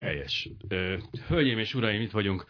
Helyes. 0.00 0.48
Hölgyeim 1.26 1.58
és 1.58 1.74
uraim, 1.74 2.00
itt 2.00 2.10
vagyunk 2.10 2.46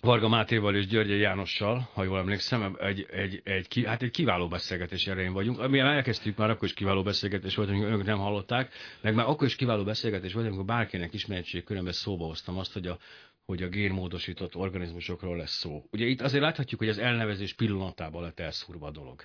Varga 0.00 0.28
Mátéval 0.28 0.76
és 0.76 0.86
Györgye 0.86 1.14
Jánossal, 1.14 1.88
ha 1.92 2.04
jól 2.04 2.18
emlékszem, 2.18 2.76
egy, 2.80 3.06
egy, 3.10 3.40
egy, 3.44 3.82
hát 3.86 4.02
egy 4.02 4.10
kiváló 4.10 4.48
beszélgetés 4.48 5.06
erején 5.06 5.32
vagyunk. 5.32 5.68
Mi 5.68 5.78
elkezdtük, 5.78 6.36
már 6.36 6.50
akkor 6.50 6.68
is 6.68 6.74
kiváló 6.74 7.02
beszélgetés 7.02 7.54
volt, 7.54 7.68
amikor 7.68 7.86
önök 7.86 8.04
nem 8.04 8.18
hallották, 8.18 8.72
meg 9.00 9.14
már 9.14 9.26
akkor 9.26 9.46
is 9.46 9.56
kiváló 9.56 9.84
beszélgetés 9.84 10.32
volt, 10.32 10.46
amikor 10.46 10.64
bárkinek 10.64 11.12
ismeretség 11.12 11.64
körülbelül 11.64 11.98
szóba 11.98 12.24
hoztam 12.26 12.58
azt, 12.58 12.72
hogy 12.72 12.86
a, 12.86 12.98
hogy 13.44 13.62
a 13.62 13.68
génmódosított 13.68 14.56
organizmusokról 14.56 15.36
lesz 15.36 15.58
szó. 15.58 15.84
Ugye 15.90 16.04
itt 16.04 16.20
azért 16.20 16.42
láthatjuk, 16.42 16.80
hogy 16.80 16.88
az 16.88 16.98
elnevezés 16.98 17.54
pillanatában 17.54 18.22
lett 18.22 18.40
elszúrva 18.40 18.86
a 18.86 18.90
dolog. 18.90 19.24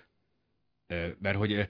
Mert 1.20 1.38
hogy 1.38 1.68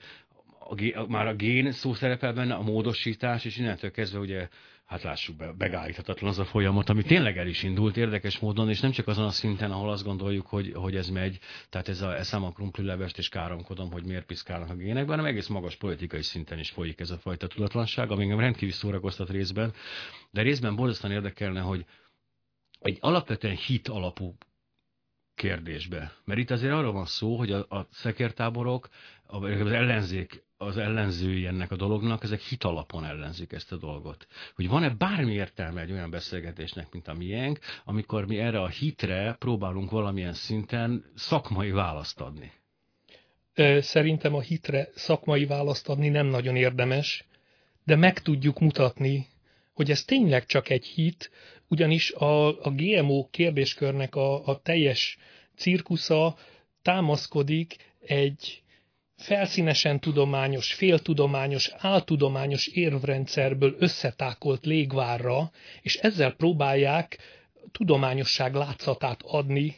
a, 0.94 1.06
már 1.08 1.26
a 1.26 1.34
gén 1.34 1.72
szó 1.72 1.94
szerepel 1.94 2.32
benne, 2.32 2.54
a 2.54 2.62
módosítás, 2.62 3.44
és 3.44 3.56
innentől 3.56 3.90
kezdve 3.90 4.18
ugye 4.18 4.48
hát 4.92 5.02
lássuk 5.02 5.36
be, 5.36 5.54
megállíthatatlan 5.58 6.30
az 6.30 6.38
a 6.38 6.44
folyamat, 6.44 6.88
ami 6.88 7.02
tényleg 7.02 7.38
el 7.38 7.46
is 7.46 7.62
indult 7.62 7.96
érdekes 7.96 8.38
módon, 8.38 8.68
és 8.68 8.80
nem 8.80 8.90
csak 8.90 9.06
azon 9.06 9.24
a 9.24 9.30
szinten, 9.30 9.70
ahol 9.70 9.90
azt 9.90 10.04
gondoljuk, 10.04 10.46
hogy, 10.46 10.72
hogy 10.74 10.96
ez 10.96 11.08
megy, 11.08 11.38
tehát 11.68 11.88
ez 11.88 12.00
a, 12.00 12.16
eszem 12.16 12.44
a 12.44 12.52
krumplilevest, 12.52 13.18
és 13.18 13.28
káromkodom, 13.28 13.92
hogy 13.92 14.06
miért 14.06 14.26
piszkálnak 14.26 14.70
a 14.70 14.74
gének, 14.74 15.06
hanem 15.08 15.24
egész 15.24 15.46
magas 15.46 15.76
politikai 15.76 16.22
szinten 16.22 16.58
is 16.58 16.70
folyik 16.70 17.00
ez 17.00 17.10
a 17.10 17.18
fajta 17.18 17.46
tudatlanság, 17.46 18.10
ami 18.10 18.22
engem 18.22 18.40
rendkívül 18.40 18.74
szórakoztat 18.74 19.30
részben, 19.30 19.72
de 20.30 20.42
részben 20.42 20.76
borzasztóan 20.76 21.12
érdekelne, 21.12 21.60
hogy 21.60 21.84
egy 22.80 22.98
alapvetően 23.00 23.56
hit 23.56 23.88
alapú 23.88 24.34
kérdésbe. 25.42 26.12
Mert 26.24 26.40
itt 26.40 26.50
azért 26.50 26.72
arról 26.72 26.92
van 26.92 27.06
szó, 27.06 27.36
hogy 27.36 27.52
a, 27.52 27.58
a 27.58 27.86
szekertáborok, 27.90 28.88
az 29.26 29.72
ellenzék 29.72 30.42
az 30.56 30.76
ellenzői 30.76 31.46
ennek 31.46 31.70
a 31.70 31.76
dolognak, 31.76 32.22
ezek 32.22 32.40
hitalapon 32.40 33.04
ellenzik 33.04 33.52
ezt 33.52 33.72
a 33.72 33.76
dolgot. 33.76 34.26
Hogy 34.54 34.68
van-e 34.68 34.90
bármi 34.90 35.32
értelme 35.32 35.80
egy 35.80 35.92
olyan 35.92 36.10
beszélgetésnek, 36.10 36.92
mint 36.92 37.08
a 37.08 37.14
miénk, 37.14 37.58
amikor 37.84 38.26
mi 38.26 38.38
erre 38.38 38.60
a 38.60 38.68
hitre 38.68 39.36
próbálunk 39.38 39.90
valamilyen 39.90 40.32
szinten 40.32 41.04
szakmai 41.14 41.70
választ 41.70 42.20
adni? 42.20 42.52
Szerintem 43.80 44.34
a 44.34 44.40
hitre 44.40 44.88
szakmai 44.94 45.44
választ 45.44 45.88
adni 45.88 46.08
nem 46.08 46.26
nagyon 46.26 46.56
érdemes, 46.56 47.24
de 47.84 47.96
meg 47.96 48.18
tudjuk 48.18 48.60
mutatni, 48.60 49.26
hogy 49.72 49.90
ez 49.90 50.04
tényleg 50.04 50.46
csak 50.46 50.68
egy 50.68 50.86
hit, 50.86 51.30
ugyanis 51.72 52.12
a, 52.12 52.46
a 52.64 52.70
GMO 52.70 53.28
kérdéskörnek 53.30 54.14
a, 54.14 54.46
a 54.46 54.60
teljes 54.62 55.18
cirkusza 55.56 56.36
támaszkodik 56.82 57.76
egy 58.06 58.62
felszínesen 59.16 60.00
tudományos, 60.00 60.72
féltudományos, 60.72 61.70
áltudományos 61.76 62.66
érvrendszerből 62.66 63.76
összetákolt 63.78 64.64
légvárra, 64.64 65.50
és 65.82 65.96
ezzel 65.96 66.32
próbálják 66.32 67.18
tudományosság 67.72 68.54
látszatát 68.54 69.20
adni 69.22 69.76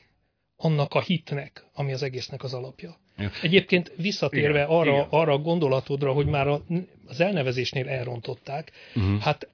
annak 0.57 0.95
a 0.95 1.01
hitnek, 1.01 1.65
ami 1.73 1.93
az 1.93 2.03
egésznek 2.03 2.43
az 2.43 2.55
alapja. 2.55 2.97
Ja. 3.17 3.31
Egyébként 3.43 3.93
visszatérve 3.97 4.59
igen, 4.59 4.69
arra, 4.69 4.93
igen. 4.93 5.07
arra 5.11 5.33
a 5.33 5.39
gondolatodra, 5.39 6.13
hogy 6.13 6.27
már 6.27 6.49
az 7.07 7.21
elnevezésnél 7.21 7.89
elrontották, 7.89 8.73
uh-huh. 8.95 9.21
hát 9.21 9.49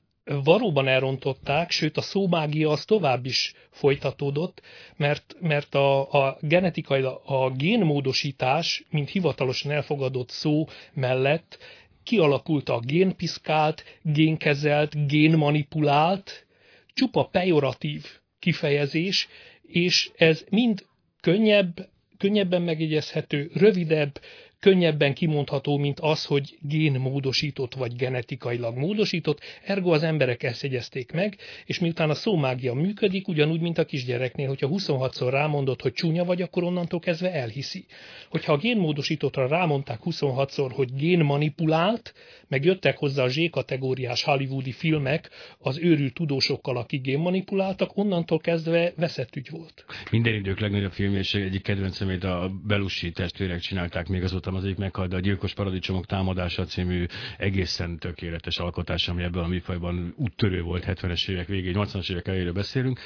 valóban 0.44 0.88
elrontották, 0.88 1.70
sőt 1.70 1.96
a 1.96 2.00
szómágia 2.00 2.70
az 2.70 2.84
tovább 2.84 3.26
is 3.26 3.54
folytatódott, 3.70 4.62
mert, 4.96 5.36
mert 5.40 5.74
a, 5.74 6.12
a 6.12 6.38
genetikai, 6.40 7.02
a 7.24 7.50
génmódosítás, 7.56 8.84
mint 8.90 9.10
hivatalosan 9.10 9.70
elfogadott 9.70 10.30
szó 10.30 10.66
mellett 10.92 11.58
kialakult 12.02 12.68
a 12.68 12.80
génpiszkált, 12.80 13.84
génkezelt, 14.02 15.06
génmanipulált, 15.06 16.46
csupa 16.94 17.24
pejoratív 17.24 18.06
kifejezés, 18.38 19.28
és 19.62 20.10
ez 20.16 20.44
mind 20.50 20.86
könnyebb, 21.20 21.88
könnyebben 22.18 22.62
megjegyezhető, 22.62 23.50
rövidebb, 23.54 24.20
könnyebben 24.60 25.14
kimondható, 25.14 25.78
mint 25.78 26.00
az, 26.00 26.24
hogy 26.24 26.58
génmódosított 26.60 27.74
vagy 27.74 27.96
genetikailag 27.96 28.76
módosított, 28.76 29.40
ergo 29.64 29.92
az 29.92 30.02
emberek 30.02 30.42
ezt 30.42 30.62
jegyezték 30.62 31.12
meg, 31.12 31.36
és 31.64 31.78
miután 31.78 32.10
a 32.10 32.14
szómágia 32.14 32.74
működik, 32.74 33.28
ugyanúgy, 33.28 33.60
mint 33.60 33.78
a 33.78 33.84
kisgyereknél, 33.84 34.48
hogyha 34.48 34.68
26-szor 34.70 35.28
rámondott, 35.30 35.82
hogy 35.82 35.92
csúnya 35.92 36.24
vagy, 36.24 36.42
akkor 36.42 36.62
onnantól 36.62 37.00
kezdve 37.00 37.32
elhiszi. 37.32 37.86
Hogyha 38.28 38.52
a 38.52 38.56
génmódosítottra 38.56 39.46
rámondták 39.46 39.98
26-szor, 40.04 40.70
hogy 40.74 40.94
génmanipulált, 40.94 42.14
meg 42.48 42.64
jöttek 42.64 42.98
hozzá 42.98 43.24
a 43.24 43.28
Z-kategóriás 43.28 44.22
hollywoodi 44.22 44.72
filmek 44.72 45.30
az 45.58 45.78
őrült 45.78 46.14
tudósokkal, 46.14 46.76
akik 46.76 47.02
génmanipuláltak, 47.02 47.96
onnantól 47.96 48.38
kezdve 48.38 48.92
veszett 48.96 49.36
ügy 49.36 49.50
volt. 49.50 49.84
Minden 50.10 50.34
idők 50.34 50.60
legnagyobb 50.60 50.92
film, 50.92 51.14
és 51.14 51.34
egyik 51.34 51.62
kedvencemét 51.62 52.24
a 52.24 52.50
Belushi 52.66 53.10
testvérek 53.10 53.60
csinálták 53.60 54.08
még 54.08 54.22
azóta 54.22 54.49
hallottam, 54.50 54.54
az 54.56 54.64
egyik 54.64 54.78
meghalt, 54.78 55.12
a 55.12 55.20
Gyilkos 55.20 55.54
Paradicsomok 55.54 56.06
támadása 56.06 56.64
című 56.64 57.06
egészen 57.38 57.98
tökéletes 57.98 58.58
alkotás, 58.58 59.08
ami 59.08 59.22
ebből 59.22 59.42
a 59.42 59.46
műfajban 59.46 60.14
úttörő 60.16 60.62
volt 60.62 60.84
70-es 60.86 61.28
évek 61.28 61.46
végén, 61.46 61.74
80-as 61.76 62.10
évek 62.10 62.28
elejéről 62.28 62.52
beszélünk, 62.52 63.00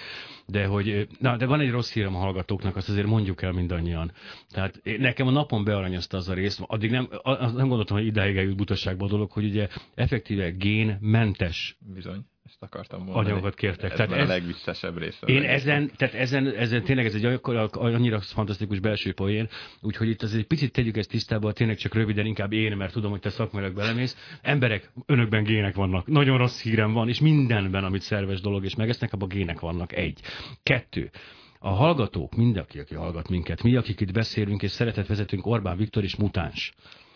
de 0.47 0.67
hogy, 0.67 1.09
na, 1.19 1.37
de 1.37 1.47
van 1.47 1.61
egy 1.61 1.71
rossz 1.71 1.93
hírem 1.93 2.15
a 2.15 2.19
hallgatóknak, 2.19 2.77
azt 2.77 2.89
azért 2.89 3.07
mondjuk 3.07 3.43
el 3.43 3.53
mindannyian. 3.53 4.13
Tehát 4.51 4.81
nekem 4.99 5.27
a 5.27 5.31
napon 5.31 5.65
bearanyozta 5.65 6.17
az 6.17 6.29
a 6.29 6.35
rész, 6.35 6.59
addig 6.67 6.91
nem, 6.91 7.09
nem 7.39 7.69
gondoltam, 7.69 7.97
hogy 7.97 8.07
idáig 8.07 8.37
eljut 8.37 8.57
butaságba 8.57 9.05
a 9.05 9.09
dolog, 9.09 9.31
hogy 9.31 9.45
ugye 9.45 9.69
effektíve 9.95 10.51
génmentes 10.51 11.77
Bizony 11.95 12.25
ezt 12.45 12.63
akartam 12.63 13.03
mondani. 13.03 13.27
Anyagokat 13.27 13.55
kértek. 13.55 13.91
Ez 13.91 13.97
tehát 13.97 14.13
ez, 14.13 14.29
a 14.29 14.33
legvisszesebb 14.33 14.99
része. 14.99 15.27
Én 15.27 15.43
ezen, 15.43 15.91
tehát 15.97 16.15
ezen, 16.15 16.47
ezen 16.47 16.83
tényleg 16.83 17.07
ez 17.07 17.15
egy 17.15 17.41
annyira 17.73 18.21
fantasztikus 18.21 18.81
belső 18.81 19.13
poén, 19.13 19.49
úgyhogy 19.81 20.09
itt 20.09 20.23
azért 20.23 20.41
egy 20.41 20.47
picit 20.47 20.73
tegyük 20.73 20.97
ezt 20.97 21.09
tisztába, 21.09 21.53
tényleg 21.53 21.77
csak 21.77 21.95
röviden, 21.95 22.27
inkább 22.27 22.53
én, 22.53 22.77
mert 22.77 22.93
tudom, 22.93 23.11
hogy 23.11 23.21
te 23.21 23.31
szakmailag 23.31 23.75
belemész. 23.75 24.39
Emberek, 24.43 24.91
önökben 25.07 25.45
gének 25.45 25.75
vannak. 25.75 26.07
Nagyon 26.07 26.39
rossz 26.39 26.63
hírem 26.63 26.93
van, 26.93 27.09
és 27.09 27.21
mindenben, 27.21 27.85
amit 27.85 28.03
szerves 28.03 28.41
dolog, 28.41 28.65
és 28.65 28.75
megesznek, 28.75 29.13
abban 29.13 29.29
gének 29.29 29.61
vannak. 29.61 29.93
Egy. 29.93 30.21
Kettő 30.63 31.11
a 31.59 31.71
hallgatók, 31.71 32.37
mindenki, 32.37 32.79
aki 32.79 32.95
hallgat 32.95 33.29
minket, 33.29 33.63
mi, 33.63 33.77
akik 33.77 34.01
itt 34.01 34.13
beszélünk 34.13 34.63
és 34.63 34.71
szeretet 34.71 35.07
vezetünk, 35.07 35.47
Orbán 35.47 35.77
Viktor 35.77 36.05
is 36.05 36.17
mutáns. 36.17 36.73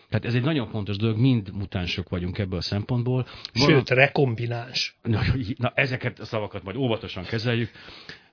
Tehát 0.09 0.25
ez 0.25 0.33
egy 0.33 0.43
nagyon 0.43 0.67
fontos 0.67 0.97
dolog, 0.97 1.17
mind 1.17 1.53
mutánsok 1.53 2.09
vagyunk 2.09 2.37
ebből 2.37 2.59
a 2.59 2.61
szempontból. 2.61 3.25
Sőt, 3.53 3.89
rekombináns. 3.89 4.97
Na, 5.01 5.21
na, 5.57 5.71
ezeket 5.75 6.19
a 6.19 6.25
szavakat 6.25 6.63
majd 6.63 6.75
óvatosan 6.75 7.23
kezeljük, 7.23 7.71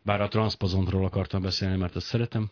bár 0.02 0.20
a 0.20 0.28
transpozontról 0.28 1.04
akartam 1.04 1.42
beszélni, 1.42 1.76
mert 1.76 1.96
azt 1.96 2.06
szeretem. 2.06 2.50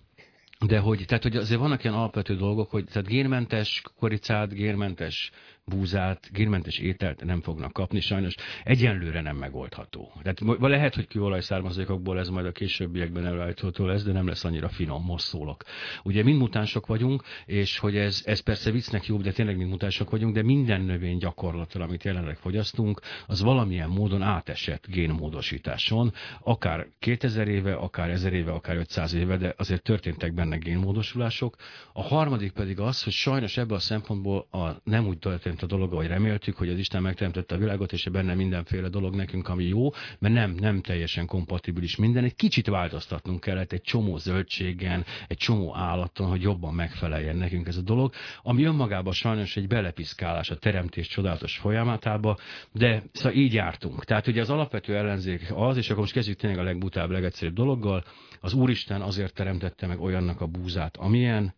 De 0.66 0.78
hogy, 0.78 1.04
tehát, 1.06 1.22
hogy 1.22 1.36
azért 1.36 1.60
vannak 1.60 1.84
ilyen 1.84 1.96
alapvető 1.96 2.36
dolgok, 2.36 2.70
hogy 2.70 2.84
tehát 2.84 3.08
génmentes 3.08 3.82
koricát, 3.98 4.52
génmentes 4.52 5.30
búzát, 5.66 6.28
génmentes 6.32 6.78
ételt 6.78 7.24
nem 7.24 7.40
fognak 7.40 7.72
kapni, 7.72 8.00
sajnos 8.00 8.34
egyenlőre 8.64 9.20
nem 9.20 9.36
megoldható. 9.36 10.12
Tehát 10.22 10.60
lehet, 10.60 10.94
hogy 10.94 11.06
kőolaj 11.06 11.40
származékokból 11.40 12.18
ez 12.18 12.28
majd 12.28 12.46
a 12.46 12.52
későbbiekben 12.52 13.26
előállítható 13.26 13.86
lesz, 13.86 14.04
de 14.04 14.12
nem 14.12 14.26
lesz 14.26 14.44
annyira 14.44 14.68
finom, 14.68 15.04
most 15.04 15.24
szólok. 15.24 15.62
Ugye 16.02 16.22
mind 16.22 16.38
mutánsok 16.38 16.86
vagyunk, 16.86 17.22
és 17.44 17.78
hogy 17.78 17.96
ez, 17.96 18.22
ez 18.24 18.40
persze 18.40 18.70
viccnek 18.70 19.06
jobb, 19.06 19.22
de 19.22 19.32
tényleg 19.32 19.56
mind 19.56 19.70
mutánsok 19.70 20.10
vagyunk, 20.10 20.34
de 20.34 20.42
minden 20.42 20.80
növény 20.80 21.18
gyakorlatilag, 21.18 21.88
amit 21.88 22.04
jelenleg 22.04 22.36
fogyasztunk, 22.36 23.00
az 23.26 23.42
valamilyen 23.42 23.88
módon 23.88 24.22
átesett 24.22 24.86
génmódosításon, 24.86 26.12
akár 26.40 26.86
2000 26.98 27.48
éve, 27.48 27.74
akár 27.74 28.10
1000 28.10 28.32
éve, 28.32 28.52
akár 28.52 28.76
500 28.76 29.14
éve, 29.14 29.36
de 29.36 29.54
azért 29.56 29.82
történtek 29.82 30.34
benne 30.34 30.56
génmódosulások. 30.56 31.56
A 31.92 32.02
harmadik 32.02 32.52
pedig 32.52 32.80
az, 32.80 33.02
hogy 33.02 33.12
sajnos 33.12 33.56
ebből 33.56 33.76
a 33.76 33.80
szempontból 33.80 34.46
a 34.50 34.80
nem 34.84 35.06
úgy 35.06 35.18
történt 35.18 35.53
történt 35.54 35.72
a 35.72 35.76
dolog, 35.76 35.92
ahogy 35.92 36.06
reméltük, 36.06 36.56
hogy 36.56 36.68
az 36.68 36.78
Isten 36.78 37.02
megteremtette 37.02 37.54
a 37.54 37.58
világot, 37.58 37.92
és 37.92 38.08
benne 38.08 38.34
mindenféle 38.34 38.88
dolog 38.88 39.14
nekünk, 39.14 39.48
ami 39.48 39.64
jó, 39.64 39.90
mert 40.18 40.34
nem, 40.34 40.50
nem 40.50 40.80
teljesen 40.80 41.26
kompatibilis 41.26 41.96
minden. 41.96 42.24
Egy 42.24 42.34
kicsit 42.34 42.66
változtatnunk 42.66 43.40
kellett 43.40 43.72
egy 43.72 43.82
csomó 43.82 44.16
zöldségen, 44.16 45.04
egy 45.28 45.36
csomó 45.36 45.76
állaton, 45.76 46.28
hogy 46.28 46.42
jobban 46.42 46.74
megfeleljen 46.74 47.36
nekünk 47.36 47.66
ez 47.66 47.76
a 47.76 47.82
dolog, 47.82 48.12
ami 48.42 48.64
önmagában 48.64 49.12
sajnos 49.12 49.56
egy 49.56 49.66
belepiszkálás 49.66 50.50
a 50.50 50.56
teremtés 50.56 51.08
csodálatos 51.08 51.56
folyamatába, 51.56 52.36
de 52.72 53.02
szóval 53.12 53.38
így 53.38 53.52
jártunk. 53.52 54.04
Tehát 54.04 54.26
ugye 54.26 54.40
az 54.40 54.50
alapvető 54.50 54.96
ellenzék 54.96 55.52
az, 55.54 55.76
és 55.76 55.86
akkor 55.86 56.00
most 56.00 56.12
kezdjük 56.12 56.38
tényleg 56.38 56.58
a 56.58 56.62
legbutább, 56.62 57.10
legegyszerűbb 57.10 57.54
dologgal, 57.54 58.04
az 58.40 58.52
Úristen 58.52 59.00
azért 59.00 59.34
teremtette 59.34 59.86
meg 59.86 60.00
olyannak 60.00 60.40
a 60.40 60.46
búzát, 60.46 60.96
amilyen, 60.96 61.54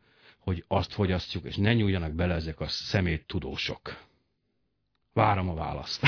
hogy 0.46 0.64
azt 0.68 0.92
fogyasztjuk, 0.92 1.44
és 1.44 1.56
ne 1.56 1.74
nyúljanak 1.74 2.12
bele 2.12 2.34
ezek 2.34 2.60
a 2.60 2.68
szemét 2.68 3.26
tudósok. 3.26 4.04
Várom 5.12 5.48
a 5.48 5.54
választ. 5.54 6.06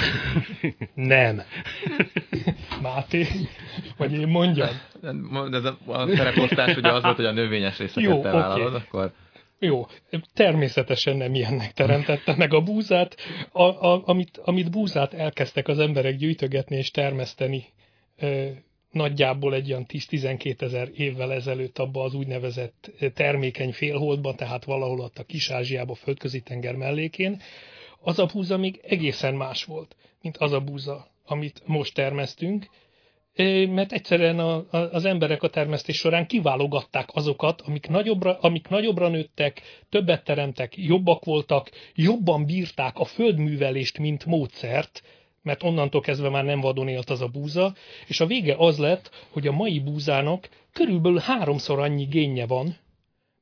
Nem. 0.95 1.43
Máté, 2.83 3.27
vagy 3.97 4.13
én 4.13 4.29
mondjam. 4.29 4.69
De 5.51 5.73
a 5.87 6.17
szereposztás 6.17 6.77
ugye 6.77 6.93
az 6.93 7.03
volt, 7.03 7.17
hogy 7.17 7.25
a 7.25 7.33
növényes 7.33 7.79
részeket 7.79 8.11
Jó, 8.11 8.23
te 8.23 8.31
vállalod, 8.31 8.67
okay. 8.67 8.81
akkor 8.87 9.13
Jó, 9.59 9.87
természetesen 10.35 11.17
nem 11.17 11.35
ilyennek 11.35 11.73
teremtette 11.73 12.35
meg 12.37 12.53
a 12.53 12.61
búzát, 12.61 13.17
a, 13.53 13.63
a, 13.63 14.03
amit, 14.05 14.41
amit 14.45 14.71
búzát 14.71 15.15
elkezdtek 15.15 15.69
az 15.69 15.79
emberek 15.79 16.17
gyűjtögetni 16.17 16.77
és 16.77 16.91
termeszteni 16.91 17.65
nagyjából 18.91 19.55
egy 19.55 19.71
olyan 19.71 19.87
10-12 19.89 20.61
ezer 20.61 20.91
évvel 20.95 21.33
ezelőtt 21.33 21.79
abba 21.79 22.03
az 22.03 22.15
úgynevezett 22.15 22.91
termékeny 23.15 23.73
félholdba, 23.73 24.35
tehát 24.35 24.65
valahol 24.65 25.01
ott 25.01 25.19
a 25.19 25.25
Kis-Ázsiába, 25.25 25.95
földközi 25.95 26.41
tenger 26.41 26.75
mellékén, 26.75 27.41
az 28.01 28.19
a 28.19 28.27
búza 28.27 28.57
még 28.57 28.81
egészen 28.83 29.35
más 29.35 29.65
volt, 29.65 29.97
mint 30.23 30.37
az 30.37 30.53
a 30.53 30.61
búza, 30.61 31.07
amit 31.25 31.63
most 31.67 31.95
termesztünk, 31.95 32.67
mert 33.69 33.93
egyszerűen 33.93 34.39
a, 34.39 34.55
a, 34.71 34.77
az 34.77 35.05
emberek 35.05 35.43
a 35.43 35.49
termesztés 35.49 35.97
során 35.97 36.27
kiválogatták 36.27 37.09
azokat, 37.13 37.61
amik 37.61 37.89
nagyobbra, 37.89 38.39
amik 38.41 38.69
nagyobbra 38.69 39.09
nőttek, 39.09 39.63
többet 39.89 40.25
teremtek, 40.25 40.77
jobbak 40.77 41.25
voltak, 41.25 41.71
jobban 41.95 42.45
bírták 42.45 42.99
a 42.99 43.05
földművelést, 43.05 43.99
mint 43.99 44.25
módszert, 44.25 45.03
mert 45.49 45.63
onnantól 45.63 46.01
kezdve 46.01 46.29
már 46.29 46.45
nem 46.45 46.61
vadon 46.61 46.89
élt 46.89 47.11
az 47.11 47.21
a 47.21 47.29
búza, 47.29 47.75
és 48.07 48.21
a 48.21 48.27
vége 48.27 48.55
az 48.59 48.79
lett, 48.79 49.11
hogy 49.31 49.47
a 49.47 49.53
mai 49.53 49.81
búzának 49.81 50.49
körülbelül 50.73 51.19
háromszor 51.19 51.79
annyi 51.79 52.05
génje 52.05 52.47
van, 52.47 52.77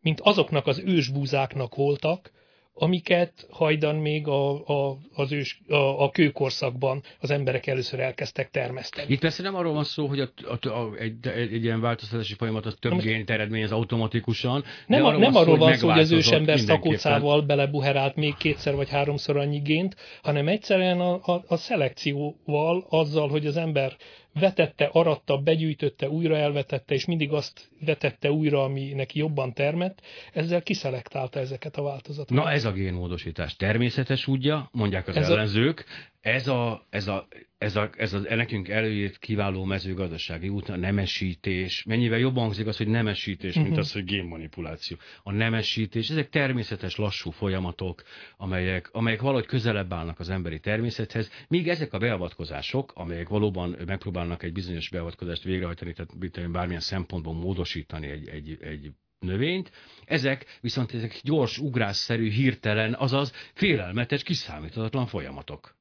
mint 0.00 0.20
azoknak 0.20 0.66
az 0.66 0.78
ősbúzáknak 0.78 1.74
voltak, 1.74 2.30
amiket 2.78 3.46
hajdan 3.50 3.96
még 3.96 4.26
a, 4.26 4.66
a, 4.66 4.98
az 5.14 5.32
ős, 5.32 5.60
a, 5.68 6.02
a 6.02 6.10
kőkorszakban 6.10 7.02
az 7.20 7.30
emberek 7.30 7.66
először 7.66 8.00
elkezdtek 8.00 8.50
termeszteni. 8.50 9.12
Itt 9.12 9.20
persze 9.20 9.42
nem 9.42 9.54
arról 9.54 9.72
van 9.72 9.84
szó, 9.84 10.06
hogy 10.06 10.20
a, 10.20 10.28
a, 10.60 10.68
a, 10.68 10.94
egy, 10.98 11.26
egy, 11.26 11.52
egy 11.52 11.64
ilyen 11.64 11.80
változtatási 11.80 12.34
folyamat 12.34 12.66
az 12.66 12.76
több 12.80 12.92
Most 12.92 13.04
gént 13.04 13.30
eredményez 13.30 13.72
automatikusan. 13.72 14.64
Nem, 14.86 15.04
a, 15.04 15.16
nem 15.16 15.34
arról 15.34 15.56
van 15.56 15.74
szó, 15.74 15.88
hogy 15.88 15.98
az 15.98 16.12
ősember 16.12 16.58
szakócával 16.58 17.40
belebuherált 17.42 18.16
még 18.16 18.36
kétszer 18.36 18.74
vagy 18.74 18.88
háromszor 18.88 19.36
annyi 19.36 19.58
gént, 19.58 19.96
hanem 20.22 20.48
egyszerűen 20.48 21.00
a, 21.00 21.12
a, 21.22 21.44
a 21.46 21.56
szelekcióval, 21.56 22.86
azzal, 22.88 23.28
hogy 23.28 23.46
az 23.46 23.56
ember 23.56 23.96
vetette, 24.40 24.84
aratta, 24.92 25.38
begyűjtötte, 25.38 26.08
újra 26.08 26.36
elvetette, 26.36 26.94
és 26.94 27.04
mindig 27.04 27.32
azt 27.32 27.70
vetette 27.80 28.30
újra, 28.30 28.62
ami 28.62 28.92
neki 28.92 29.18
jobban 29.18 29.52
termett, 29.52 30.02
ezzel 30.32 30.62
kiszelektálta 30.62 31.38
ezeket 31.38 31.76
a 31.76 31.82
változatokat. 31.82 32.44
Na 32.44 32.50
ez 32.50 32.64
a 32.64 32.72
génmódosítás 32.72 33.56
természetes 33.56 34.26
útja, 34.26 34.68
mondják 34.72 35.08
az 35.08 35.16
ez 35.16 35.28
ellenzők, 35.28 35.84
ez 36.26 36.48
a, 36.48 36.86
ez 36.90 37.06
a, 37.08 37.26
ez 37.58 37.76
a, 37.76 37.90
ez 37.96 38.12
a 38.12 38.34
nekünk 38.34 38.68
előírt 38.68 39.18
kiváló 39.18 39.64
mezőgazdasági 39.64 40.48
út, 40.48 40.68
a 40.68 40.76
nemesítés, 40.76 41.84
mennyivel 41.84 42.18
jobban 42.18 42.42
hangzik 42.42 42.66
az, 42.66 42.76
hogy 42.76 42.88
nemesítés, 42.88 43.54
mint 43.54 43.66
uh-huh. 43.66 43.82
az, 43.82 43.92
hogy 43.92 44.04
génmanipuláció. 44.04 44.96
A 45.22 45.32
nemesítés, 45.32 46.10
ezek 46.10 46.28
természetes, 46.28 46.96
lassú 46.96 47.30
folyamatok, 47.30 48.02
amelyek, 48.36 48.88
amelyek 48.92 49.20
valahogy 49.20 49.46
közelebb 49.46 49.92
állnak 49.92 50.18
az 50.18 50.30
emberi 50.30 50.60
természethez, 50.60 51.30
míg 51.48 51.68
ezek 51.68 51.92
a 51.92 51.98
beavatkozások, 51.98 52.92
amelyek 52.94 53.28
valóban 53.28 53.76
megpróbálnak 53.86 54.42
egy 54.42 54.52
bizonyos 54.52 54.88
beavatkozást 54.88 55.42
végrehajtani, 55.42 55.92
tehát 55.92 56.50
bármilyen 56.50 56.80
szempontból 56.80 57.34
módosítani 57.34 58.08
egy, 58.08 58.28
egy, 58.28 58.58
egy 58.60 58.90
növényt, 59.18 59.70
ezek 60.04 60.58
viszont 60.60 60.94
ezek 60.94 61.20
gyors, 61.22 61.58
ugrásszerű, 61.58 62.30
hirtelen, 62.30 62.94
azaz 62.94 63.32
félelmetes, 63.54 64.22
kiszámíthatatlan 64.22 65.06
folyamatok. 65.06 65.75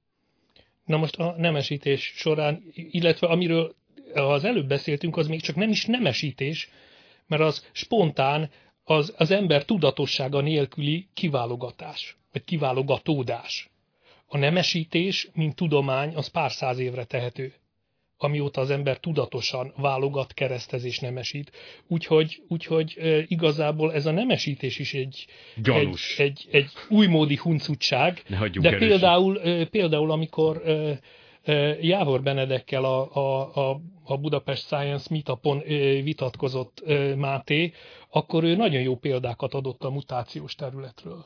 Na 0.86 0.98
most 0.98 1.16
a 1.16 1.36
nemesítés 1.38 2.14
során, 2.16 2.64
illetve 2.74 3.28
amiről 3.28 3.76
az 4.14 4.44
előbb 4.44 4.68
beszéltünk, 4.68 5.18
az 5.18 5.28
még 5.28 5.42
csak 5.42 5.56
nem 5.56 5.70
is 5.70 5.86
nemesítés, 5.86 6.70
mert 7.28 7.42
az 7.42 7.70
spontán, 7.72 8.50
az, 8.84 9.14
az 9.18 9.32
ember 9.32 9.66
tudatossága 9.66 10.42
nélküli 10.42 11.08
kiválogatás, 11.14 12.18
vagy 12.32 12.44
kiválogatódás. 12.44 13.70
A 14.26 14.38
nemesítés, 14.38 15.30
mint 15.34 15.56
tudomány, 15.56 16.16
az 16.16 16.28
pár 16.28 16.52
száz 16.52 16.80
évre 16.80 17.04
tehető 17.04 17.54
amióta 18.18 18.62
az 18.62 18.70
ember 18.70 18.98
tudatosan 18.98 19.74
válogat, 19.78 20.34
keresztez 20.34 20.84
és 20.84 21.00
nemesít. 21.00 21.52
Úgyhogy, 21.88 22.42
úgyhogy 22.48 22.98
igazából 23.28 23.94
ez 23.94 24.06
a 24.06 24.12
nemesítés 24.12 24.80
is 24.80 24.94
egy, 24.94 25.26
egy, 25.64 25.98
egy, 26.18 26.48
egy 26.52 26.72
újmódi 26.90 27.36
huncutság. 27.36 28.24
De 28.62 28.78
például, 28.78 29.40
például, 29.66 30.12
amikor 30.12 30.62
Jávor 31.82 32.22
Benedekkel 32.22 32.84
a, 32.84 33.16
a, 33.16 33.56
a, 33.70 33.82
a 34.04 34.18
Budapest 34.18 34.66
Science 34.66 35.08
Meetupon 35.10 35.62
vitatkozott 36.04 36.84
Máté, 37.16 37.74
akkor 38.10 38.44
ő 38.44 38.56
nagyon 38.56 38.82
jó 38.82 38.96
példákat 38.96 39.54
adott 39.54 39.84
a 39.84 39.90
mutációs 39.90 40.56
területről. 40.56 41.26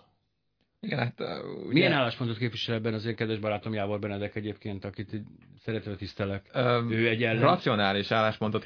Igen, 0.82 1.00
hát, 1.00 1.20
ugye... 1.20 1.74
Milyen 1.74 1.92
álláspontot 1.92 2.38
képvisel 2.38 2.76
ebben 2.76 2.94
az 2.94 3.06
én 3.06 3.16
kedves 3.16 3.40
barátom 3.40 3.74
Jávor 3.74 4.00
Benedek 4.00 4.36
egyébként, 4.36 4.86
akit 4.86 5.22
szeretve 5.58 5.96
tisztelek? 5.96 6.50
Um, 6.56 6.92
ő 6.92 7.08
egy 7.08 7.24
ellen... 7.24 7.42
Racionális 7.42 8.12
álláspontot 8.12 8.66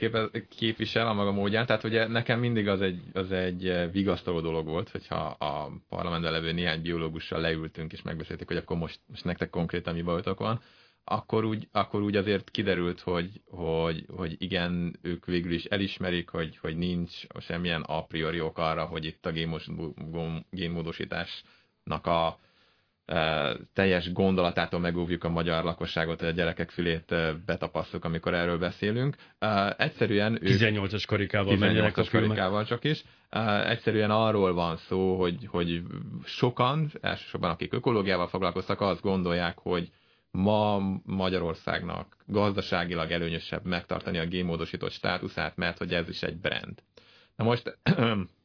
képvisel 0.50 1.08
a 1.08 1.14
maga 1.14 1.32
módján, 1.32 1.66
tehát 1.66 1.84
ugye 1.84 2.08
nekem 2.08 2.40
mindig 2.40 2.68
az 2.68 2.82
egy, 2.82 3.02
az 3.14 3.32
egy 3.32 3.90
vigasztaló 3.92 4.42
dolog 4.42 4.68
volt, 4.68 4.90
hogyha 4.90 5.26
a 5.26 5.72
parlamentben 5.90 6.32
levő 6.32 6.52
néhány 6.52 6.82
biológussal 6.82 7.42
leültünk 7.42 7.94
és 7.94 8.02
megbeszéltük, 8.02 8.48
hogy 8.48 8.58
akkor 8.58 8.78
most, 8.78 9.00
most 9.08 9.24
nektek 9.24 9.50
konkrétan 9.50 9.94
mi 9.94 10.02
bajotok 10.02 10.40
van, 10.40 10.62
akkor 11.04 11.46
úgy, 11.46 11.68
akkor 11.72 12.02
úgy 12.02 12.16
azért 12.16 12.52
kiderült, 12.52 13.00
hogy, 13.00 13.42
hogy, 13.46 14.06
hogy 14.16 14.36
igen, 14.38 15.00
ők 15.02 15.26
végül 15.26 15.52
is 15.52 15.66
elismerik, 15.66 16.30
hogy, 16.30 16.58
hogy 16.58 16.78
nincs 16.78 17.12
semmilyen 17.40 17.82
a 17.82 18.06
priori 18.06 18.42
ok 18.42 18.58
arra, 18.58 18.86
hogy 18.86 19.06
itt 19.06 19.26
a 19.26 19.32
génmódosítás 20.50 21.44
a 21.86 22.40
e, 23.06 23.56
teljes 23.74 24.12
gondolatától 24.12 24.80
megóvjuk 24.80 25.24
a 25.24 25.30
magyar 25.30 25.64
lakosságot, 25.64 26.22
a 26.22 26.30
gyerekek 26.30 26.70
fülét 26.70 27.12
e, 27.12 27.34
betapasszuk, 27.46 28.06
amikor 28.06 28.34
erről 28.34 28.58
beszélünk. 28.58 29.16
E, 29.40 29.76
egyszerűen 29.78 30.32
ők... 30.42 30.60
18-as 30.60 31.04
karikával 31.08 31.58
18-as 31.58 32.08
karikával 32.12 32.66
csak 32.66 32.84
is. 32.84 33.04
Egyszerűen 33.66 34.12
arról 34.12 34.54
van 34.54 34.78
szó, 34.78 35.20
hogy, 35.20 35.48
hogy 35.48 35.82
sokan, 36.24 36.92
elsősorban 37.02 37.50
akik 37.50 37.74
ökológiával 37.74 38.28
foglalkoztak, 38.28 38.82
azt 38.82 39.02
gondolják, 39.02 39.58
hogy 39.58 39.92
ma 40.32 40.80
Magyarországnak 41.06 42.18
gazdaságilag 42.26 43.12
előnyösebb 43.12 43.66
megtartani 43.66 44.18
a 44.18 44.26
gémódosított 44.26 44.92
státuszát, 44.92 45.56
mert 45.56 45.78
hogy 45.78 45.94
ez 45.94 46.10
is 46.10 46.24
egy 46.24 46.38
brand. 46.38 46.84
Na 47.36 47.44
most 47.44 47.78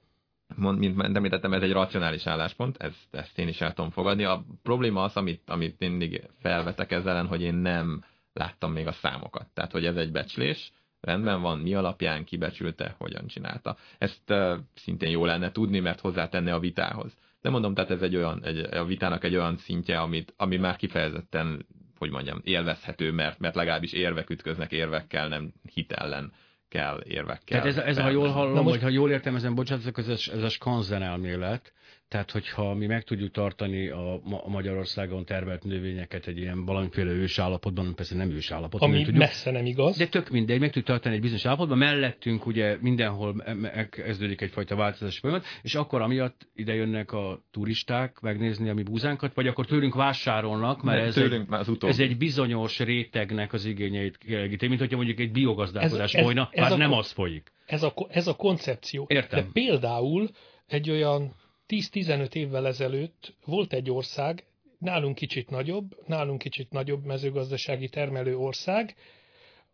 mond, 0.57 0.79
mint 0.79 1.17
említettem, 1.17 1.53
ez 1.53 1.63
egy 1.63 1.73
racionális 1.73 2.27
álláspont, 2.27 2.77
ezt, 2.77 3.07
ezt 3.11 3.39
én 3.39 3.49
is 3.49 3.61
el 3.61 3.73
tudom 3.73 3.91
fogadni. 3.91 4.25
A 4.25 4.45
probléma 4.63 5.03
az, 5.03 5.17
amit, 5.17 5.51
amit 5.51 5.79
mindig 5.79 6.23
felvetek 6.41 6.93
ezzel 6.93 7.13
ellen, 7.13 7.27
hogy 7.27 7.43
én 7.43 7.55
nem 7.55 8.05
láttam 8.33 8.73
még 8.73 8.87
a 8.87 8.93
számokat. 8.93 9.47
Tehát, 9.55 9.73
hogy 9.73 9.85
ez 9.85 9.97
egy 9.97 10.13
becslés, 10.13 10.73
rendben 11.01 11.41
van, 11.41 11.59
mi 11.59 11.75
alapján 11.75 12.25
kibecsülte, 12.25 12.95
hogyan 12.99 13.27
csinálta. 13.27 13.77
Ezt 13.99 14.31
uh, 14.31 14.59
szintén 14.75 15.11
jó 15.11 15.25
lenne 15.25 15.53
tudni, 15.53 15.81
mert 15.81 16.01
hozzátenne 16.01 16.55
a 16.55 16.61
vitához. 16.61 17.17
De 17.41 17.51
mondom, 17.51 17.75
tehát 17.75 17.91
ez 17.91 18.03
egy 18.03 18.17
olyan, 18.17 18.45
egy, 18.45 18.59
a 18.59 18.85
vitának 18.85 19.25
egy 19.25 19.37
olyan 19.37 19.57
szintje, 19.57 20.01
amit, 20.01 20.35
ami 20.37 20.57
már 20.57 20.77
kifejezetten, 20.77 21.67
hogy 21.99 22.11
mondjam, 22.11 22.41
élvezhető, 22.45 23.13
mert, 23.13 23.39
mert 23.39 23.55
legalábbis 23.55 23.93
érvek 23.93 24.31
ütköznek 24.31 24.73
érvekkel, 24.73 25.29
nem 25.29 25.53
hitellen 25.73 26.33
kell 26.69 27.01
érvekkel. 27.05 27.61
Tehát 27.61 27.67
ez, 27.67 27.77
ez 27.77 27.99
ha 27.99 28.11
jól 28.11 28.29
hallom, 28.29 28.55
most... 28.55 28.69
vagy 28.69 28.83
ha 28.83 28.89
jól 28.89 29.11
értem, 29.11 29.35
ezen 29.35 29.55
bocsánat, 29.55 29.99
ez, 29.99 30.09
ez 30.09 30.43
a 30.43 30.49
skanzen 30.49 31.03
elmélet, 31.03 31.73
tehát, 32.09 32.31
hogyha 32.31 32.75
mi 32.75 32.87
meg 32.87 33.03
tudjuk 33.03 33.31
tartani 33.31 33.89
a, 33.89 34.15
a 34.15 34.49
Magyarországon 34.49 35.25
tervelt 35.25 35.65
növényeket 35.65 36.27
egy 36.27 36.39
ilyen 36.39 36.65
valamiféle 36.65 37.11
ősállapotban, 37.11 37.95
persze 37.95 38.17
nem 38.17 38.31
ősállapotban. 38.31 38.89
Ami 38.89 38.99
tudjuk, 38.99 39.17
messze 39.17 39.51
nem 39.51 39.67
igaz. 39.67 39.97
De 39.97 40.07
tök 40.07 40.29
mindegy, 40.29 40.59
meg 40.59 40.69
tudjuk 40.69 40.87
tartani 40.87 41.15
egy 41.15 41.21
bizonyos 41.21 41.45
állapotban, 41.45 41.79
mellettünk 41.79 42.47
ugye 42.47 42.77
mindenhol 42.81 43.45
kezdődik 43.91 44.41
egyfajta 44.41 44.77
változás 44.77 45.19
folyamat, 45.19 45.45
és 45.63 45.75
akkor 45.75 46.01
amiatt 46.01 46.49
ide 46.55 46.75
jönnek 46.75 47.13
a 47.13 47.43
turisták 47.51 48.21
megnézni 48.21 48.69
a 48.69 48.75
mi 48.75 48.83
búzánkat, 48.83 49.35
vagy 49.35 49.47
akkor 49.47 49.67
tőlünk 49.67 49.95
vásárolnak, 49.95 50.83
mert 50.83 51.03
ez, 51.03 51.17
egy, 51.17 51.43
az 51.49 51.79
ez 51.81 51.99
egy 51.99 52.17
bizonyos 52.17 52.79
rétegnek 52.79 53.53
az 53.53 53.65
igényeit 53.65 54.19
kielégíti, 54.19 54.67
mint 54.67 54.81
hogyha 54.81 54.97
mondjuk 54.97 55.19
egy 55.19 55.33
biogazdálkodás 55.33 56.15
ez, 56.15 56.23
folyna, 56.23 56.49
ez, 56.53 56.63
ez 56.63 56.69
bár 56.69 56.73
a, 56.73 56.77
nem 56.77 56.93
az 56.93 57.11
folyik. 57.11 57.53
Ez 57.67 57.83
a, 57.83 57.95
ez 58.09 58.27
a 58.27 58.35
koncepció. 58.35 59.07
Értem. 59.09 59.45
De 59.45 59.51
például 59.53 60.29
egy 60.67 60.91
olyan 60.91 61.35
10-15 61.69 62.35
évvel 62.35 62.67
ezelőtt 62.67 63.35
volt 63.45 63.73
egy 63.73 63.91
ország, 63.91 64.45
nálunk 64.79 65.15
kicsit 65.15 65.51
nagyobb, 65.51 66.03
nálunk 66.07 66.39
kicsit 66.39 66.71
nagyobb 66.71 67.05
mezőgazdasági 67.05 67.89
termelő 67.89 68.37
ország, 68.37 68.95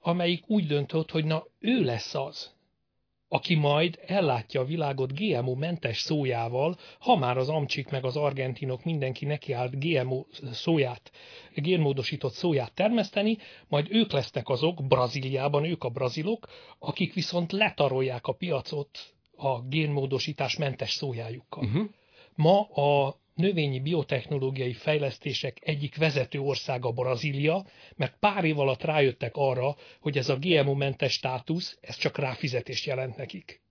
amelyik 0.00 0.48
úgy 0.48 0.66
döntött, 0.66 1.10
hogy 1.10 1.24
na 1.24 1.46
ő 1.58 1.80
lesz 1.80 2.14
az, 2.14 2.54
aki 3.28 3.54
majd 3.54 3.98
ellátja 4.06 4.60
a 4.60 4.64
világot 4.64 5.14
GMO-mentes 5.14 5.98
szójával, 5.98 6.76
ha 6.98 7.16
már 7.16 7.36
az 7.36 7.48
amcsik 7.48 7.88
meg 7.88 8.04
az 8.04 8.16
argentinok 8.16 8.84
mindenki 8.84 9.24
nekiállt 9.24 9.78
GMO 9.78 10.24
szóját, 10.52 11.10
génmódosított 11.54 12.32
szóját 12.32 12.74
termeszteni, 12.74 13.38
majd 13.68 13.86
ők 13.90 14.12
lesznek 14.12 14.48
azok, 14.48 14.86
Brazíliában 14.86 15.64
ők 15.64 15.84
a 15.84 15.88
brazilok, 15.88 16.48
akik 16.78 17.14
viszont 17.14 17.52
letarolják 17.52 18.26
a 18.26 18.32
piacot 18.32 19.13
a 19.36 19.60
génmódosítás 19.62 20.56
mentes 20.56 20.92
szójájukkal. 20.92 21.64
Uh-huh. 21.64 21.88
Ma 22.34 22.60
a 22.60 23.20
növényi 23.34 23.80
biotechnológiai 23.80 24.72
fejlesztések 24.72 25.58
egyik 25.60 25.96
vezető 25.96 26.40
országa 26.40 26.92
Brazília, 26.92 27.66
mert 27.96 28.16
pár 28.18 28.44
év 28.44 28.58
alatt 28.58 28.82
rájöttek 28.82 29.36
arra, 29.36 29.76
hogy 30.00 30.18
ez 30.18 30.28
a 30.28 30.38
GMO-mentes 30.38 31.12
státusz, 31.12 31.78
ez 31.80 31.96
csak 31.96 32.18
ráfizetést 32.18 32.86
jelent 32.86 33.16
nekik. 33.16 33.63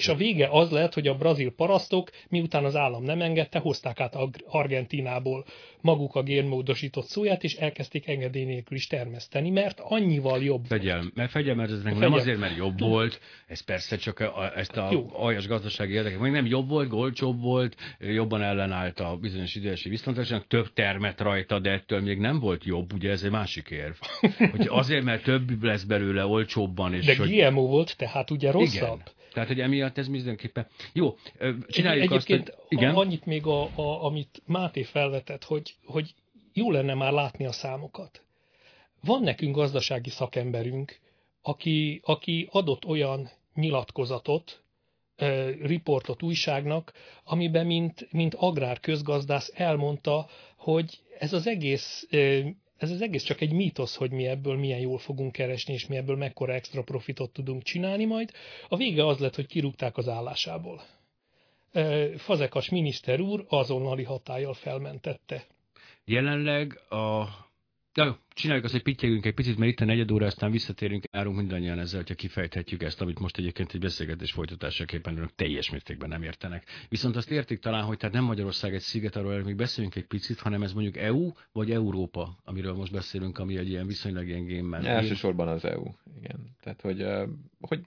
És 0.00 0.08
a 0.08 0.14
vége 0.14 0.48
az 0.50 0.70
lett, 0.70 0.94
hogy 0.94 1.06
a 1.06 1.14
brazil 1.14 1.50
parasztok, 1.50 2.10
miután 2.28 2.64
az 2.64 2.76
állam 2.76 3.02
nem 3.02 3.20
engedte, 3.20 3.58
hozták 3.58 4.00
át 4.00 4.16
Argentinából 4.46 5.44
maguk 5.80 6.14
a 6.14 6.22
génmódosított 6.22 7.06
szóját, 7.06 7.44
és 7.44 7.54
elkezdték 7.54 8.08
engedély 8.08 8.44
nélkül 8.44 8.76
is 8.76 8.86
termeszteni, 8.86 9.50
mert 9.50 9.80
annyival 9.82 10.42
jobb 10.42 10.64
fegyel, 10.64 11.00
volt. 11.00 11.14
Mert 11.14 11.30
fegyel, 11.30 11.54
mert 11.54 11.70
ez 11.70 11.82
fegyel. 11.82 11.98
nem 11.98 12.12
azért, 12.12 12.38
mert 12.38 12.56
jobb 12.56 12.78
volt, 12.78 13.20
ez 13.46 13.60
persze 13.60 13.96
csak 13.96 14.18
a, 14.18 14.52
ezt 14.56 14.76
a 14.76 14.88
Jó. 14.90 15.10
aljas 15.12 15.46
gazdasági 15.46 15.92
érdekek, 15.92 16.18
még 16.18 16.32
nem 16.32 16.46
jobb 16.46 16.68
volt, 16.68 16.92
olcsóbb 16.92 17.40
volt, 17.40 17.76
jobban 17.98 18.42
ellenállt 18.42 19.00
a 19.00 19.16
bizonyos 19.16 19.54
idősi 19.54 19.88
viszontlátásnak, 19.88 20.46
több 20.46 20.72
termet 20.72 21.20
rajta, 21.20 21.58
de 21.58 21.70
ettől 21.70 22.00
még 22.00 22.18
nem 22.18 22.38
volt 22.38 22.64
jobb, 22.64 22.92
ugye 22.92 23.10
ez 23.10 23.22
egy 23.22 23.30
másik 23.30 23.70
érv. 23.70 23.94
Hogy 24.50 24.66
azért, 24.68 25.04
mert 25.04 25.22
több 25.22 25.62
lesz 25.62 25.84
belőle 25.84 26.26
olcsóbban. 26.26 26.94
És 26.94 27.04
de 27.04 27.16
hogy... 27.16 27.30
GMO 27.30 27.66
volt, 27.66 27.96
tehát 27.96 28.30
ugye 28.30 28.50
rosszabb. 28.50 29.00
Igen. 29.00 29.18
Tehát, 29.32 29.48
hogy 29.48 29.60
emiatt 29.60 29.98
ez 29.98 30.08
mindenképpen... 30.08 30.66
Jó, 30.92 31.16
csináljuk 31.68 32.10
Egyébként 32.10 32.48
azt, 32.48 32.58
hogy... 32.58 32.66
Igen? 32.78 32.94
annyit 32.94 33.26
még, 33.26 33.46
a, 33.46 33.62
a, 33.62 34.04
amit 34.04 34.42
Máté 34.46 34.82
felvetett, 34.82 35.44
hogy, 35.44 35.76
hogy 35.84 36.14
jó 36.52 36.70
lenne 36.70 36.94
már 36.94 37.12
látni 37.12 37.46
a 37.46 37.52
számokat. 37.52 38.24
Van 39.02 39.22
nekünk 39.22 39.54
gazdasági 39.54 40.10
szakemberünk, 40.10 40.98
aki, 41.42 42.00
aki 42.04 42.48
adott 42.50 42.84
olyan 42.84 43.30
nyilatkozatot, 43.54 44.62
riportot 45.62 46.22
újságnak, 46.22 46.92
amiben 47.24 47.66
mint, 47.66 48.12
mint 48.12 48.34
agrárközgazdász 48.34 49.52
elmondta, 49.54 50.28
hogy 50.56 50.98
ez 51.18 51.32
az 51.32 51.46
egész 51.46 52.08
ez 52.80 52.90
az 52.90 53.02
egész 53.02 53.22
csak 53.22 53.40
egy 53.40 53.52
mítosz, 53.52 53.96
hogy 53.96 54.10
mi 54.10 54.26
ebből 54.26 54.56
milyen 54.56 54.78
jól 54.78 54.98
fogunk 54.98 55.32
keresni, 55.32 55.72
és 55.72 55.86
mi 55.86 55.96
ebből 55.96 56.16
mekkora 56.16 56.52
extra 56.52 56.82
profitot 56.82 57.32
tudunk 57.32 57.62
csinálni 57.62 58.04
majd. 58.04 58.30
A 58.68 58.76
vége 58.76 59.06
az 59.06 59.18
lett, 59.18 59.34
hogy 59.34 59.46
kirúgták 59.46 59.96
az 59.96 60.08
állásából. 60.08 60.82
Fazekas 62.16 62.68
miniszter 62.68 63.20
úr 63.20 63.44
azonnali 63.48 64.02
hatállyal 64.02 64.54
felmentette. 64.54 65.44
Jelenleg 66.04 66.80
a 66.88 67.24
Na 67.94 68.04
jó, 68.04 68.12
csináljuk 68.28 68.64
azt, 68.64 68.74
hogy 68.74 68.82
pittyegünk 68.82 69.26
egy 69.26 69.34
picit, 69.34 69.58
mert 69.58 69.70
itt 69.70 69.80
a 69.80 69.84
negyed 69.84 70.10
óra, 70.10 70.26
aztán 70.26 70.50
visszatérünk, 70.50 71.04
járunk 71.12 71.36
mindannyian 71.36 71.78
ezzel, 71.78 71.98
hogyha 71.98 72.14
kifejthetjük 72.14 72.82
ezt, 72.82 73.00
amit 73.00 73.18
most 73.18 73.38
egyébként 73.38 73.72
egy 73.72 73.80
beszélgetés 73.80 74.32
folytatásaképpen 74.32 75.16
önök 75.16 75.34
teljes 75.34 75.70
mértékben 75.70 76.08
nem 76.08 76.22
értenek. 76.22 76.64
Viszont 76.88 77.16
azt 77.16 77.30
értik 77.30 77.58
talán, 77.58 77.84
hogy 77.84 77.96
tehát 77.96 78.14
nem 78.14 78.24
Magyarország 78.24 78.74
egy 78.74 78.80
sziget, 78.80 79.16
arról 79.16 79.42
még 79.42 79.56
beszélünk 79.56 79.94
egy 79.94 80.06
picit, 80.06 80.40
hanem 80.40 80.62
ez 80.62 80.72
mondjuk 80.72 80.96
EU 80.96 81.32
vagy 81.52 81.70
Európa, 81.70 82.38
amiről 82.44 82.74
most 82.74 82.92
beszélünk, 82.92 83.38
ami 83.38 83.56
egy 83.56 83.68
ilyen 83.68 83.86
viszonylag 83.86 84.26
ilyen 84.26 84.44
gémmel. 84.44 84.86
Elsősorban 84.86 85.48
az 85.48 85.64
EU, 85.64 85.84
igen. 86.16 86.56
Tehát, 86.60 86.80
hogy, 86.80 87.06
hogy 87.60 87.80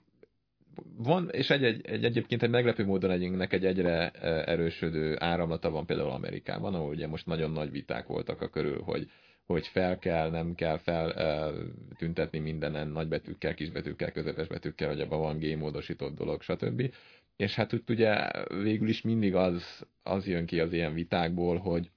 van, 0.96 1.28
és 1.30 1.50
egy, 1.50 1.64
egy, 1.64 1.86
egy, 1.86 2.04
egyébként 2.04 2.42
egy 2.42 2.50
meglepő 2.50 2.84
módon 2.84 3.10
együnknek 3.10 3.52
egy 3.52 3.64
egyre 3.64 4.10
erősödő 4.44 5.16
áramlata 5.18 5.70
van 5.70 5.86
például 5.86 6.10
Amerikában, 6.10 6.74
ahol 6.74 6.88
ugye 6.88 7.06
most 7.06 7.26
nagyon 7.26 7.50
nagy 7.50 7.70
viták 7.70 8.06
voltak 8.06 8.40
a 8.40 8.48
körül, 8.48 8.82
hogy 8.82 9.10
hogy 9.46 9.66
fel 9.66 9.98
kell, 9.98 10.30
nem 10.30 10.54
kell 10.54 10.78
feltüntetni 10.78 12.38
mindenen 12.38 12.88
nagybetűkkel, 12.88 13.54
kisbetűkkel, 13.54 14.12
közepes 14.12 14.46
betűkkel, 14.46 14.88
hogy 14.88 15.00
abban 15.00 15.20
van 15.20 15.38
gémódosított 15.38 16.16
dolog, 16.16 16.42
stb. 16.42 16.94
És 17.36 17.54
hát 17.54 17.72
úgy 17.72 17.82
ugye 17.88 18.30
végül 18.62 18.88
is 18.88 19.02
mindig 19.02 19.34
az, 19.34 19.86
az 20.02 20.26
jön 20.26 20.46
ki 20.46 20.60
az 20.60 20.72
ilyen 20.72 20.94
vitákból, 20.94 21.58
hogy 21.58 21.90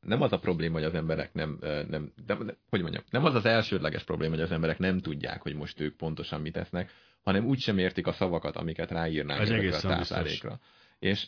nem 0.00 0.22
az 0.22 0.32
a 0.32 0.38
probléma, 0.38 0.74
hogy 0.74 0.84
az 0.84 0.94
emberek 0.94 1.32
nem, 1.32 1.58
nem 1.88 2.12
de, 2.26 2.36
hogy 2.68 2.80
mondjam, 2.80 3.02
nem 3.10 3.24
az 3.24 3.34
az 3.34 3.44
elsődleges 3.44 4.04
probléma, 4.04 4.34
hogy 4.34 4.44
az 4.44 4.52
emberek 4.52 4.78
nem 4.78 4.98
tudják, 4.98 5.42
hogy 5.42 5.54
most 5.54 5.80
ők 5.80 5.96
pontosan 5.96 6.40
mit 6.40 6.52
tesznek, 6.52 6.92
hanem 7.22 7.46
úgy 7.46 7.58
sem 7.58 7.78
értik 7.78 8.06
a 8.06 8.12
szavakat, 8.12 8.56
amiket 8.56 8.90
ráírnánk 8.90 9.48
egész 9.48 9.84
a 9.84 9.88
táplálékra. 9.88 10.60
És, 10.98 11.26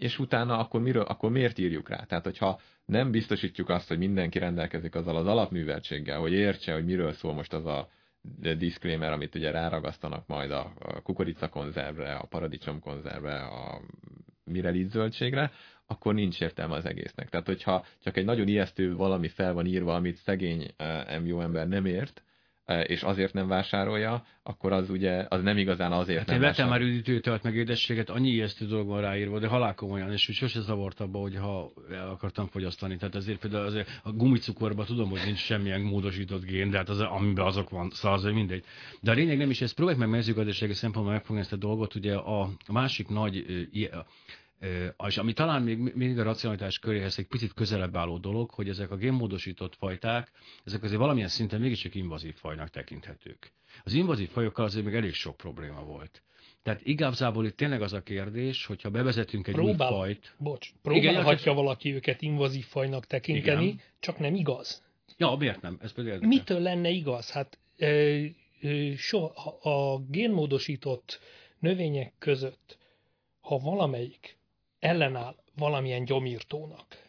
és 0.00 0.18
utána 0.18 0.58
akkor, 0.58 0.80
miről, 0.80 1.02
akkor 1.02 1.30
miért 1.30 1.58
írjuk 1.58 1.88
rá? 1.88 2.04
Tehát, 2.04 2.24
hogyha 2.24 2.60
nem 2.84 3.10
biztosítjuk 3.10 3.68
azt, 3.68 3.88
hogy 3.88 3.98
mindenki 3.98 4.38
rendelkezik 4.38 4.94
azzal 4.94 5.16
az 5.16 5.26
alapműveltséggel, 5.26 6.18
hogy 6.18 6.32
értse, 6.32 6.72
hogy 6.72 6.84
miről 6.84 7.12
szól 7.12 7.32
most 7.34 7.52
az 7.52 7.66
a 7.66 7.88
disclaimer, 8.58 9.12
amit 9.12 9.34
ugye 9.34 9.50
ráragasztanak 9.50 10.26
majd 10.26 10.50
a 10.50 10.72
kukoricakonzervre, 11.02 12.14
a 12.14 12.26
paradicsomkonzervre, 12.26 13.40
a 13.40 13.80
mirelic 14.44 14.90
zöldségre, 14.90 15.52
akkor 15.86 16.14
nincs 16.14 16.40
értelme 16.40 16.74
az 16.74 16.86
egésznek. 16.86 17.28
Tehát, 17.28 17.46
hogyha 17.46 17.84
csak 18.02 18.16
egy 18.16 18.24
nagyon 18.24 18.48
ijesztő 18.48 18.96
valami 18.96 19.28
fel 19.28 19.52
van 19.52 19.66
írva, 19.66 19.94
amit 19.94 20.16
szegény 20.16 20.74
MJO 21.22 21.40
ember 21.40 21.68
nem 21.68 21.86
ért, 21.86 22.22
és 22.86 23.02
azért 23.02 23.32
nem 23.32 23.48
vásárolja, 23.48 24.24
akkor 24.42 24.72
az 24.72 24.90
ugye 24.90 25.26
az 25.28 25.42
nem 25.42 25.58
igazán 25.58 25.92
azért 25.92 26.18
hát 26.18 26.28
nem 26.28 26.40
vettem 26.40 26.68
már 26.68 26.80
üdítőtelt 26.80 27.42
meg 27.42 27.54
édességet, 27.54 28.10
annyi 28.10 28.28
ijesztő 28.28 28.66
dolog 28.66 28.86
van 28.86 29.00
ráírva, 29.00 29.38
de 29.38 29.46
halálkomolyan, 29.46 30.12
és 30.12 30.28
úgy 30.28 30.34
sose 30.34 30.60
zavart 30.60 31.00
abba, 31.00 31.18
hogy 31.18 31.36
ha 31.36 31.72
el 31.92 32.08
akartam 32.08 32.46
fogyasztani. 32.46 32.96
Tehát 32.96 33.14
ezért 33.14 33.38
például 33.38 33.66
azért 33.66 34.00
a 34.02 34.12
gumicukorban 34.12 34.86
tudom, 34.86 35.10
hogy 35.10 35.20
nincs 35.24 35.38
semmilyen 35.38 35.80
módosított 35.80 36.44
gén, 36.44 36.70
de 36.70 36.76
hát 36.76 36.88
az, 36.88 37.00
amiben 37.00 37.46
azok 37.46 37.70
van, 37.70 37.90
szóval 37.90 38.18
az 38.18 38.24
mindegy. 38.24 38.64
De 39.00 39.10
a 39.10 39.14
lényeg 39.14 39.38
nem 39.38 39.50
is 39.50 39.60
ez, 39.60 39.72
próbáljuk 39.72 40.02
meg 40.02 40.12
mezőgazdasági 40.12 40.72
szempontból 40.72 41.12
megfogni 41.14 41.40
ezt 41.40 41.52
a 41.52 41.56
dolgot, 41.56 41.94
ugye 41.94 42.14
a 42.14 42.50
másik 42.68 43.08
nagy 43.08 43.44
és 45.06 45.16
ami 45.16 45.32
talán 45.32 45.62
még 45.62 45.78
mindig 45.78 46.18
a 46.18 46.22
racionalitás 46.22 46.78
köréhez 46.78 47.18
egy 47.18 47.26
picit 47.26 47.52
közelebb 47.52 47.96
álló 47.96 48.18
dolog, 48.18 48.50
hogy 48.50 48.68
ezek 48.68 48.90
a 48.90 48.96
génmódosított 48.96 49.76
fajták, 49.76 50.30
ezek 50.64 50.82
azért 50.82 51.00
valamilyen 51.00 51.28
szinten 51.28 51.60
mégiscsak 51.60 51.94
invazív 51.94 52.34
fajnak 52.34 52.70
tekinthetők. 52.70 53.52
Az 53.84 53.92
invazív 53.92 54.28
fajokkal 54.28 54.64
azért 54.64 54.84
még 54.84 54.94
elég 54.94 55.14
sok 55.14 55.36
probléma 55.36 55.84
volt. 55.84 56.22
Tehát 56.62 56.80
igazából 56.84 57.46
itt 57.46 57.56
tényleg 57.56 57.82
az 57.82 57.92
a 57.92 58.02
kérdés, 58.02 58.66
hogyha 58.66 58.90
bevezetünk 58.90 59.46
egy 59.46 59.54
Próbál, 59.54 59.92
új 59.92 59.98
fajt... 59.98 60.34
Bocs, 60.38 60.72
próbálhatja 60.82 61.52
valaki 61.52 61.94
őket 61.94 62.22
invazív 62.22 62.64
fajnak 62.64 63.06
tekinteni, 63.06 63.64
igen. 63.64 63.80
csak 64.00 64.18
nem 64.18 64.34
igaz. 64.34 64.82
Ja, 65.16 65.34
miért 65.38 65.60
nem? 65.60 65.78
Ez 65.82 65.92
például 65.92 66.26
Mitől 66.26 66.60
lenne 66.60 66.88
igaz? 66.88 67.30
Hát 67.30 67.58
ö, 67.76 68.24
ö, 68.60 68.92
so, 68.96 69.24
a 69.68 70.00
génmódosított 70.08 71.20
növények 71.58 72.12
között, 72.18 72.78
ha 73.40 73.58
valamelyik 73.58 74.38
ellenáll 74.80 75.34
valamilyen 75.56 76.04
gyomírtónak, 76.04 77.08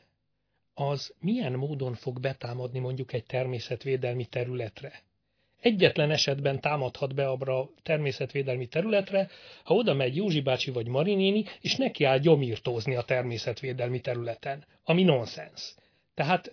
az 0.74 1.14
milyen 1.20 1.54
módon 1.54 1.94
fog 1.94 2.20
betámadni 2.20 2.80
mondjuk 2.80 3.14
egy 3.14 3.26
természetvédelmi 3.26 4.26
területre? 4.26 5.02
Egyetlen 5.60 6.12
esetben 6.12 6.60
támadhat 6.60 7.16
be 7.16 7.28
abra 7.28 7.60
a 7.60 7.70
természetvédelmi 7.84 8.68
területre, 8.68 9.30
ha 9.64 9.74
oda 9.74 9.94
megy 9.94 10.16
Józsi 10.16 10.42
bácsi 10.42 10.72
vagy 10.72 10.88
Marinéni, 10.88 11.44
és 11.62 11.76
neki 11.76 12.04
áll 12.04 12.18
gyomírtózni 12.18 12.96
a 12.96 13.02
természetvédelmi 13.02 14.00
területen, 14.00 14.66
ami 14.84 15.04
nonsens. 15.04 15.76
Tehát 16.14 16.52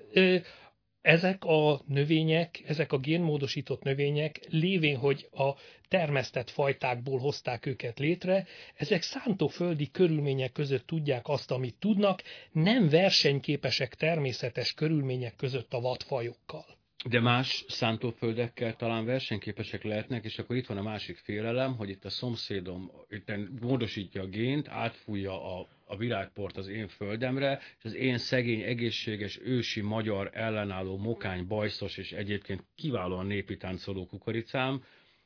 ezek 1.08 1.44
a 1.44 1.80
növények, 1.86 2.62
ezek 2.66 2.92
a 2.92 2.98
génmódosított 2.98 3.82
növények 3.82 4.40
lévén, 4.48 4.96
hogy 4.96 5.28
a 5.32 5.50
termesztett 5.88 6.50
fajtákból 6.50 7.18
hozták 7.18 7.66
őket 7.66 7.98
létre, 7.98 8.46
ezek 8.74 9.02
szántóföldi 9.02 9.90
körülmények 9.90 10.52
között 10.52 10.86
tudják 10.86 11.28
azt, 11.28 11.50
amit 11.50 11.74
tudnak, 11.78 12.22
nem 12.52 12.88
versenyképesek 12.88 13.94
természetes 13.94 14.72
körülmények 14.72 15.36
között 15.36 15.72
a 15.72 15.80
vadfajokkal. 15.80 16.77
De 17.04 17.20
más 17.20 17.64
szántóföldekkel 17.68 18.76
talán 18.76 19.04
versenyképesek 19.04 19.82
lehetnek, 19.82 20.24
és 20.24 20.38
akkor 20.38 20.56
itt 20.56 20.66
van 20.66 20.78
a 20.78 20.82
másik 20.82 21.16
félelem, 21.16 21.76
hogy 21.76 21.88
itt 21.88 22.04
a 22.04 22.10
szomszédom 22.10 22.90
itt 23.08 23.32
módosítja 23.60 24.22
a 24.22 24.26
gént, 24.26 24.68
átfújja 24.68 25.58
a 25.58 25.68
a 25.88 25.96
virágport 25.96 26.56
az 26.56 26.68
én 26.68 26.88
földemre, 26.88 27.60
és 27.78 27.84
az 27.84 27.94
én 27.94 28.18
szegény, 28.18 28.60
egészséges, 28.60 29.40
ősi, 29.42 29.80
magyar, 29.80 30.30
ellenálló, 30.32 30.96
mokány, 30.96 31.46
bajszos 31.46 31.96
és 31.96 32.12
egyébként 32.12 32.64
kiválóan 32.74 33.26
népi 33.26 33.56
táncoló 33.56 34.06
kukoricám 34.06 34.82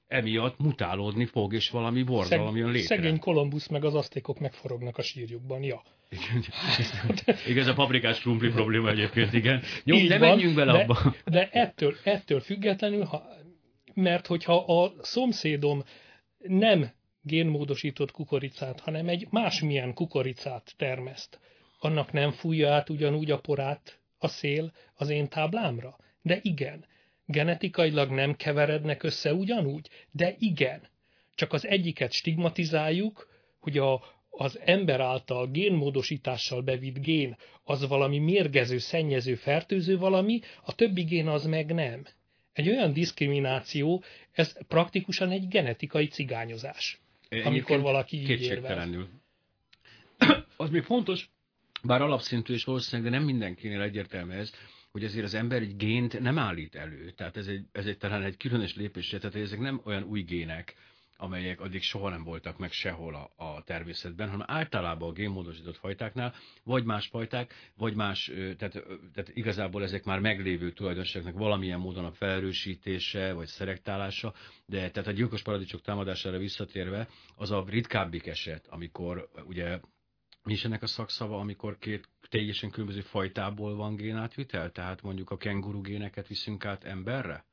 emiatt 0.06 0.58
mutálódni 0.58 1.26
fog, 1.26 1.54
és 1.54 1.70
valami 1.70 2.02
borzalom 2.02 2.56
jön 2.56 2.70
létre. 2.70 2.96
Szegény 2.96 3.18
Kolumbusz 3.18 3.68
meg 3.68 3.84
az 3.84 3.94
asztékok 3.94 4.38
megforognak 4.38 4.98
a 4.98 5.02
sírjukban, 5.02 5.62
ja. 5.62 5.82
Igen, 7.47 7.62
ez 7.62 7.66
a 7.66 7.75
paprikás 7.75 8.21
krumpli 8.21 8.50
probléma 8.50 8.90
egyébként, 8.90 9.33
igen. 9.33 9.62
Jó, 9.85 9.97
Így 9.97 10.09
ne 10.09 10.19
van, 10.19 10.28
menjünk 10.28 10.54
bele 10.54 10.73
de, 10.73 10.78
abba. 10.78 11.14
De 11.25 11.49
ettől, 11.52 11.97
ettől 12.04 12.40
függetlenül, 12.40 13.04
ha, 13.04 13.23
mert 13.95 14.26
hogyha 14.26 14.57
a 14.57 14.92
szomszédom 15.00 15.85
nem 16.38 16.90
génmódosított 17.23 18.11
kukoricát, 18.11 18.81
hanem 18.81 19.09
egy 19.09 19.26
másmilyen 19.31 19.95
kukoricát 19.95 20.75
termeszt, 20.76 21.40
annak 21.78 22.12
nem 22.12 22.31
fújja 22.31 22.73
át 22.73 22.90
ugyanúgy 22.90 23.31
a 23.31 23.38
porát 23.38 24.00
a 24.19 24.28
szél 24.28 24.73
az 24.95 25.09
én 25.09 25.28
táblámra? 25.28 25.97
De 26.23 26.38
igen. 26.42 26.85
Genetikailag 27.26 28.11
nem 28.11 28.37
keverednek 28.37 29.02
össze 29.02 29.35
ugyanúgy? 29.35 29.88
De 30.11 30.35
igen. 30.38 30.81
Csak 31.35 31.52
az 31.52 31.66
egyiket 31.66 32.12
stigmatizáljuk, 32.12 33.28
hogy 33.59 33.78
a, 33.78 34.02
az 34.34 34.58
ember 34.64 35.00
által 35.00 35.50
génmódosítással 35.50 36.62
bevitt 36.62 36.98
gén 36.98 37.36
az 37.62 37.88
valami 37.88 38.18
mérgező, 38.18 38.78
szennyező, 38.78 39.34
fertőző 39.34 39.98
valami, 39.98 40.40
a 40.64 40.74
többi 40.74 41.02
gén 41.02 41.28
az 41.28 41.46
meg 41.46 41.74
nem. 41.74 42.04
Egy 42.52 42.68
olyan 42.68 42.92
diszkrimináció, 42.92 44.02
ez 44.32 44.66
praktikusan 44.68 45.30
egy 45.30 45.48
genetikai 45.48 46.06
cigányozás. 46.06 47.00
Amikor 47.44 47.80
valaki 47.80 48.16
így 48.16 48.26
kétségtelenül. 48.26 49.08
Az 50.56 50.70
még 50.70 50.82
fontos, 50.82 51.30
bár 51.82 52.02
alapszintű 52.02 52.52
és 52.54 52.64
valószínűleg, 52.64 53.10
de 53.10 53.18
nem 53.18 53.26
mindenkinél 53.26 53.80
egyértelmű 53.80 54.32
ez, 54.32 54.52
hogy 54.90 55.04
azért 55.04 55.24
az 55.24 55.34
ember 55.34 55.62
egy 55.62 55.76
gént 55.76 56.20
nem 56.20 56.38
állít 56.38 56.74
elő. 56.74 57.10
Tehát 57.10 57.36
ez 57.36 57.46
egy, 57.46 57.64
ez 57.72 57.86
egy 57.86 57.98
talán 57.98 58.22
egy 58.22 58.36
különös 58.36 58.76
lépés, 58.76 59.08
tehát 59.08 59.34
ezek 59.34 59.58
nem 59.58 59.80
olyan 59.84 60.02
új 60.02 60.22
gének, 60.22 60.74
amelyek 61.16 61.61
addig 61.61 61.83
soha 61.83 62.09
nem 62.09 62.25
voltak 62.25 62.59
meg 62.59 62.73
sehol 62.73 63.14
a, 63.14 63.45
a 63.45 63.62
természetben, 63.62 64.31
hanem 64.31 64.47
általában 64.49 65.09
a 65.09 65.12
génmódosított 65.12 65.76
fajtáknál, 65.76 66.35
vagy 66.64 66.85
más 66.85 67.07
fajták, 67.07 67.54
vagy 67.76 67.95
más, 67.95 68.31
tehát, 68.35 68.85
tehát 69.12 69.31
igazából 69.33 69.83
ezek 69.83 70.04
már 70.04 70.21
meglévő 70.21 70.73
tulajdonságnak 70.73 71.35
valamilyen 71.35 71.81
módon 71.81 72.04
a 72.04 72.12
felerősítése, 72.12 73.33
vagy 73.33 73.47
szerektálása, 73.47 74.35
de 74.66 74.90
tehát 74.90 75.09
a 75.09 75.12
gyilkos 75.12 75.42
paradicsok 75.42 75.81
támadására 75.81 76.38
visszatérve, 76.38 77.09
az 77.37 77.50
a 77.50 77.64
ritkábbik 77.69 78.26
eset, 78.26 78.66
amikor 78.69 79.28
ugye 79.47 79.81
mi 80.45 80.52
is 80.52 80.64
ennek 80.64 80.83
a 80.83 80.87
szakszava, 80.87 81.38
amikor 81.38 81.78
két 81.78 82.09
teljesen 82.28 82.71
különböző 82.71 83.00
fajtából 83.00 83.75
van 83.76 83.97
génátvitel? 83.97 84.73
Tehát 84.73 85.02
mondjuk 85.02 85.31
a 85.31 85.37
kenguru 85.37 85.81
géneket 85.81 86.26
viszünk 86.26 86.64
át 86.64 86.85
emberre? 86.85 87.45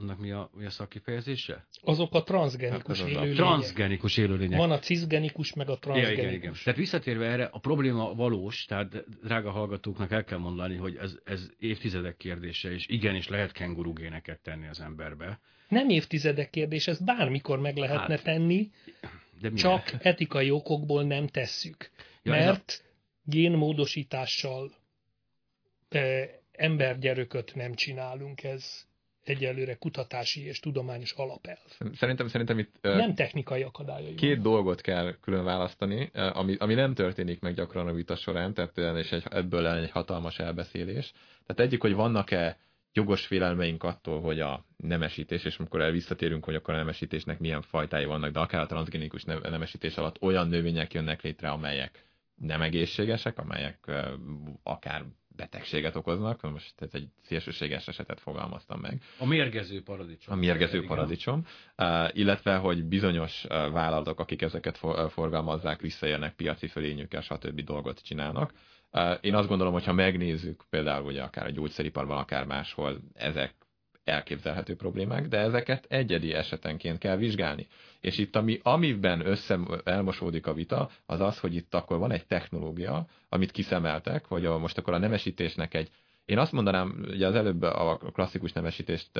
Annak 0.00 0.18
mi 0.18 0.30
a, 0.30 0.50
mi 0.54 0.64
a 0.64 0.70
szakkifejezése? 0.70 1.66
Azok 1.82 2.14
a 2.14 2.22
transgenikus 2.22 2.98
hát 2.98 3.08
élőlények. 3.08 3.36
Transgenikus 3.36 4.16
élőlények. 4.16 4.58
Van 4.58 4.70
a 4.70 4.78
cisgenikus, 4.78 5.52
meg 5.52 5.68
a 5.68 5.78
transgenikus. 5.78 6.22
Ja, 6.22 6.28
igen, 6.28 6.40
igen. 6.40 6.54
Tehát 6.64 6.78
visszatérve 6.78 7.26
erre, 7.26 7.44
a 7.44 7.58
probléma 7.58 8.14
valós, 8.14 8.64
tehát 8.64 9.04
drága 9.22 9.50
hallgatóknak 9.50 10.10
el 10.10 10.24
kell 10.24 10.38
mondani, 10.38 10.76
hogy 10.76 10.96
ez, 10.96 11.18
ez 11.24 11.50
évtizedek 11.58 12.16
kérdése, 12.16 12.72
és 12.72 12.86
igenis 12.88 13.28
lehet 13.28 13.52
kenguru 13.52 13.92
géneket 13.92 14.40
tenni 14.40 14.68
az 14.68 14.80
emberbe. 14.80 15.40
Nem 15.68 15.88
évtizedek 15.88 16.50
kérdés, 16.50 16.86
ezt 16.86 17.04
bármikor 17.04 17.60
meg 17.60 17.76
lehetne 17.76 18.14
hát, 18.14 18.22
tenni, 18.22 18.70
de 19.40 19.50
csak 19.50 19.92
etikai 19.98 20.50
okokból 20.50 21.02
nem 21.02 21.26
tesszük. 21.26 21.90
Ja, 22.22 22.32
mert 22.32 22.84
a... 22.84 22.88
génmódosítással 23.24 24.72
e, 25.88 26.28
embergyerököt 26.52 27.54
nem 27.54 27.74
csinálunk, 27.74 28.44
ez 28.44 28.86
egyelőre 29.28 29.74
kutatási 29.74 30.46
és 30.46 30.60
tudományos 30.60 31.12
alapelv. 31.12 31.58
Szerintem, 31.94 32.28
szerintem 32.28 32.58
itt 32.58 32.78
nem 32.80 33.14
technikai 33.14 33.62
akadályai. 33.62 34.14
Két 34.14 34.34
van. 34.34 34.42
dolgot 34.42 34.80
kell 34.80 35.14
külön 35.20 35.44
választani, 35.44 36.10
ami, 36.14 36.56
ami 36.58 36.74
nem 36.74 36.94
történik 36.94 37.40
meg 37.40 37.54
gyakran 37.54 37.86
a 37.86 37.92
vita 37.92 38.16
során, 38.16 38.54
tehát 38.54 38.96
és 38.96 39.12
egy, 39.12 39.22
ebből 39.30 39.62
lenne 39.62 39.82
egy 39.82 39.90
hatalmas 39.90 40.38
elbeszélés. 40.38 41.12
Tehát 41.46 41.60
egyik, 41.60 41.80
hogy 41.80 41.94
vannak-e 41.94 42.58
jogos 42.92 43.26
félelmeink 43.26 43.82
attól, 43.82 44.20
hogy 44.20 44.40
a 44.40 44.64
nemesítés, 44.76 45.44
és 45.44 45.56
amikor 45.56 45.80
el 45.80 45.90
visszatérünk, 45.90 46.44
hogy 46.44 46.54
akkor 46.54 46.74
a 46.74 46.76
nemesítésnek 46.76 47.38
milyen 47.38 47.62
fajtái 47.62 48.04
vannak, 48.04 48.30
de 48.30 48.38
akár 48.38 48.60
a 48.60 48.66
transgenikus 48.66 49.24
nemesítés 49.24 49.96
alatt 49.96 50.22
olyan 50.22 50.48
növények 50.48 50.92
jönnek 50.92 51.22
létre, 51.22 51.48
amelyek 51.50 52.06
nem 52.34 52.62
egészségesek, 52.62 53.38
amelyek 53.38 53.90
akár 54.62 55.04
betegséget 55.38 55.96
okoznak, 55.96 56.50
most 56.50 56.74
ez 56.80 56.90
egy 56.92 57.08
szélsőséges 57.22 57.88
esetet 57.88 58.20
fogalmaztam 58.20 58.80
meg. 58.80 59.02
A 59.18 59.26
mérgező 59.26 59.82
paradicsom. 59.82 60.34
A 60.34 60.36
mérgező 60.36 60.84
paradicsom, 60.84 61.46
illetve, 62.12 62.56
hogy 62.56 62.84
bizonyos 62.84 63.44
vállalatok, 63.48 64.20
akik 64.20 64.42
ezeket 64.42 64.78
for, 64.78 65.10
forgalmazzák, 65.10 65.80
visszaérnek 65.80 66.34
piaci 66.34 66.66
fölényükkel, 66.66 67.20
stb. 67.20 67.60
dolgot 67.60 68.02
csinálnak. 68.02 68.52
Én 69.20 69.34
azt 69.34 69.48
gondolom, 69.48 69.72
hogy 69.72 69.84
ha 69.84 69.92
megnézzük 69.92 70.64
például 70.70 71.04
ugye 71.04 71.22
akár 71.22 71.46
a 71.46 71.50
gyógyszeriparban, 71.50 72.18
akár 72.18 72.44
máshol, 72.44 72.98
ezek 73.14 73.54
elképzelhető 74.08 74.76
problémák, 74.76 75.28
de 75.28 75.38
ezeket 75.38 75.86
egyedi 75.88 76.32
esetenként 76.32 76.98
kell 76.98 77.16
vizsgálni. 77.16 77.66
És 78.00 78.18
itt 78.18 78.36
ami, 78.36 78.60
amiben 78.62 79.26
össze 79.26 79.58
elmosódik 79.84 80.46
a 80.46 80.54
vita, 80.54 80.90
az 81.06 81.20
az, 81.20 81.38
hogy 81.38 81.54
itt 81.54 81.74
akkor 81.74 81.98
van 81.98 82.12
egy 82.12 82.26
technológia, 82.26 83.06
amit 83.28 83.50
kiszemeltek, 83.50 84.24
hogy 84.24 84.44
a, 84.44 84.58
most 84.58 84.78
akkor 84.78 84.94
a 84.94 84.98
nemesítésnek 84.98 85.74
egy 85.74 85.90
én 86.28 86.38
azt 86.38 86.52
mondanám, 86.52 87.04
ugye 87.08 87.26
az 87.26 87.34
előbb 87.34 87.62
a 87.62 87.98
klasszikus 88.12 88.52
nemesítést 88.52 89.10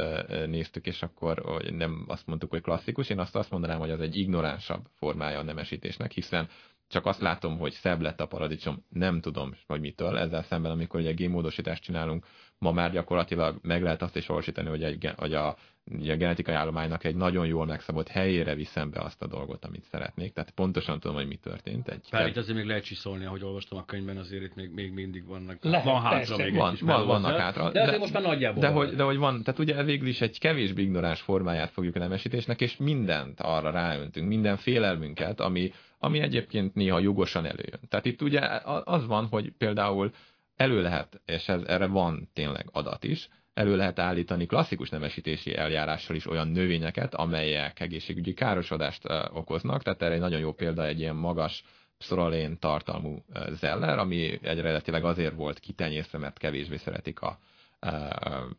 néztük, 0.47 0.87
és 0.87 1.03
akkor 1.03 1.63
nem 1.71 2.05
azt 2.07 2.27
mondtuk, 2.27 2.51
hogy 2.51 2.61
klasszikus, 2.61 3.09
én 3.11 3.19
azt 3.19 3.37
azt 3.37 3.51
mondanám, 3.51 3.79
hogy 3.79 3.91
az 3.91 4.01
egy 4.01 4.17
ignoránsabb 4.17 4.87
formája 4.95 5.39
a 5.39 5.43
nemesítésnek, 5.43 6.13
hiszen 6.13 6.49
csak 6.89 7.07
azt 7.07 7.21
látom, 7.21 7.59
hogy 7.59 7.73
szebb 7.73 8.01
lett 8.01 8.21
a 8.21 8.27
paradicsom, 8.27 8.85
nem 8.89 9.21
tudom, 9.21 9.55
hogy 9.67 9.81
mitől. 9.81 10.19
Ezzel 10.19 10.43
szemben, 10.43 10.71
amikor 10.71 11.01
ugye 11.01 11.13
génmódosítást 11.13 11.83
csinálunk, 11.83 12.27
ma 12.59 12.73
már 12.73 12.93
gyakorlatilag 12.93 13.59
meg 13.63 13.83
lehet 13.83 14.03
azt 14.03 14.17
is 14.17 14.27
valósítani, 14.27 14.69
hogy, 14.69 14.83
egy, 14.83 15.11
hogy 15.17 15.35
a, 15.35 15.47
a 15.47 15.57
genetikai 16.01 16.55
állománynak 16.55 17.05
egy 17.05 17.15
nagyon 17.15 17.47
jól 17.47 17.67
megszabott 17.67 18.09
helyére 18.09 18.55
viszem 18.55 18.91
be 18.91 19.01
azt 19.01 19.23
a 19.23 19.27
dolgot, 19.27 19.65
amit 19.65 19.85
szeretnék. 19.91 20.33
Tehát 20.33 20.51
pontosan 20.51 21.01
tudom, 21.01 21.17
hogy 21.17 21.27
mi 21.27 21.37
történt. 21.37 21.89
Egy 21.89 22.07
Bár 22.11 22.27
itt 22.27 22.37
azért 22.37 22.57
még 22.57 22.67
lehet 22.67 22.85
csiszolni, 22.85 23.25
ahogy 23.25 23.45
olvastam 23.45 23.79
a 23.79 23.85
könyvben, 23.85 24.17
azért 24.17 24.43
itt 24.43 24.55
még, 24.55 24.71
még 24.71 24.93
mindig 24.93 25.27
vannak. 25.27 25.57
Lehet, 25.61 25.85
van 25.85 26.03
hátra 26.03 26.37
még 26.37 26.55
van, 26.55 26.73
egy 26.73 26.81
van, 26.81 27.07
vannak 27.07 27.37
hátra. 27.37 27.71
De, 27.71 27.91
de 27.91 27.99
most 27.99 28.13
már 28.13 28.23
nagyjából. 28.23 28.61
De 28.61 28.69
hogy, 28.69 28.95
de 28.95 29.03
hogy 29.03 29.17
van, 29.17 29.43
tehát 29.43 29.61
ugye 29.61 29.83
végül 29.83 30.09
is 30.09 30.21
egy 30.21 30.39
kevésbé 30.39 30.83
ignoráns 30.83 31.21
formáját 31.21 31.71
fogjuk 31.71 31.97
a 31.97 31.99
nemesítésnek, 31.99 32.61
és 32.61 32.77
mindent 32.77 33.41
arra 33.41 33.71
ráöntünk, 33.71 34.29
minden 34.29 34.57
félelmünket, 34.57 35.41
ami, 35.41 35.73
ami 35.99 36.21
egyébként 36.21 36.75
néha 36.75 36.99
jogosan 36.99 37.45
előjön. 37.45 37.81
Tehát 37.89 38.07
itt 38.07 38.23
ugye 38.23 38.41
az 38.85 39.07
van, 39.07 39.27
hogy 39.31 39.53
például 39.59 40.11
elő 40.59 40.83
lehet, 40.83 41.21
és 41.25 41.49
ez, 41.49 41.63
erre 41.67 41.87
van 41.87 42.31
tényleg 42.35 42.69
adat 42.73 43.05
is, 43.05 43.29
elő 43.55 43.77
lehet 43.77 43.99
állítani 43.99 44.47
klasszikus 44.47 44.89
nemesítési 44.89 45.57
eljárással 45.57 46.17
is 46.17 46.27
olyan 46.27 46.49
növényeket, 46.49 47.15
amelyek 47.15 47.81
egészségügyi 47.81 48.35
károsodást 48.35 49.03
okoznak, 49.33 49.83
tehát 49.83 50.03
erre 50.03 50.15
egy 50.15 50.21
nagyon 50.21 50.41
jó 50.41 50.53
példa 50.53 50.87
egy 50.87 50.99
ilyen 50.99 51.17
magas 51.17 51.65
szoralén 51.99 52.59
tartalmú 52.59 53.25
zeller, 53.51 53.99
ami 53.99 54.39
egy 54.43 54.61
relatíve 54.61 55.07
azért 55.07 55.35
volt 55.35 55.59
kitenyészve, 55.59 56.19
mert 56.19 56.39
kevésbé 56.39 56.77
szeretik 56.77 57.21
a, 57.21 57.39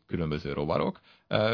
különböző 0.06 0.52
rovarok. 0.52 1.00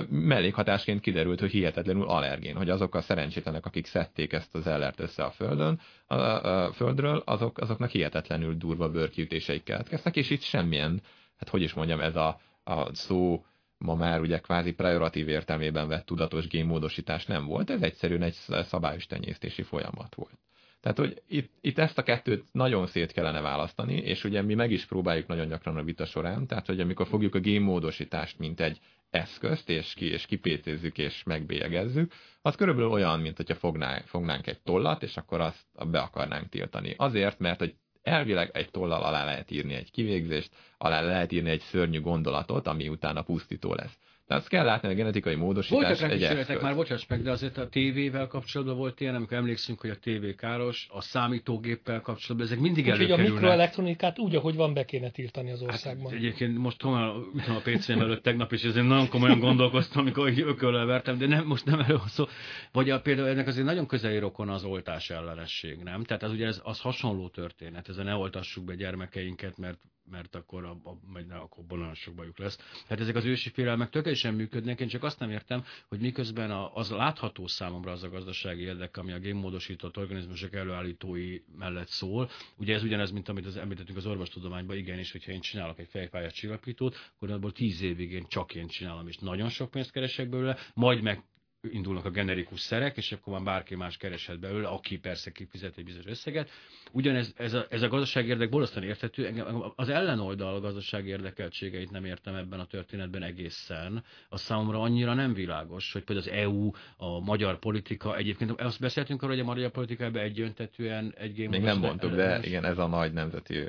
Mellékhatásként 0.08 1.00
kiderült, 1.00 1.40
hogy 1.40 1.50
hihetetlenül 1.50 2.08
allergén, 2.08 2.56
hogy 2.56 2.70
azok 2.70 2.94
a 2.94 3.00
szerencsétlenek, 3.00 3.66
akik 3.66 3.86
szedték 3.86 4.32
ezt 4.32 4.54
az 4.54 4.66
ellert 4.66 5.00
össze 5.00 5.24
a 5.24 5.30
földön, 5.30 5.80
a, 6.06 6.14
a 6.14 6.72
földről, 6.72 7.22
azok, 7.24 7.58
azoknak 7.58 7.90
hihetetlenül 7.90 8.56
durva 8.56 8.90
bőrkiütéseik 8.90 9.62
keletkeztek, 9.62 10.16
és 10.16 10.30
itt 10.30 10.42
semmilyen, 10.42 11.02
hát 11.36 11.48
hogy 11.48 11.62
is 11.62 11.74
mondjam, 11.74 12.00
ez 12.00 12.16
a, 12.16 12.40
a 12.64 12.94
szó 12.94 13.44
ma 13.78 13.94
már 13.94 14.20
ugye 14.20 14.38
kvázi 14.38 14.72
pejoratív 14.72 15.28
értelmében 15.28 15.88
vett 15.88 16.06
tudatos 16.06 16.46
génmódosítás 16.48 17.26
nem 17.26 17.46
volt, 17.46 17.70
ez 17.70 17.82
egyszerűen 17.82 18.22
egy 18.22 18.36
szabályos 18.48 19.06
tenyésztési 19.06 19.62
folyamat 19.62 20.14
volt. 20.14 20.38
Tehát, 20.80 20.98
hogy 20.98 21.22
itt, 21.28 21.52
itt 21.60 21.78
ezt 21.78 21.98
a 21.98 22.02
kettőt 22.02 22.44
nagyon 22.52 22.86
szét 22.86 23.12
kellene 23.12 23.40
választani, 23.40 23.94
és 23.96 24.24
ugye 24.24 24.42
mi 24.42 24.54
meg 24.54 24.70
is 24.70 24.84
próbáljuk 24.84 25.26
nagyon 25.26 25.48
gyakran 25.48 25.76
a 25.76 25.82
vita 25.82 26.04
során, 26.04 26.46
tehát, 26.46 26.66
hogy 26.66 26.80
amikor 26.80 27.06
fogjuk 27.06 27.34
a 27.34 27.38
génmódosítást, 27.38 28.38
mint 28.38 28.60
egy 28.60 28.80
eszközt, 29.10 29.68
és, 29.68 29.94
ki, 29.94 30.06
és 30.06 30.26
kipécézzük, 30.26 30.98
és 30.98 31.22
megbélyegezzük, 31.22 32.12
az 32.42 32.54
körülbelül 32.54 32.90
olyan, 32.90 33.20
mint 33.20 33.36
hogyha 33.36 33.54
fognánk, 33.54 34.06
fognánk 34.06 34.46
egy 34.46 34.60
tollat, 34.60 35.02
és 35.02 35.16
akkor 35.16 35.40
azt 35.40 35.90
be 35.90 35.98
akarnánk 35.98 36.48
tiltani. 36.48 36.94
Azért, 36.96 37.38
mert 37.38 37.58
hogy 37.58 37.74
elvileg 38.02 38.50
egy 38.52 38.70
tollal 38.70 39.02
alá 39.02 39.24
lehet 39.24 39.50
írni 39.50 39.74
egy 39.74 39.90
kivégzést, 39.90 40.50
alá 40.78 41.00
lehet 41.00 41.32
írni 41.32 41.50
egy 41.50 41.60
szörnyű 41.60 42.00
gondolatot, 42.00 42.66
ami 42.66 42.88
utána 42.88 43.22
pusztító 43.22 43.74
lesz. 43.74 43.98
Tehát 44.26 44.42
azt 44.42 44.50
kell 44.50 44.64
látni, 44.64 44.88
a 44.88 44.94
genetikai 44.94 45.34
módosítás 45.34 45.98
Voltak 45.98 46.10
egy 46.10 46.22
eszköz. 46.22 46.62
már, 46.62 46.74
bocsáss 46.74 47.06
meg, 47.06 47.22
de 47.22 47.30
azért 47.30 47.58
a 47.58 47.68
tévével 47.68 48.26
kapcsolatban 48.26 48.76
volt 48.76 49.00
ilyen, 49.00 49.14
amikor 49.14 49.36
emlékszünk, 49.36 49.80
hogy 49.80 49.90
a 49.90 49.96
tévé 49.96 50.34
káros, 50.34 50.86
a 50.90 51.00
számítógéppel 51.00 52.00
kapcsolatban, 52.00 52.50
ezek 52.50 52.60
mindig 52.60 52.86
Úgyhogy 52.86 53.10
a 53.10 53.16
mikroelektronikát 53.16 54.18
úgy, 54.18 54.34
ahogy 54.34 54.54
van, 54.54 54.74
be 54.74 54.84
kéne 54.84 55.10
tiltani 55.10 55.50
az 55.50 55.60
hát 55.60 55.68
országban. 55.68 56.10
Hát, 56.10 56.20
egyébként 56.20 56.58
most 56.58 56.82
a, 56.82 57.16
a 57.16 57.60
PC-m 57.64 58.00
előtt 58.00 58.22
tegnap, 58.22 58.52
és 58.52 58.62
ezért 58.62 58.86
nagyon 58.86 59.08
komolyan 59.08 59.38
gondolkoztam, 59.38 60.02
amikor 60.02 60.28
így 60.28 60.40
ököllel 60.40 60.86
vertem, 60.86 61.18
de 61.18 61.26
nem, 61.26 61.46
most 61.46 61.64
nem 61.64 61.80
erről 61.80 62.02
szó. 62.06 62.24
Vagy 62.72 62.90
a, 62.90 63.00
például 63.00 63.28
ennek 63.28 63.46
azért 63.46 63.66
nagyon 63.66 63.86
közeli 63.86 64.18
rokon 64.18 64.48
az 64.48 64.64
oltás 64.64 65.10
ellenesség, 65.10 65.78
nem? 65.82 66.04
Tehát 66.04 66.22
az 66.22 66.30
ugye 66.30 66.46
ez, 66.46 66.60
az 66.64 66.80
hasonló 66.80 67.28
történet, 67.28 67.88
ez 67.88 67.98
a 67.98 68.02
ne 68.02 68.14
oltassuk 68.14 68.64
be 68.64 68.74
gyermekeinket, 68.74 69.58
mert 69.58 69.78
mert 70.10 70.34
akkor, 70.34 70.64
a, 70.64 70.70
a, 70.70 70.98
majd 71.12 71.26
ne, 71.26 71.36
akkor 71.36 71.64
sok 71.94 72.14
bajuk 72.14 72.38
lesz. 72.38 72.58
Hát 72.88 73.00
ezek 73.00 73.16
az 73.16 73.24
ősi 73.24 73.50
félelmek 73.50 73.90
tökéletesen 73.90 74.34
működnek, 74.34 74.80
én 74.80 74.88
csak 74.88 75.02
azt 75.02 75.18
nem 75.18 75.30
értem, 75.30 75.64
hogy 75.88 76.00
miközben 76.00 76.50
a, 76.50 76.74
az 76.74 76.90
látható 76.90 77.46
számomra 77.46 77.90
az 77.90 78.02
a 78.02 78.08
gazdasági 78.08 78.62
érdek, 78.62 78.96
ami 78.96 79.12
a 79.12 79.18
génmódosított 79.18 79.96
organizmusok 79.96 80.54
előállítói 80.54 81.40
mellett 81.58 81.88
szól. 81.88 82.30
Ugye 82.56 82.74
ez 82.74 82.82
ugyanez, 82.82 83.10
mint 83.10 83.28
amit 83.28 83.46
az 83.46 83.56
említettünk 83.56 83.98
az 83.98 84.06
orvostudományban, 84.06 84.76
igenis, 84.76 85.12
hogyha 85.12 85.32
én 85.32 85.40
csinálok 85.40 85.78
egy 85.78 85.88
fejfájás 85.88 86.32
csillapítót, 86.32 86.96
akkor 87.14 87.30
abból 87.30 87.52
tíz 87.52 87.82
évig 87.82 88.12
én 88.12 88.26
csak 88.28 88.54
én 88.54 88.66
csinálom, 88.66 89.08
és 89.08 89.16
nagyon 89.18 89.48
sok 89.48 89.70
pénzt 89.70 89.90
keresek 89.90 90.28
belőle, 90.28 90.56
majd 90.74 91.02
meg 91.02 91.22
indulnak 91.72 92.04
a 92.04 92.10
generikus 92.10 92.60
szerek, 92.60 92.96
és 92.96 93.12
akkor 93.12 93.32
már 93.32 93.42
bárki 93.42 93.74
más 93.74 93.96
kereshet 93.96 94.40
belőle, 94.40 94.68
aki 94.68 94.98
persze 94.98 95.30
kifizet 95.30 95.76
egy 95.76 95.84
bizonyos 95.84 96.06
összeget. 96.06 96.50
Ugyanez 96.92 97.34
ez 97.36 97.54
a, 97.54 97.66
ez 97.70 97.82
a 97.82 97.88
gazdasági 97.88 98.28
érdek 98.28 98.48
borzasztóan 98.48 98.86
érthető, 98.86 99.26
engem 99.26 99.72
az 99.76 99.88
ellenoldal 99.88 100.54
a 100.54 100.60
gazdasági 100.60 101.08
érdekeltségeit 101.08 101.90
nem 101.90 102.04
értem 102.04 102.34
ebben 102.34 102.60
a 102.60 102.66
történetben 102.66 103.22
egészen. 103.22 104.04
A 104.28 104.36
számomra 104.36 104.80
annyira 104.80 105.14
nem 105.14 105.34
világos, 105.34 105.92
hogy 105.92 106.04
például 106.04 106.28
az 106.28 106.34
EU, 106.34 106.70
a 106.96 107.20
magyar 107.20 107.58
politika, 107.58 108.16
egyébként 108.16 108.60
azt 108.60 108.80
beszéltünk 108.80 109.22
arról, 109.22 109.34
hogy 109.34 109.44
a 109.44 109.48
magyar 109.48 109.70
politikában 109.70 110.22
egyöntetően 110.22 111.14
egy 111.16 111.48
Még 111.48 111.60
nem 111.60 111.78
mondtuk, 111.78 112.14
de 112.14 112.40
igen, 112.42 112.64
ez 112.64 112.78
a 112.78 112.86
nagy 112.86 113.12
nemzeti 113.12 113.64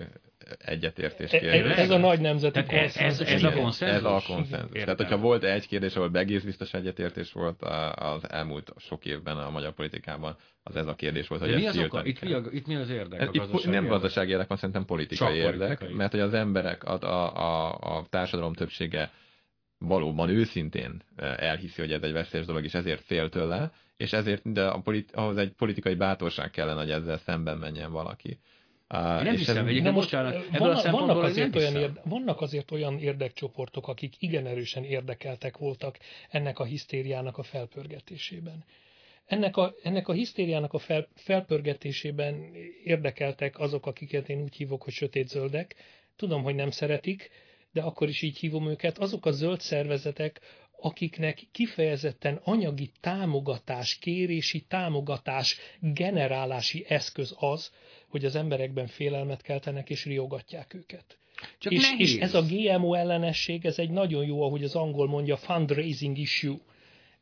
egyetértés 0.58 1.32
e- 1.32 1.36
e- 1.36 1.40
kérdés. 1.40 1.78
Ez 1.78 1.90
a 1.90 1.98
nagy 1.98 2.20
nemzeti 2.20 2.60
ez, 2.68 2.98
ez, 2.98 3.20
ez 3.20 3.44
a 3.44 3.52
konszenzus? 3.52 3.98
Ez 3.98 4.04
a 4.04 4.22
konszenzus. 4.28 4.80
Tehát, 4.82 4.98
hogyha 4.98 5.18
volt 5.18 5.44
egy 5.44 5.68
kérdés, 5.68 5.96
ahol 5.96 6.10
egész 6.14 6.44
biztos 6.44 6.74
egyetértés 6.74 7.32
volt 7.32 7.62
az 7.96 8.30
elmúlt 8.30 8.74
sok 8.78 9.06
évben 9.06 9.38
a 9.38 9.50
magyar 9.50 9.74
politikában, 9.74 10.36
az 10.64 10.76
ez 10.76 10.88
a 10.88 10.96
kérdés 10.96 11.28
volt, 11.28 11.42
hogy 11.42 11.56
mi 11.56 11.68
az 11.68 11.78
oka? 11.78 12.06
Itt, 12.06 12.22
mi 12.22 12.34
a, 12.34 12.42
itt 12.52 12.68
mi 12.68 12.76
az 12.76 12.90
érdek? 12.90 13.22
Ez, 13.22 13.28
itt 13.34 13.64
nem 13.64 13.74
érdek? 13.74 13.90
gazdasági 13.90 14.32
érdek 14.32 14.48
van, 14.48 14.58
szerintem 14.58 14.86
politikai 14.86 15.28
Csak 15.28 15.38
érdek, 15.38 15.68
politikai. 15.68 15.94
mert 15.94 16.12
hogy 16.12 16.20
az 16.22 16.34
emberek, 16.34 16.84
a, 16.84 17.00
a, 17.02 17.36
a, 17.36 17.98
a 17.98 18.06
társadalom 18.10 18.54
többsége 18.54 19.12
valóban 19.78 20.30
őszintén 20.30 21.02
elhiszi, 21.38 21.82
hogy 21.82 21.92
ez 21.92 22.02
egy 22.02 22.12
veszélyes 22.12 22.46
dolog, 22.46 22.64
és 22.64 22.74
ezért 22.74 23.02
fél 23.02 23.30
tőle, 23.30 23.72
és 23.98 24.14
ezért 24.14 24.52
de 24.52 24.68
a 24.68 24.80
politi- 24.80 25.14
ahhoz 25.14 25.38
egy 25.38 25.52
politikai 25.52 25.96
bátorság 25.96 26.50
kellene, 26.50 26.80
hogy 26.80 26.92
ezzel 26.92 27.18
szemben 27.18 27.58
menjen 27.58 27.92
valaki. 27.92 28.40
Uh, 28.94 29.24
nem 29.24 29.36
hiszem, 29.36 29.68
egyébként 29.68 29.94
most 29.96 30.12
vannak, 30.12 30.92
vannak, 30.92 31.24
azért 31.24 31.56
olyan 31.56 31.76
érde, 31.76 32.02
vannak 32.04 32.42
azért 32.42 32.72
olyan 32.72 33.00
érdekcsoportok, 33.00 33.88
akik 33.88 34.14
igen 34.20 34.46
erősen 34.46 34.84
érdekeltek 34.84 35.58
voltak 35.58 35.98
ennek 36.30 36.60
a 36.60 36.64
hisztériának 36.64 37.38
a 37.38 37.44
felpörgetésében. 37.44 38.66
Ennek 39.26 39.58
a, 39.58 39.74
ennek 39.84 40.08
a 40.08 40.14
hisztériának 40.14 40.74
a 40.74 40.78
fel, 40.78 41.08
felpörgetésében 41.16 42.52
érdekeltek 42.84 43.60
azok, 43.60 43.86
akiket 43.86 44.30
én 44.30 44.42
úgy 44.42 44.56
hívok, 44.56 44.84
hogy 44.84 44.94
sötétzöldek. 44.94 45.76
Tudom, 46.16 46.44
hogy 46.44 46.56
nem 46.56 46.72
szeretik, 46.72 47.30
de 47.72 47.82
akkor 47.82 48.10
is 48.10 48.22
így 48.22 48.38
hívom 48.38 48.70
őket. 48.70 48.98
Azok 48.98 49.26
a 49.26 49.32
zöld 49.32 49.60
szervezetek, 49.60 50.42
akiknek 50.80 51.48
kifejezetten 51.52 52.40
anyagi 52.44 52.92
támogatás, 53.02 53.98
kérési 53.98 54.62
támogatás, 54.62 55.58
generálási 55.80 56.86
eszköz 56.88 57.36
az, 57.40 57.72
hogy 58.10 58.26
az 58.26 58.36
emberekben 58.36 58.88
félelmet 58.88 59.42
keltenek 59.42 59.90
és 59.90 60.06
riogatják 60.06 60.74
őket. 60.74 61.18
Csak 61.58 61.74
és, 61.74 61.94
és 61.98 62.16
ez 62.16 62.34
a 62.34 62.42
GMO 62.42 62.94
ellenesség, 62.94 63.66
ez 63.66 63.80
egy 63.80 63.90
nagyon 63.90 64.26
jó, 64.26 64.42
ahogy 64.42 64.64
az 64.64 64.76
angol 64.76 65.08
mondja, 65.08 65.38
fundraising 65.38 66.18
issue 66.18 66.58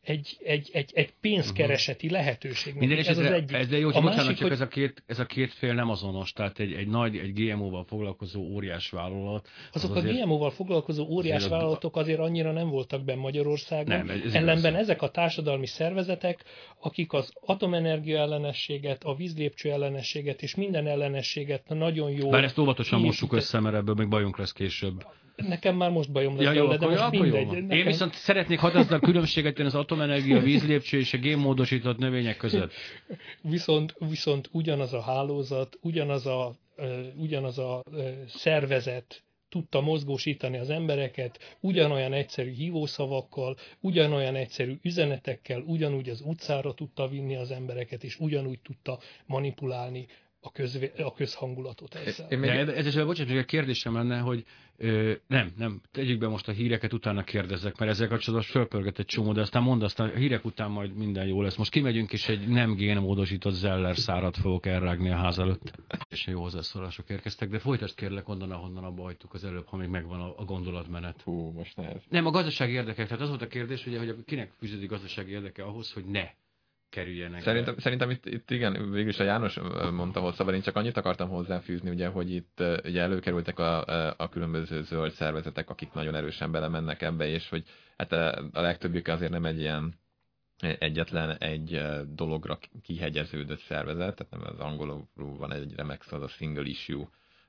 egy, 0.06 0.38
egy, 0.44 0.70
egy, 0.74 0.92
egy 0.94 1.14
pénzkereseti 1.22 2.06
uh-huh. 2.06 2.22
lehetőség. 2.22 2.76
Minden 2.76 2.98
ez 2.98 3.18
az 3.18 3.26
egyik. 3.26 3.56
Ez 3.56 3.68
de 3.68 3.78
jó, 3.78 3.86
hogy 3.86 3.96
a 3.96 4.02
másik, 4.02 4.36
csak 4.36 4.38
hogy... 4.38 4.52
ez, 4.52 4.62
a 4.62 4.68
két, 4.68 5.04
ez 5.06 5.20
a 5.20 5.26
két 5.26 5.54
fél 5.54 5.74
nem 5.74 5.90
azonos, 5.90 6.34
tehát 6.34 6.60
egy, 6.60 6.74
egy 6.74 6.88
nagy, 6.88 7.18
egy 7.18 7.34
GMO-val 7.34 7.84
foglalkozó 7.84 8.42
óriás 8.42 8.90
vállalat. 8.90 9.48
Azok 9.72 9.92
az 9.92 9.96
a 9.96 10.00
azért, 10.00 10.24
GMO-val 10.24 10.52
foglalkozó 10.52 11.06
óriás 11.06 11.36
azért 11.36 11.52
vállalatok 11.52 11.96
azért 11.98 12.20
annyira 12.20 12.52
nem 12.52 12.70
voltak 12.70 13.04
benne 13.04 13.20
Magyarországon. 13.20 13.98
Nem, 13.98 14.10
ez 14.10 14.34
Ellenben 14.34 14.74
igaz. 14.74 14.84
ezek 14.84 15.02
a 15.02 15.10
társadalmi 15.10 15.66
szervezetek, 15.66 16.44
akik 16.80 17.14
az 17.14 17.34
atomenergia 17.40 18.18
ellenességet, 18.18 19.04
a 19.04 19.16
vízlépcső 19.16 19.72
ellenességet 19.72 20.42
és 20.42 20.56
minden 20.56 20.88
ellenességet 20.88 21.64
nagyon 21.68 22.12
jó. 22.12 22.30
Bár 22.30 22.44
ezt 22.44 22.58
óvatosan 22.58 23.02
mossuk 23.02 23.34
össze, 23.34 23.60
mert 23.60 23.76
ebből 23.76 23.96
még 23.96 24.08
bajunk 24.08 24.38
lesz 24.38 24.52
később. 24.52 25.06
Nekem 25.36 25.76
már 25.76 25.90
most 25.90 26.12
bajom 26.12 26.36
lesz 26.36 26.46
ja, 26.46 26.52
jó, 26.52 26.76
de 26.76 26.88
most 26.88 27.02
akkor 27.02 27.20
mindegy. 27.20 27.46
Nekem... 27.48 27.70
Én 27.70 27.86
viszont 27.86 28.14
szeretnék 28.14 28.60
határozni 28.60 28.96
a 28.96 29.00
különbséget 29.00 29.60
az 29.60 29.76
atomenergia, 29.76 30.40
vízlépcső 30.40 30.98
és 30.98 31.14
a 31.14 31.18
génmódosított 31.18 31.98
növények 31.98 32.38
között. 32.38 32.72
Viszont, 33.42 33.96
viszont 34.10 34.50
ugyanaz 34.52 34.94
a 34.94 35.02
hálózat, 35.02 35.78
ugyanaz 35.82 36.26
a, 36.26 36.56
uh, 36.78 36.88
ugyanaz 37.16 37.58
a 37.58 37.84
uh, 37.92 38.10
szervezet 38.28 39.24
tudta 39.50 39.82
mozgósítani 39.82 40.58
az 40.58 40.70
embereket, 40.70 41.58
ugyanolyan 41.60 42.14
egyszerű 42.14 42.52
hívószavakkal, 42.52 43.56
ugyanolyan 43.80 44.36
egyszerű 44.36 44.80
üzenetekkel, 44.82 45.62
ugyanúgy 45.62 46.10
az 46.10 46.22
utcára 46.26 46.74
tudta 46.74 47.08
vinni 47.08 47.36
az 47.36 47.52
embereket, 47.52 48.04
és 48.04 48.20
ugyanúgy 48.20 48.60
tudta 48.60 49.00
manipulálni 49.26 50.08
a, 50.46 50.52
közvé, 50.52 50.92
a 50.98 51.14
közhangulatot 51.14 51.96
ezzel. 51.96 52.30
Én 52.30 52.40
még... 52.40 52.50
ez 52.50 52.86
is, 52.86 52.94
bocsánat, 52.96 53.28
még 53.28 53.38
egy 53.38 53.46
kérdésem 53.46 53.94
lenne, 53.94 54.20
hogy 54.20 54.44
ö, 54.78 55.14
nem, 55.28 55.54
nem, 55.58 55.82
tegyük 55.92 56.20
be 56.20 56.28
most 56.28 56.48
a 56.48 56.52
híreket, 56.52 56.94
utána 56.94 57.24
kérdezek, 57.24 57.78
mert 57.78 57.92
ezzel 57.92 58.08
kapcsolatban 58.08 58.50
fölpörget 58.50 59.00
egy 59.00 59.06
csomó, 59.06 59.34
de 59.34 59.42
aztán 59.42 59.64
mondd 59.64 59.84
azt, 59.84 60.00
a 60.00 60.06
hírek 60.06 60.46
után 60.46 60.72
majd 60.72 60.96
minden 60.96 61.28
jó 61.28 61.42
lesz. 61.42 61.56
Most 61.56 61.72
kimegyünk, 61.72 62.12
és 62.12 62.30
egy 62.30 62.48
nem 62.48 62.76
génmódosított 62.76 63.54
zeller 63.54 63.98
szárat 63.98 64.38
fogok 64.38 64.66
elrágni 64.66 65.10
a 65.10 65.16
ház 65.16 65.40
előtt. 65.40 65.72
És 66.10 66.28
jó 66.28 66.42
hozzászólások 66.42 67.10
érkeztek, 67.10 67.50
de 67.50 67.60
folytasd 67.60 67.96
kérlek 67.96 68.30
onnan, 68.30 68.52
ahonnan 68.52 68.84
abba 68.84 69.04
hagytuk 69.04 69.34
az 69.34 69.44
előbb, 69.44 69.68
ha 69.68 69.78
még 69.78 69.90
megvan 69.90 70.20
a, 70.20 70.34
a 70.38 70.44
gondolatmenet. 70.44 71.22
Hú, 71.22 71.52
most 71.52 71.76
nehez. 71.76 72.02
Nem, 72.10 72.26
a 72.26 72.32
gazdasági 72.32 72.72
érdekek, 72.72 73.08
tehát 73.08 73.22
az 73.24 73.30
volt 73.30 73.42
a 73.42 73.48
kérdés, 73.48 73.86
ugye, 73.86 73.98
hogy 73.98 74.16
kinek 74.26 74.52
fűződik 74.60 74.90
gazdasági 74.90 75.32
érdeke 75.32 75.64
ahhoz, 75.64 75.94
hogy 75.94 76.06
ne 76.06 76.30
kerüljenek. 76.96 77.42
Szerintem, 77.42 77.78
szerintem 77.78 78.10
itt, 78.10 78.26
itt 78.26 78.52
igen, 78.52 78.92
végülis 78.92 79.20
a 79.20 79.24
János 79.24 79.60
mondta 79.92 80.20
volt 80.20 80.36
szabad, 80.36 80.54
én 80.54 80.62
csak 80.62 80.76
annyit 80.76 80.98
akartam 80.98 81.30
hozzáfűzni, 81.30 81.90
ugye, 81.90 82.08
hogy 82.08 82.34
itt 82.34 82.64
ugye 82.84 83.02
előkerültek 83.02 83.60
a, 83.60 83.84
a 84.18 84.30
különböző 84.30 84.82
zöld 84.82 85.12
szervezetek, 85.12 85.70
akik 85.70 85.94
nagyon 85.94 86.16
erősen 86.16 86.52
belemennek 86.52 87.02
ebbe, 87.02 87.28
és 87.28 87.50
hogy 87.50 87.64
hát 87.98 88.12
a, 88.12 88.50
a 88.54 88.62
legtöbbük 88.62 89.08
azért 89.08 89.32
nem 89.32 89.46
egy 89.46 89.60
ilyen 89.60 89.94
egyetlen 90.80 91.38
egy 91.38 91.82
dologra 92.08 92.60
kihegyeződött 92.84 93.60
szervezet, 93.60 94.16
tehát 94.16 94.32
nem 94.32 94.54
az 94.54 94.60
angolul 94.60 95.08
van 95.16 95.54
egy 95.54 95.74
remek 95.76 96.04
szó, 96.04 96.18
az 96.18 96.24
a 96.24 96.28
single 96.28 96.66
issue 96.66 97.08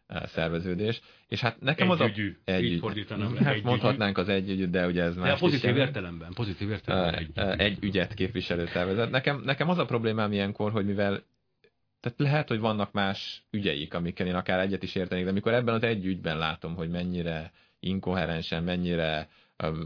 szerveződés. 0.09 1.01
És 1.29 1.41
hát 1.41 1.61
nekem 1.61 1.91
az 1.91 2.01
a... 2.01 2.11
Egy 2.45 2.65
így 2.65 2.79
fordítanám. 2.79 3.37
Hát 3.37 3.63
mondhatnánk 3.63 4.19
az 4.19 4.29
egy 4.29 4.51
ügyű, 4.51 4.67
de 4.67 4.87
ugye 4.87 5.03
ez 5.03 5.17
más. 5.17 5.29
De 5.29 5.37
pozitív 5.39 5.77
értelemben, 5.77 6.33
pozitív 6.35 6.71
értelemben 6.71 7.15
egy, 7.15 7.31
egy, 7.35 7.61
egy 7.61 7.79
ügyet 7.81 8.15
képviselő 8.15 8.67
szervezet. 8.67 9.11
Nekem, 9.11 9.43
nekem 9.45 9.69
az 9.69 9.79
a 9.79 9.85
problémám 9.85 10.33
ilyenkor, 10.33 10.73
hogy 10.73 10.87
mivel 10.87 11.23
tehát 12.01 12.19
lehet, 12.19 12.49
hogy 12.49 12.61
vannak 12.61 12.93
más 12.93 13.47
ügyeik, 13.51 13.95
amikkel 13.95 14.27
én 14.27 14.35
akár 14.35 14.61
egyet 14.61 14.83
is 14.83 14.95
értenék, 14.95 15.25
de 15.25 15.31
amikor 15.31 15.55
ebben 15.55 15.75
az 15.75 15.83
egy 15.83 16.07
ügyben 16.07 16.39
látom, 16.39 16.75
hogy 16.75 16.91
mennyire 16.91 17.53
inkoherensen, 17.81 18.63
mennyire 18.63 19.29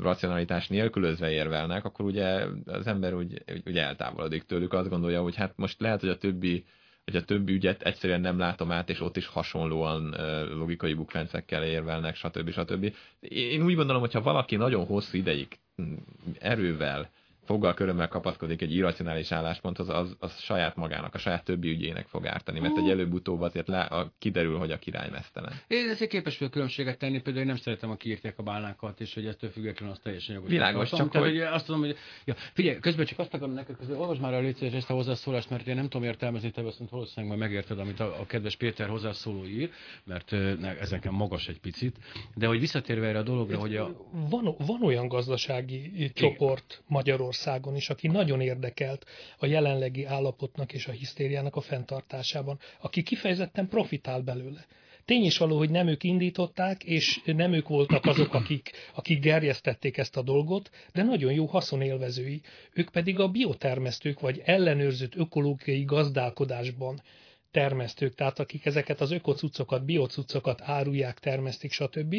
racionalitás 0.00 0.68
nélkülözve 0.68 1.30
érvelnek, 1.30 1.84
akkor 1.84 2.04
ugye 2.04 2.46
az 2.64 2.86
ember 2.86 3.14
úgy, 3.14 3.42
úgy 3.66 3.78
eltávolodik 3.78 4.42
tőlük, 4.42 4.72
azt 4.72 4.88
gondolja, 4.88 5.22
hogy 5.22 5.36
hát 5.36 5.52
most 5.56 5.80
lehet, 5.80 6.00
hogy 6.00 6.08
a 6.08 6.18
többi 6.18 6.64
hogy 7.10 7.20
a 7.20 7.24
többi 7.24 7.52
ügyet 7.52 7.82
egyszerűen 7.82 8.20
nem 8.20 8.38
látom 8.38 8.70
át, 8.70 8.90
és 8.90 9.00
ott 9.00 9.16
is 9.16 9.26
hasonlóan 9.26 10.16
logikai 10.58 10.94
bukfencekkel 10.94 11.64
érvelnek, 11.64 12.16
stb. 12.16 12.50
stb. 12.50 12.94
Én 13.20 13.62
úgy 13.62 13.74
gondolom, 13.74 14.00
hogy 14.00 14.12
ha 14.12 14.20
valaki 14.20 14.56
nagyon 14.56 14.86
hosszú 14.86 15.16
ideig 15.16 15.58
mm, 15.82 15.94
erővel 16.38 17.10
foggal 17.50 17.74
körömmel 17.74 18.08
kapaszkodik 18.08 18.62
egy 18.62 18.74
irracionális 18.74 19.32
állásponthoz, 19.32 19.88
az, 19.88 20.16
az 20.18 20.38
saját 20.38 20.76
magának, 20.76 21.14
a 21.14 21.18
saját 21.18 21.44
többi 21.44 21.68
ügyének 21.68 22.06
fog 22.06 22.26
ártani, 22.26 22.60
mert 22.60 22.76
egy 22.76 22.90
előbb-utóbb 22.90 23.40
azért 23.40 23.68
le, 23.68 23.80
a, 23.80 24.12
kiderül, 24.18 24.58
hogy 24.58 24.70
a 24.70 24.78
király 24.78 25.08
mesztelen. 25.10 25.52
Én 25.66 25.88
ezért 25.88 26.10
képes 26.10 26.38
vagyok 26.38 26.52
különbséget 26.52 26.98
tenni, 26.98 27.20
például 27.20 27.44
én 27.44 27.46
nem 27.46 27.56
szeretem, 27.56 27.90
a 27.90 27.96
kiírták 27.96 28.38
a 28.38 28.42
bálnákat, 28.42 29.00
és 29.00 29.14
hogy 29.14 29.26
ettől 29.26 29.50
függetlenül 29.50 29.94
az 29.94 30.00
teljesen 30.02 30.34
jogos. 30.34 30.50
Világos, 30.50 30.90
csak 30.90 31.12
hogy... 31.12 31.20
hogy... 31.22 31.38
azt 31.38 31.66
tudom, 31.66 31.80
hogy 31.80 31.96
ja, 32.24 32.34
figyelj, 32.52 32.78
közben 32.78 33.06
csak 33.06 33.18
azt 33.18 33.34
akarom 33.34 33.54
neked, 33.54 33.76
hogy 33.76 33.94
olvasd 33.96 34.20
már 34.20 34.34
a 34.34 34.40
létszés 34.40 34.72
ezt 34.72 34.90
a 34.90 34.94
hozzászólást, 34.94 35.50
mert 35.50 35.66
én 35.66 35.74
nem 35.74 35.88
tudom 35.88 36.06
értelmezni, 36.06 36.50
te 36.50 36.62
viszont 36.62 36.90
valószínűleg 36.90 37.36
majd 37.36 37.50
megérted, 37.50 37.78
amit 37.78 38.00
a, 38.00 38.20
a 38.20 38.26
kedves 38.26 38.56
Péter 38.56 38.88
hozzászóló 38.88 39.44
ír, 39.44 39.70
mert 40.04 40.30
ne, 40.60 40.78
ezeken 40.78 41.12
magas 41.12 41.48
egy 41.48 41.60
picit, 41.60 41.96
de 42.34 42.46
hogy 42.46 42.60
visszatérve 42.60 43.06
erre 43.06 43.18
a 43.18 43.22
dologra, 43.22 43.58
hogy 43.58 43.76
a... 43.76 43.96
Van, 44.28 44.54
van 44.58 44.82
olyan 44.82 45.08
gazdasági 45.08 46.10
csoport 46.14 46.82
Magyarországon 46.86 47.38
is, 47.74 47.90
aki 47.90 48.08
nagyon 48.08 48.40
érdekelt 48.40 49.04
a 49.38 49.46
jelenlegi 49.46 50.04
állapotnak 50.04 50.72
és 50.72 50.86
a 50.86 50.92
hisztériának 50.92 51.56
a 51.56 51.60
fenntartásában, 51.60 52.58
aki 52.80 53.02
kifejezetten 53.02 53.68
profitál 53.68 54.20
belőle. 54.20 54.66
Tény 55.04 55.24
is 55.24 55.38
való, 55.38 55.56
hogy 55.56 55.70
nem 55.70 55.88
ők 55.88 56.04
indították, 56.04 56.84
és 56.84 57.20
nem 57.24 57.52
ők 57.52 57.68
voltak 57.68 58.04
azok, 58.06 58.34
akik, 58.34 58.70
akik 58.94 59.20
gerjesztették 59.20 59.96
ezt 59.96 60.16
a 60.16 60.22
dolgot, 60.22 60.70
de 60.92 61.02
nagyon 61.02 61.32
jó 61.32 61.46
haszonélvezői. 61.46 62.40
Ők 62.72 62.90
pedig 62.90 63.18
a 63.18 63.28
biotermesztők 63.28 64.20
vagy 64.20 64.42
ellenőrzött 64.44 65.14
ökológiai 65.14 65.84
gazdálkodásban 65.84 67.02
termesztők, 67.50 68.14
tehát 68.14 68.38
akik 68.38 68.66
ezeket 68.66 69.00
az 69.00 69.10
ökocucokat, 69.10 69.84
biocucokat 69.84 70.60
árulják, 70.62 71.18
termesztik, 71.18 71.72
stb. 71.72 72.16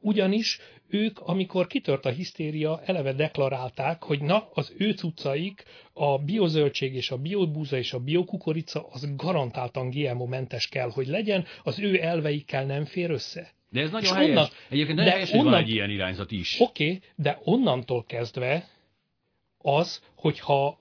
Ugyanis 0.00 0.60
ők, 0.88 1.20
amikor 1.20 1.66
kitört 1.66 2.04
a 2.04 2.10
hisztéria, 2.10 2.82
eleve 2.84 3.12
deklarálták, 3.12 4.02
hogy 4.02 4.22
na, 4.22 4.48
az 4.54 4.72
ő 4.78 4.92
cuccaik, 4.92 5.64
a 5.92 6.18
biozöldség 6.18 6.94
és 6.94 7.10
a 7.10 7.16
biobúza 7.16 7.76
és 7.76 7.92
a 7.92 7.98
biokukorica, 7.98 8.86
az 8.90 9.16
garantáltan 9.16 9.90
GMO-mentes 9.90 10.68
kell, 10.68 10.90
hogy 10.90 11.06
legyen, 11.06 11.44
az 11.62 11.78
ő 11.78 12.02
elveikkel 12.02 12.64
nem 12.64 12.84
fér 12.84 13.10
össze. 13.10 13.50
De 13.70 13.80
ez 13.80 13.90
nagyon 13.90 14.12
és 14.12 14.16
helyes. 14.16 14.36
Onnan, 14.36 14.48
Egyébként 14.68 14.96
nagyon 14.96 15.12
helyes, 15.12 15.30
hogy 15.30 15.38
onnan, 15.38 15.52
van 15.52 15.62
egy 15.62 15.70
ilyen 15.70 15.90
irányzat 15.90 16.30
is. 16.30 16.60
Oké, 16.60 16.84
okay, 16.84 17.00
de 17.16 17.38
onnantól 17.44 18.04
kezdve 18.04 18.68
az, 19.58 20.02
hogyha 20.14 20.78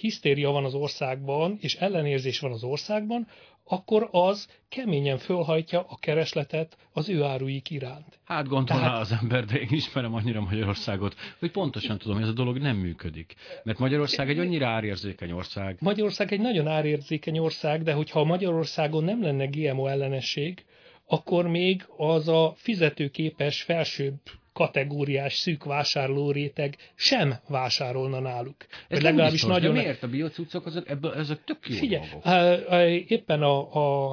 hisztéria 0.00 0.50
van 0.50 0.64
az 0.64 0.74
országban, 0.74 1.56
és 1.60 1.74
ellenérzés 1.74 2.40
van 2.40 2.52
az 2.52 2.64
országban, 2.64 3.26
akkor 3.68 4.08
az 4.10 4.48
keményen 4.68 5.18
fölhajtja 5.18 5.84
a 5.88 5.98
keresletet 6.00 6.76
az 6.92 7.08
ő 7.08 7.22
áruik 7.22 7.70
iránt. 7.70 8.18
Hát 8.24 8.48
gondolná 8.48 8.82
Tehát... 8.82 9.00
az 9.00 9.18
ember, 9.20 9.44
de 9.44 9.58
én 9.58 9.68
ismerem 9.70 10.14
annyira 10.14 10.40
Magyarországot, 10.40 11.14
hogy 11.38 11.50
pontosan 11.50 11.98
tudom, 11.98 12.14
hogy 12.14 12.24
ez 12.24 12.30
a 12.30 12.34
dolog 12.34 12.58
nem 12.58 12.76
működik. 12.76 13.34
Mert 13.64 13.78
Magyarország 13.78 14.30
egy 14.30 14.38
annyira 14.38 14.66
árérzékeny 14.66 15.30
ország. 15.30 15.76
Magyarország 15.80 16.32
egy 16.32 16.40
nagyon 16.40 16.66
árérzékeny 16.66 17.38
ország, 17.38 17.82
de 17.82 17.92
hogyha 17.92 18.24
Magyarországon 18.24 19.04
nem 19.04 19.22
lenne 19.22 19.46
GMO 19.46 19.86
ellenesség, 19.86 20.64
akkor 21.06 21.46
még 21.46 21.84
az 21.96 22.28
a 22.28 22.52
fizetőképes 22.56 23.62
felsőbb 23.62 24.20
kategóriás 24.58 25.34
szűk 25.36 25.64
vásárlóréteg 25.64 26.76
sem 26.94 27.34
vásárolna 27.48 28.20
náluk. 28.20 28.56
Ez 28.88 29.00
legalábbis 29.00 29.32
biztos, 29.32 29.50
nagyon... 29.50 29.74
De 29.74 29.80
miért 29.80 30.02
a 30.02 30.08
biocucok, 30.08 30.66
azok, 30.66 30.88
ebből, 30.88 31.12
ezek 31.14 31.44
tök 31.44 31.68
jó 31.68 31.76
Figyelj, 31.76 32.06
dolgok. 32.22 33.10
éppen 33.10 33.42
a, 33.42 33.74
a, 33.74 34.10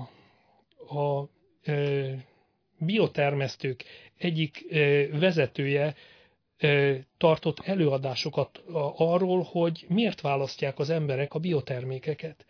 a, 0.88 1.00
a 1.00 1.30
biotermesztők 2.78 3.84
egyik 4.18 4.66
vezetője 5.12 5.96
tartott 7.18 7.60
előadásokat 7.60 8.64
arról, 8.98 9.48
hogy 9.52 9.86
miért 9.88 10.22
választják 10.22 10.80
az 10.80 10.90
emberek 10.90 11.34
a 11.34 11.40
biotermékeket. 11.40 12.46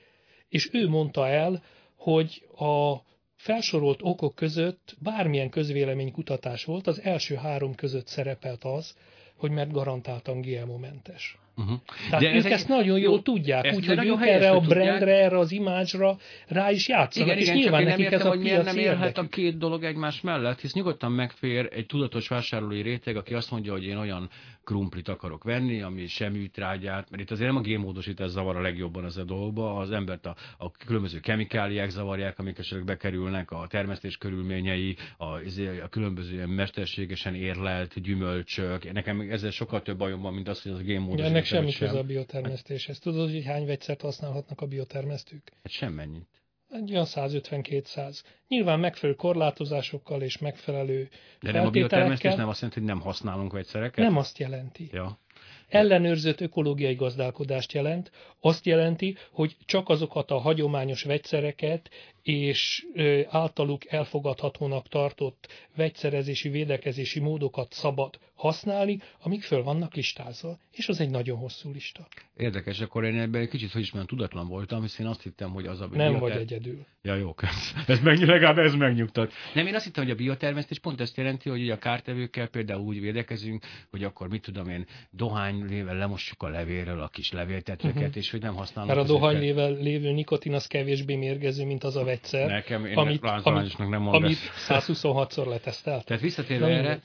És 0.50 0.70
ő 0.72 0.88
mondta 0.90 1.28
el, 1.28 1.64
hogy 1.96 2.48
a 2.58 2.96
felsorolt 3.36 4.00
okok 4.02 4.36
között 4.36 4.96
bármilyen 5.00 5.50
közvéleménykutatás 5.50 6.64
volt, 6.66 6.88
az 6.88 7.02
első 7.02 7.36
három 7.36 7.76
között 7.76 8.08
szerepelt 8.08 8.64
az, 8.64 8.98
hogy 9.36 9.52
mert 9.52 9.72
garantáltan 9.72 10.42
GMO-mentes. 10.42 11.38
Uh-huh. 11.58 11.80
Tehát 12.10 12.22
De 12.22 12.30
ők 12.30 12.36
ez 12.36 12.46
ezt 12.46 12.68
nagyon 12.68 13.00
jól 13.00 13.22
tudják, 13.22 13.74
úgyhogy 13.76 14.06
ők 14.06 14.22
erre 14.22 14.50
a 14.50 14.60
brandre, 14.60 14.96
tudják. 14.96 15.02
erre 15.02 15.38
az 15.38 15.52
imázsra 15.52 16.18
rá 16.48 16.72
is 16.72 16.88
játszanak, 16.88 17.28
igen, 17.28 17.40
és 17.40 17.48
igen, 17.48 17.58
nyilván 17.58 17.84
nekik 17.84 18.04
értem, 18.04 18.20
ez 18.20 18.26
a 18.26 18.30
hogy 18.30 18.40
miért 18.40 18.64
nem 18.64 18.78
élhet 18.78 19.18
a 19.18 19.28
két 19.28 19.58
dolog 19.58 19.84
egymás 19.84 20.22
mellett, 20.22 20.62
hisz 20.62 20.74
nyugodtan 20.74 21.12
megfér 21.12 21.70
egy 21.72 21.86
tudatos 21.86 22.28
vásárlói 22.28 22.82
réteg, 22.82 23.16
aki 23.16 23.34
azt 23.34 23.52
mondja, 23.52 23.72
hogy 23.72 23.84
én 23.84 23.98
olyan 23.98 24.30
krumplit 24.66 25.08
akarok 25.08 25.44
venni, 25.44 25.82
ami 25.82 26.08
sem 26.08 26.32
műtrágyát, 26.32 27.10
mert 27.10 27.22
itt 27.22 27.32
azért 27.32 27.48
nem 27.48 27.58
a 27.58 27.62
génmódosítás 27.62 28.30
zavar 28.30 28.56
a 28.56 28.62
legjobban 28.62 29.04
az 29.04 29.18
a 29.18 29.24
dolgba, 29.24 29.78
az 29.78 29.92
embert 29.92 30.26
a, 30.26 30.36
a 30.58 30.72
különböző 30.72 31.20
kemikáliák 31.20 31.90
zavarják, 31.90 32.40
amik 32.40 32.58
esetleg 32.58 32.86
bekerülnek, 32.86 33.52
a 33.52 33.68
termesztés 33.70 34.18
körülményei, 34.18 34.96
a, 35.18 35.26
a 35.84 35.90
különböző 35.90 36.46
mesterségesen 36.46 37.36
érlelt 37.36 38.02
gyümölcsök. 38.02 38.92
Nekem 38.92 39.20
ezzel 39.30 39.52
sokkal 39.52 39.82
több 39.82 39.98
bajom 39.98 40.22
van, 40.22 40.34
mint 40.34 40.48
az, 40.48 40.62
hogy 40.62 40.72
az 40.72 40.80
a 40.80 40.84
génmódosítás. 40.84 41.32
Ennek 41.52 41.72
semmi 41.72 41.88
köze 41.88 42.00
a 42.00 42.04
biotermesztéshez. 42.04 43.00
Tudod, 43.00 43.32
hogy 43.32 43.46
hány 43.46 43.66
vegyszert 43.66 44.02
használhatnak 44.02 44.62
a 44.62 44.66
biotermesztők? 44.66 45.52
Hát 45.64 45.72
semmennyit 45.72 46.36
egy 46.76 46.92
olyan 46.92 47.06
150-200. 47.10 48.22
Nyilván 48.48 48.80
megfelelő 48.80 49.18
korlátozásokkal 49.18 50.22
és 50.22 50.38
megfelelő 50.38 51.10
De 51.40 51.52
nem 51.52 51.66
a 51.66 51.70
biotermesztés 51.70 52.36
nem 52.36 52.48
azt 52.48 52.62
jelenti, 52.62 52.80
hogy 52.80 52.90
nem 52.90 53.02
használunk 53.02 53.52
vegyszereket? 53.52 54.06
Nem 54.06 54.18
azt 54.18 54.38
jelenti. 54.38 54.90
Ja. 54.92 55.20
Ellenőrzött 55.68 56.42
ökológiai 56.42 56.96
gazdálkodást 56.96 57.74
jelent. 57.74 58.12
Azt 58.40 58.66
jelenti, 58.66 59.18
hogy 59.32 59.56
csak 59.66 59.90
azokat 59.90 60.32
a 60.32 60.38
hagyományos 60.38 61.04
vegyszereket 61.04 61.90
és 62.26 62.86
általuk 63.28 63.92
elfogadhatónak 63.92 64.88
tartott 64.88 65.48
vegyszerezési, 65.76 66.50
védekezési 66.50 67.20
módokat 67.20 67.74
szabad 67.74 68.20
használni, 68.36 69.00
amik 69.22 69.44
föl 69.44 69.64
vannak 69.64 69.94
listázva. 69.94 70.58
És 70.72 70.90
az 70.90 71.00
egy 71.00 71.10
nagyon 71.10 71.38
hosszú 71.38 71.72
lista. 71.72 72.08
Érdekes, 72.38 72.80
akkor 72.80 73.04
én 73.04 73.20
ebben 73.20 73.42
egy 73.42 73.50
kicsit, 73.50 73.72
hogy 73.72 73.82
is 73.82 73.92
mondjam, 73.92 74.18
tudatlan 74.18 74.48
voltam, 74.48 74.82
hiszen 74.82 75.06
én 75.06 75.12
azt 75.12 75.22
hittem, 75.22 75.52
hogy 75.52 75.66
az 75.66 75.82
a... 75.82 75.88
Nem 75.92 76.12
bioter... 76.12 76.20
vagy 76.20 76.42
egyedül. 76.42 76.86
Ja, 77.02 77.16
jó, 77.16 77.34
ez 77.88 78.00
meg, 78.00 78.20
legalább 78.20 78.58
ez 78.58 78.74
megnyugtat. 78.74 79.32
Nem, 79.54 79.68
én 79.68 79.76
azt 79.76 79.84
hittem, 79.84 80.04
hogy 80.04 80.14
a 80.14 80.16
biotermesztés 80.16 80.80
pont 80.80 81.02
ezt 81.02 81.18
jelenti, 81.18 81.50
hogy 81.50 81.70
a 81.70 81.78
kártevőkkel 81.78 82.48
például 82.48 82.82
úgy 82.82 83.00
védekezünk, 83.00 83.66
hogy 83.90 84.04
akkor 84.04 84.28
mit 84.28 84.42
tudom 84.42 84.70
én, 84.70 84.86
dohánylével 85.10 85.96
lemossuk 85.96 86.44
a 86.44 86.50
levélről 86.50 87.02
a 87.02 87.08
kis 87.08 87.32
levéltetőket, 87.32 87.96
uh-huh. 87.96 88.16
és 88.16 88.32
hogy 88.32 88.42
nem 88.42 88.56
használunk. 88.56 88.96
Mert 88.96 89.10
a 89.10 89.14
dohánylével 89.14 89.74
lévő 89.74 90.12
nikotin 90.12 90.54
az 90.54 90.68
kevésbé 90.68 91.16
mérgező, 91.16 91.66
mint 91.66 91.84
az 91.84 91.96
a 91.96 92.04
vegyszer. 92.16 92.50
Nekem, 92.50 92.86
én 92.86 92.98
amit, 92.98 93.24
amit, 93.44 93.78
nem 93.78 94.02
mondom. 94.02 94.24
Amit 94.24 94.38
126-szor 94.68 95.48
letesztelt. 95.56 96.06
Tehát 96.06 96.22
visszatérve 96.22 96.68
erre, 96.68 97.00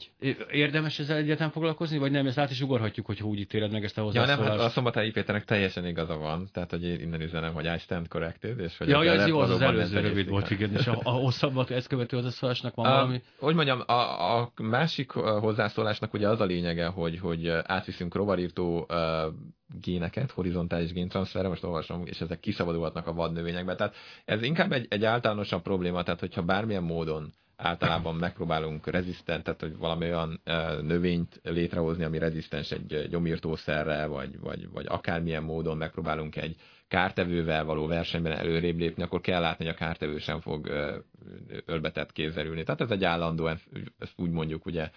érdemes 0.51 0.99
ezzel 0.99 1.17
egyáltalán 1.17 1.53
foglalkozni, 1.53 1.99
vagy 1.99 2.11
nem? 2.11 2.27
Ezt 2.27 2.39
át 2.39 2.51
is 2.51 2.61
ugorhatjuk, 2.61 3.07
hogyha 3.07 3.27
úgy 3.27 3.39
ítéled 3.39 3.73
meg 3.73 3.85
ezt 3.85 3.99
a 3.99 4.03
hozzászólást. 4.03 4.39
Ja, 4.39 4.45
nem, 4.45 4.59
hát 4.59 4.67
a 4.67 4.69
Szombathely 4.69 5.11
Péternek 5.11 5.45
teljesen 5.45 5.87
igaza 5.87 6.17
van, 6.17 6.49
tehát 6.53 6.71
hogy 6.71 6.85
innen 6.85 7.21
üzenem, 7.21 7.53
hogy 7.53 7.65
I 7.65 7.79
stand 7.79 8.09
corrected, 8.09 8.61
és 8.61 8.79
hogy 8.79 8.89
ja, 8.89 8.99
az, 8.99 9.27
jó, 9.27 9.39
az, 9.39 9.51
az 9.51 9.61
előző 9.61 10.01
rövid 10.01 10.29
volt, 10.29 10.51
igen, 10.51 10.73
és 10.73 10.87
a, 10.87 11.01
a 11.03 11.11
hosszabbat 11.11 11.71
ezt 11.71 11.87
követő 11.87 12.17
hozzászólásnak 12.17 12.75
van 12.75 12.87
a, 12.87 12.91
valami. 12.91 13.23
Hogy 13.39 13.55
mondjam, 13.55 13.83
a, 13.87 14.39
a 14.39 14.53
másik 14.63 15.11
hozzászólásnak 15.13 16.15
ugye 16.15 16.29
az 16.29 16.41
a 16.41 16.45
lényege, 16.45 16.87
hogy, 16.87 17.19
hogy 17.19 17.49
átviszünk 17.49 18.15
rovarírtó 18.15 18.87
uh, 18.89 18.97
géneket, 19.81 20.31
horizontális 20.31 20.93
géntranszferre, 20.93 21.49
most 21.49 21.65
olvasom, 21.65 22.07
és 22.07 22.21
ezek 22.21 22.41
kiszabadulhatnak 22.41 23.07
a 23.07 23.13
vadnövényekbe. 23.13 23.75
Tehát 23.75 23.95
ez 24.25 24.43
inkább 24.43 24.73
egy, 24.73 24.87
egy 24.89 25.05
általánosabb 25.05 25.63
probléma, 25.63 26.03
tehát 26.03 26.21
hogyha 26.21 26.43
bármilyen 26.43 26.83
módon 26.83 27.33
általában 27.57 28.15
megpróbálunk 28.15 28.87
rezisztent, 28.87 29.45
tehát 29.45 29.61
hogy 29.61 29.77
valami 29.77 30.05
olyan 30.05 30.41
növényt 30.83 31.41
létrehozni, 31.43 32.05
ami 32.05 32.19
rezisztens 32.19 32.71
egy 32.71 33.07
gyomírtószerre, 33.11 34.07
vagy, 34.07 34.39
vagy, 34.41 34.71
vagy 34.71 34.87
akármilyen 34.89 35.43
módon 35.43 35.77
megpróbálunk 35.77 36.37
egy 36.37 36.57
kártevővel 36.89 37.65
való 37.65 37.87
versenyben 37.87 38.33
előrébb 38.33 38.79
lépni, 38.79 39.03
akkor 39.03 39.21
kell 39.21 39.41
látni, 39.41 39.65
hogy 39.65 39.75
a 39.75 39.79
kártevő 39.79 40.19
sem 40.19 40.41
fog 40.41 40.71
ölbetett 41.65 42.13
kézzel 42.13 42.47
ülni. 42.47 42.63
Tehát 42.63 42.81
ez 42.81 42.91
egy 42.91 43.05
állandó, 43.05 43.47
ezt 43.47 44.15
úgy 44.17 44.31
mondjuk 44.31 44.67
ugye 44.67 44.91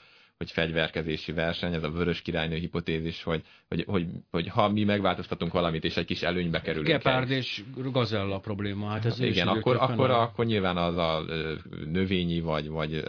hogy 0.43 0.51
fegyverkezési 0.51 1.31
verseny, 1.31 1.73
ez 1.73 1.83
a 1.83 1.91
vörös 1.91 2.21
királynő 2.21 2.55
hipotézis, 2.55 3.23
hogy, 3.23 3.43
hogy, 3.67 3.83
hogy, 3.87 4.07
hogy 4.31 4.47
ha 4.47 4.69
mi 4.69 4.83
megváltoztatunk 4.83 5.51
valamit, 5.51 5.83
és 5.83 5.97
egy 5.97 6.05
kis 6.05 6.21
előnybe 6.21 6.61
kerülünk. 6.61 6.87
Gepárd 6.87 7.29
és 7.29 7.63
gazella 7.75 8.39
probléma. 8.39 8.87
Hát 8.87 9.05
ez 9.05 9.19
Igen, 9.19 9.47
akkor, 9.47 9.75
akkor, 9.79 10.09
a... 10.09 10.21
akkor 10.21 10.45
nyilván 10.45 10.77
az 10.77 10.97
a 10.97 11.23
növényi 11.85 12.39
vagy, 12.39 12.67
vagy 12.67 13.03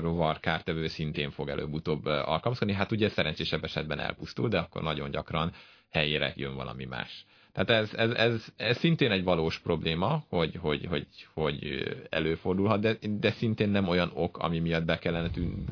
rovar 0.00 0.40
kártevő 0.40 0.86
szintén 0.86 1.30
fog 1.30 1.48
előbb-utóbb 1.48 2.06
alkalmazkodni. 2.06 2.74
Hát 2.74 2.92
ugye 2.92 3.08
szerencsésebb 3.08 3.64
esetben 3.64 3.98
elpusztul, 3.98 4.48
de 4.48 4.58
akkor 4.58 4.82
nagyon 4.82 5.10
gyakran 5.10 5.52
helyére 5.90 6.32
jön 6.36 6.54
valami 6.54 6.84
más. 6.84 7.24
Tehát 7.64 7.82
ez, 7.82 7.94
ez, 7.94 8.10
ez, 8.10 8.44
ez 8.56 8.78
szintén 8.78 9.10
egy 9.10 9.24
valós 9.24 9.58
probléma, 9.58 10.24
hogy, 10.28 10.56
hogy, 10.60 10.86
hogy, 10.86 11.06
hogy 11.34 11.84
előfordulhat, 12.10 12.80
de, 12.80 12.96
de 13.20 13.30
szintén 13.30 13.68
nem 13.68 13.88
olyan 13.88 14.10
ok, 14.14 14.38
ami 14.38 14.58
miatt 14.58 14.84
be 14.84 14.98
kellene 14.98 15.30
tűn, 15.30 15.68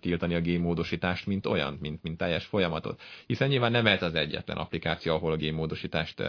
tiltani 0.00 0.34
a 0.34 0.40
génmódosítást, 0.40 1.26
mint 1.26 1.46
olyan, 1.46 1.78
mint, 1.80 2.02
mint 2.02 2.18
teljes 2.18 2.44
folyamatot. 2.44 3.00
Hiszen 3.26 3.48
nyilván 3.48 3.70
nem 3.70 3.86
ez 3.86 4.02
az 4.02 4.14
egyetlen 4.14 4.56
applikáció, 4.56 5.14
ahol 5.14 5.32
a 5.32 5.36
génmódosítást 5.36 6.22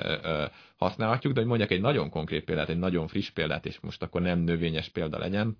használhatjuk, 0.77 1.33
de 1.33 1.39
hogy 1.39 1.49
mondjak 1.49 1.71
egy 1.71 1.81
nagyon 1.81 2.09
konkrét 2.09 2.43
példát, 2.43 2.69
egy 2.69 2.79
nagyon 2.79 3.07
friss 3.07 3.29
példát, 3.29 3.65
és 3.65 3.79
most 3.79 4.01
akkor 4.01 4.21
nem 4.21 4.39
növényes 4.39 4.89
példa 4.89 5.17
legyen, 5.17 5.57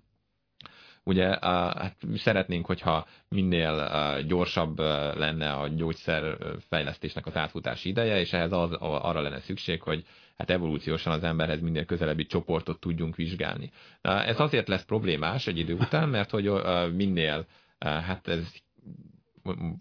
Ugye 1.08 1.38
hát 1.40 1.96
szeretnénk, 2.14 2.66
hogyha 2.66 3.06
minél 3.28 3.90
gyorsabb 4.26 4.78
lenne 5.16 5.52
a 5.52 5.68
gyógyszerfejlesztésnek 5.68 7.26
az 7.26 7.36
átfutási 7.36 7.88
ideje, 7.88 8.20
és 8.20 8.32
ehhez 8.32 8.52
az, 8.52 8.72
arra 8.80 9.20
lenne 9.20 9.40
szükség, 9.40 9.82
hogy 9.82 10.04
hát 10.36 10.50
evolúciósan 10.50 11.12
az 11.12 11.24
emberhez 11.24 11.60
minél 11.60 11.84
közelebbi 11.84 12.26
csoportot 12.26 12.80
tudjunk 12.80 13.16
vizsgálni. 13.16 13.70
Ez 14.00 14.40
azért 14.40 14.68
lesz 14.68 14.84
problémás 14.84 15.46
egy 15.46 15.58
idő 15.58 15.74
után, 15.74 16.08
mert 16.08 16.30
hogy 16.30 16.52
minél, 16.94 17.46
hát 17.78 18.28
ez 18.28 18.52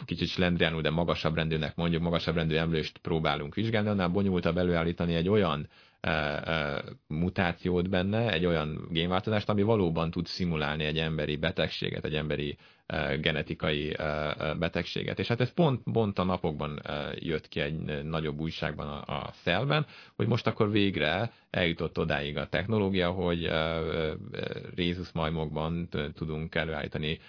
kicsit 0.05 0.27
slendriánul, 0.27 0.81
de 0.81 0.89
magasabb 0.89 1.35
rendűnek 1.35 1.75
mondjuk, 1.75 2.01
magasabb 2.01 2.35
rendű 2.35 2.55
emlőst 2.55 2.97
próbálunk 2.97 3.55
vizsgálni, 3.55 3.89
annál 3.89 4.09
bonyolultabb 4.09 4.57
előállítani 4.57 5.15
egy 5.15 5.29
olyan 5.29 5.67
mutációt 7.07 7.89
benne, 7.89 8.31
egy 8.31 8.45
olyan 8.45 8.87
génváltozást, 8.91 9.49
ami 9.49 9.61
valóban 9.61 10.11
tud 10.11 10.25
szimulálni 10.25 10.83
egy 10.83 10.97
emberi 10.97 11.35
betegséget, 11.35 12.05
egy 12.05 12.15
emberi 12.15 12.57
genetikai 13.19 13.95
betegséget. 14.59 15.19
És 15.19 15.27
hát 15.27 15.41
ez 15.41 15.53
pont, 15.53 15.81
pont 15.91 16.19
a 16.19 16.23
napokban 16.23 16.81
jött 17.15 17.47
ki 17.47 17.59
egy 17.59 18.03
nagyobb 18.03 18.39
újságban 18.39 18.87
a, 18.87 19.13
a 19.17 19.29
szelben, 19.31 19.85
hogy 20.15 20.27
most 20.27 20.47
akkor 20.47 20.71
végre 20.71 21.31
eljutott 21.55 21.99
odáig 21.99 22.37
a 22.37 22.47
technológia, 22.47 23.11
hogy 23.11 23.49
rézuszmajmokban 24.75 25.89
tudunk 26.13 26.55
előállítani, 26.55 27.19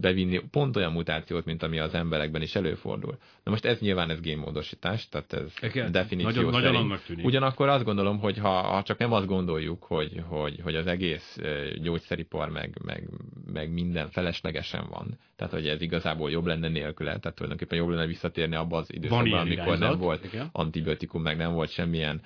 bevinni 0.00 0.40
pont 0.50 0.76
olyan 0.76 0.92
mutációt, 0.92 1.44
mint 1.44 1.62
ami 1.62 1.78
az 1.78 1.94
emberekben 1.94 2.42
is 2.42 2.54
előfordul. 2.54 3.18
Na 3.44 3.50
most 3.50 3.64
ez 3.64 3.78
nyilván 3.78 4.10
ez 4.10 4.20
génmódosítás, 4.20 5.08
tehát 5.08 5.32
ez 5.32 5.52
definíció 5.90 6.50
nagyon, 6.50 6.72
nagyon 6.72 6.98
tűnik. 7.06 7.24
Ugyanakkor 7.24 7.68
azt 7.68 7.84
gondolom, 7.84 8.18
hogy 8.18 8.38
ha, 8.38 8.48
ha 8.48 8.82
csak 8.82 8.98
nem 8.98 9.12
azt 9.12 9.26
gondoljuk, 9.26 9.82
hogy, 9.82 10.22
hogy, 10.26 10.60
hogy 10.62 10.74
az 10.74 10.86
egész 10.86 11.38
gyógyszeripar 11.82 12.48
meg, 12.48 12.78
meg, 12.84 13.08
meg 13.52 13.72
minden 13.72 14.08
feleslegesen 14.08 14.86
van. 14.90 15.18
Tehát, 15.36 15.52
hogy 15.52 15.68
ez 15.68 15.80
igazából 15.80 16.30
jobb 16.30 16.46
lenne 16.46 16.68
nélküle, 16.68 17.18
tehát 17.18 17.36
tulajdonképpen 17.36 17.78
jobb 17.78 17.88
lenne 17.88 18.06
visszatérni 18.06 18.54
abba 18.54 18.76
az 18.76 18.92
időszakban, 18.92 19.32
amikor 19.32 19.52
irányzat, 19.52 19.78
nem 19.78 19.98
volt 19.98 20.24
igen. 20.24 20.48
antibiotikum, 20.52 21.22
meg 21.22 21.36
nem 21.36 21.52
volt 21.52 21.70
semmilyen 21.70 22.20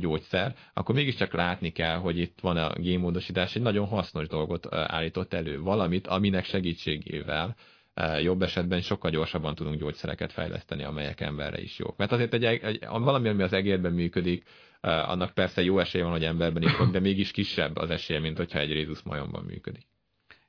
gyógyszer, 0.00 0.54
akkor 0.86 0.98
mégiscsak 0.98 1.32
látni 1.32 1.72
kell, 1.72 1.96
hogy 1.96 2.18
itt 2.18 2.38
van 2.40 2.56
a 2.56 2.72
génmódosítás, 2.72 3.56
egy 3.56 3.62
nagyon 3.62 3.86
hasznos 3.86 4.26
dolgot 4.26 4.74
állított 4.74 5.34
elő. 5.34 5.60
Valamit, 5.60 6.06
aminek 6.06 6.44
segítségével 6.44 7.56
jobb 8.22 8.42
esetben 8.42 8.80
sokkal 8.80 9.10
gyorsabban 9.10 9.54
tudunk 9.54 9.80
gyógyszereket 9.80 10.32
fejleszteni, 10.32 10.84
amelyek 10.84 11.20
emberre 11.20 11.60
is 11.60 11.78
jók. 11.78 11.96
Mert 11.96 12.12
azért 12.12 12.34
egy, 12.34 12.44
egy, 12.44 12.78
valami, 12.88 13.28
ami 13.28 13.42
az 13.42 13.52
egérben 13.52 13.92
működik, 13.92 14.44
annak 14.80 15.34
persze 15.34 15.62
jó 15.62 15.78
esélye 15.78 16.04
van, 16.04 16.12
hogy 16.12 16.24
emberben 16.24 16.62
is 16.62 16.72
de 16.92 17.00
mégis 17.00 17.30
kisebb 17.30 17.76
az 17.76 17.90
esélye, 17.90 18.20
mint 18.20 18.36
hogyha 18.36 18.58
egy 18.58 18.72
rézus 18.72 19.02
majomban 19.02 19.44
működik. 19.44 19.86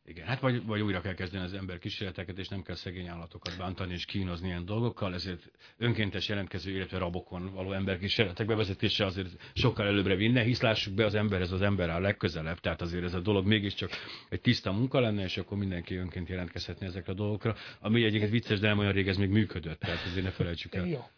Igen, 0.10 0.26
hát 0.26 0.39
vagy, 0.39 0.65
vagy 0.65 0.82
újra 0.82 1.02
kell 1.02 1.13
kezdeni 1.13 1.43
az 1.43 1.54
ember 1.54 1.78
kísérleteket, 1.78 2.38
és 2.38 2.48
nem 2.48 2.62
kell 2.62 2.76
szegény 2.76 3.08
állatokat 3.08 3.58
bántani 3.58 3.93
és 3.93 4.06
kínozni 4.06 4.48
ilyen 4.48 4.65
dolgokkal, 4.65 5.13
ezért 5.13 5.52
önkéntes 5.78 6.28
jelentkező, 6.28 6.72
illetve 6.72 6.98
rabokon 6.98 7.54
való 7.54 7.72
emberkísérletek 7.72 8.46
bevezetése 8.46 9.06
azért 9.06 9.52
sokkal 9.54 9.86
előbbre 9.86 10.15
vinne, 10.15 10.41
hisz 10.41 10.62
lássuk 10.62 10.93
be, 10.93 11.06
az 11.06 11.15
ember 11.15 11.41
ez 11.41 11.52
az 11.52 11.62
ember 11.62 11.89
áll 11.89 12.02
legközelebb, 12.02 12.60
tehát 12.60 12.82
azért 12.82 13.04
ez 13.04 13.13
a 13.13 13.20
dolog 13.20 13.46
mégiscsak 13.46 13.89
egy 14.30 14.41
tiszta 14.41 14.72
munka 14.72 15.00
lenne, 15.00 15.24
és 15.24 15.38
akkor 15.38 15.58
mindenki 15.58 15.96
önként 15.96 16.30
jelentkezhetne 16.30 16.86
ezekre 16.86 17.12
a 17.12 17.15
dolgokra, 17.15 17.56
ami 17.80 18.04
egyébként 18.04 18.32
vicces, 18.32 18.60
de 18.60 18.67
nem 18.67 18.80
olyan 18.80 18.91
rég 18.91 19.08
ez 19.08 19.17
még 19.17 19.30
működött, 19.30 19.80
tehát 19.80 20.06
azért 20.06 20.24
ne 20.24 20.32
felejtsük 20.32 20.76
el. 20.76 20.88
Jó. 20.88 21.10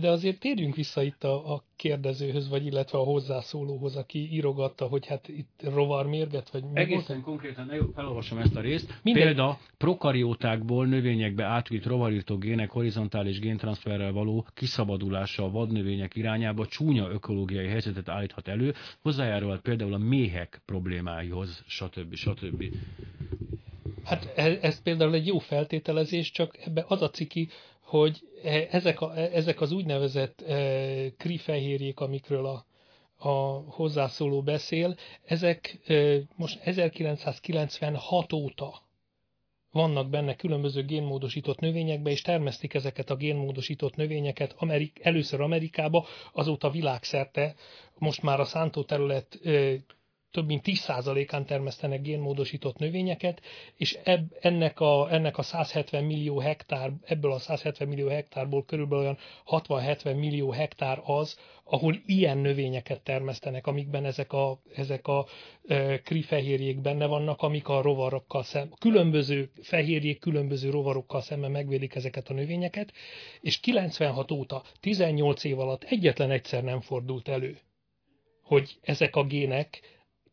De 0.00 0.10
azért 0.10 0.38
térjünk 0.38 0.74
vissza 0.74 1.02
itt 1.02 1.24
a, 1.24 1.54
a 1.54 1.64
kérdezőhöz, 1.76 2.48
vagy 2.48 2.66
illetve 2.66 2.98
a 2.98 3.02
hozzászólóhoz, 3.02 3.96
aki 3.96 4.32
írogatta, 4.32 4.86
hogy 4.86 5.06
hát 5.06 5.28
itt 5.28 5.60
rovar 5.62 6.06
mérget, 6.06 6.50
vagy 6.50 6.62
mi 6.62 6.80
Egészen 6.80 7.04
volt? 7.06 7.22
konkrétan 7.22 7.92
felolvasom 7.94 8.38
ezt 8.38 8.56
a 8.56 8.60
részt. 8.60 8.94
Minden... 9.02 9.22
Példa 9.22 9.58
prokariótákból 9.78 10.86
növényekbe 10.86 11.44
átvitt 11.44 11.86
rovarírtó 11.86 12.38
gének 12.38 12.70
horizontális 12.70 13.38
géntranszferrel 13.38 14.12
való 14.12 14.46
kiszabadulása 14.54 15.44
a 15.44 15.50
vadnövények 15.50 16.16
irányába 16.16 16.66
csúnya 16.66 17.10
ökológiai 17.10 17.66
helyzetet 17.66 18.08
állíthat 18.08 18.48
elő, 18.48 18.74
hozzájárulhat 19.02 19.60
például 19.60 19.94
a 19.94 19.98
méhek 19.98 20.62
problémáihoz, 20.64 21.64
stb. 21.66 22.14
stb. 22.14 22.64
Hát 24.04 24.32
e, 24.36 24.58
ez 24.60 24.82
például 24.82 25.14
egy 25.14 25.26
jó 25.26 25.38
feltételezés, 25.38 26.30
csak 26.30 26.56
ebbe 26.66 26.84
az 26.88 27.02
a 27.02 27.10
ciki, 27.10 27.48
hogy 27.98 28.20
e, 28.42 28.68
ezek, 28.70 29.00
a, 29.00 29.16
e, 29.16 29.30
ezek 29.32 29.60
az 29.60 29.72
úgynevezett 29.72 30.40
e, 30.40 31.10
krifehérjék, 31.16 32.00
amikről 32.00 32.46
a, 32.46 32.66
a 33.28 33.30
hozzászóló 33.68 34.42
beszél, 34.42 34.96
ezek 35.24 35.80
e, 35.86 36.18
most 36.36 36.60
1996 36.62 38.32
óta 38.32 38.82
vannak 39.70 40.10
benne 40.10 40.34
különböző 40.34 40.84
génmódosított 40.84 41.58
növényekbe, 41.58 42.10
és 42.10 42.22
termesztik 42.22 42.74
ezeket 42.74 43.10
a 43.10 43.16
génmódosított 43.16 43.96
növényeket 43.96 44.54
Amerik, 44.58 44.98
először 45.02 45.40
Amerikába, 45.40 46.06
azóta 46.32 46.70
világszerte, 46.70 47.54
most 47.98 48.22
már 48.22 48.40
a 48.40 48.44
szántóterület 48.44 49.40
e, 49.44 49.50
több 50.34 50.46
mint 50.46 50.62
10%-án 50.66 51.46
termesztenek 51.46 52.02
génmódosított 52.02 52.78
növényeket, 52.78 53.40
és 53.76 53.98
ebb, 54.04 54.36
ennek, 54.40 54.80
a, 54.80 55.12
ennek 55.12 55.38
a 55.38 55.42
170 55.42 56.04
millió 56.04 56.38
hektár, 56.38 56.92
ebből 57.04 57.32
a 57.32 57.38
170 57.38 57.88
millió 57.88 58.08
hektárból 58.08 58.64
körülbelül 58.64 59.04
olyan 59.04 59.18
60-70 59.46 60.18
millió 60.18 60.50
hektár 60.50 61.00
az, 61.04 61.38
ahol 61.64 61.96
ilyen 62.06 62.38
növényeket 62.38 63.00
termesztenek, 63.00 63.66
amikben 63.66 64.04
ezek 64.04 64.32
a, 64.32 64.60
ezek 64.74 65.06
a 65.06 65.26
e, 65.66 66.00
krifehérjék 66.00 66.80
benne 66.80 67.06
vannak, 67.06 67.42
amik 67.42 67.68
a 67.68 67.82
rovarokkal 67.82 68.42
szemben, 68.42 68.76
különböző 68.78 69.50
fehérjék, 69.62 70.18
különböző 70.18 70.70
rovarokkal 70.70 71.20
szemben 71.20 71.50
megvédik 71.50 71.94
ezeket 71.94 72.28
a 72.28 72.34
növényeket, 72.34 72.92
és 73.40 73.60
96 73.60 74.30
óta, 74.30 74.62
18 74.80 75.44
év 75.44 75.58
alatt 75.58 75.84
egyetlen 75.84 76.30
egyszer 76.30 76.62
nem 76.62 76.80
fordult 76.80 77.28
elő, 77.28 77.58
hogy 78.42 78.78
ezek 78.82 79.16
a 79.16 79.24
gének 79.24 79.80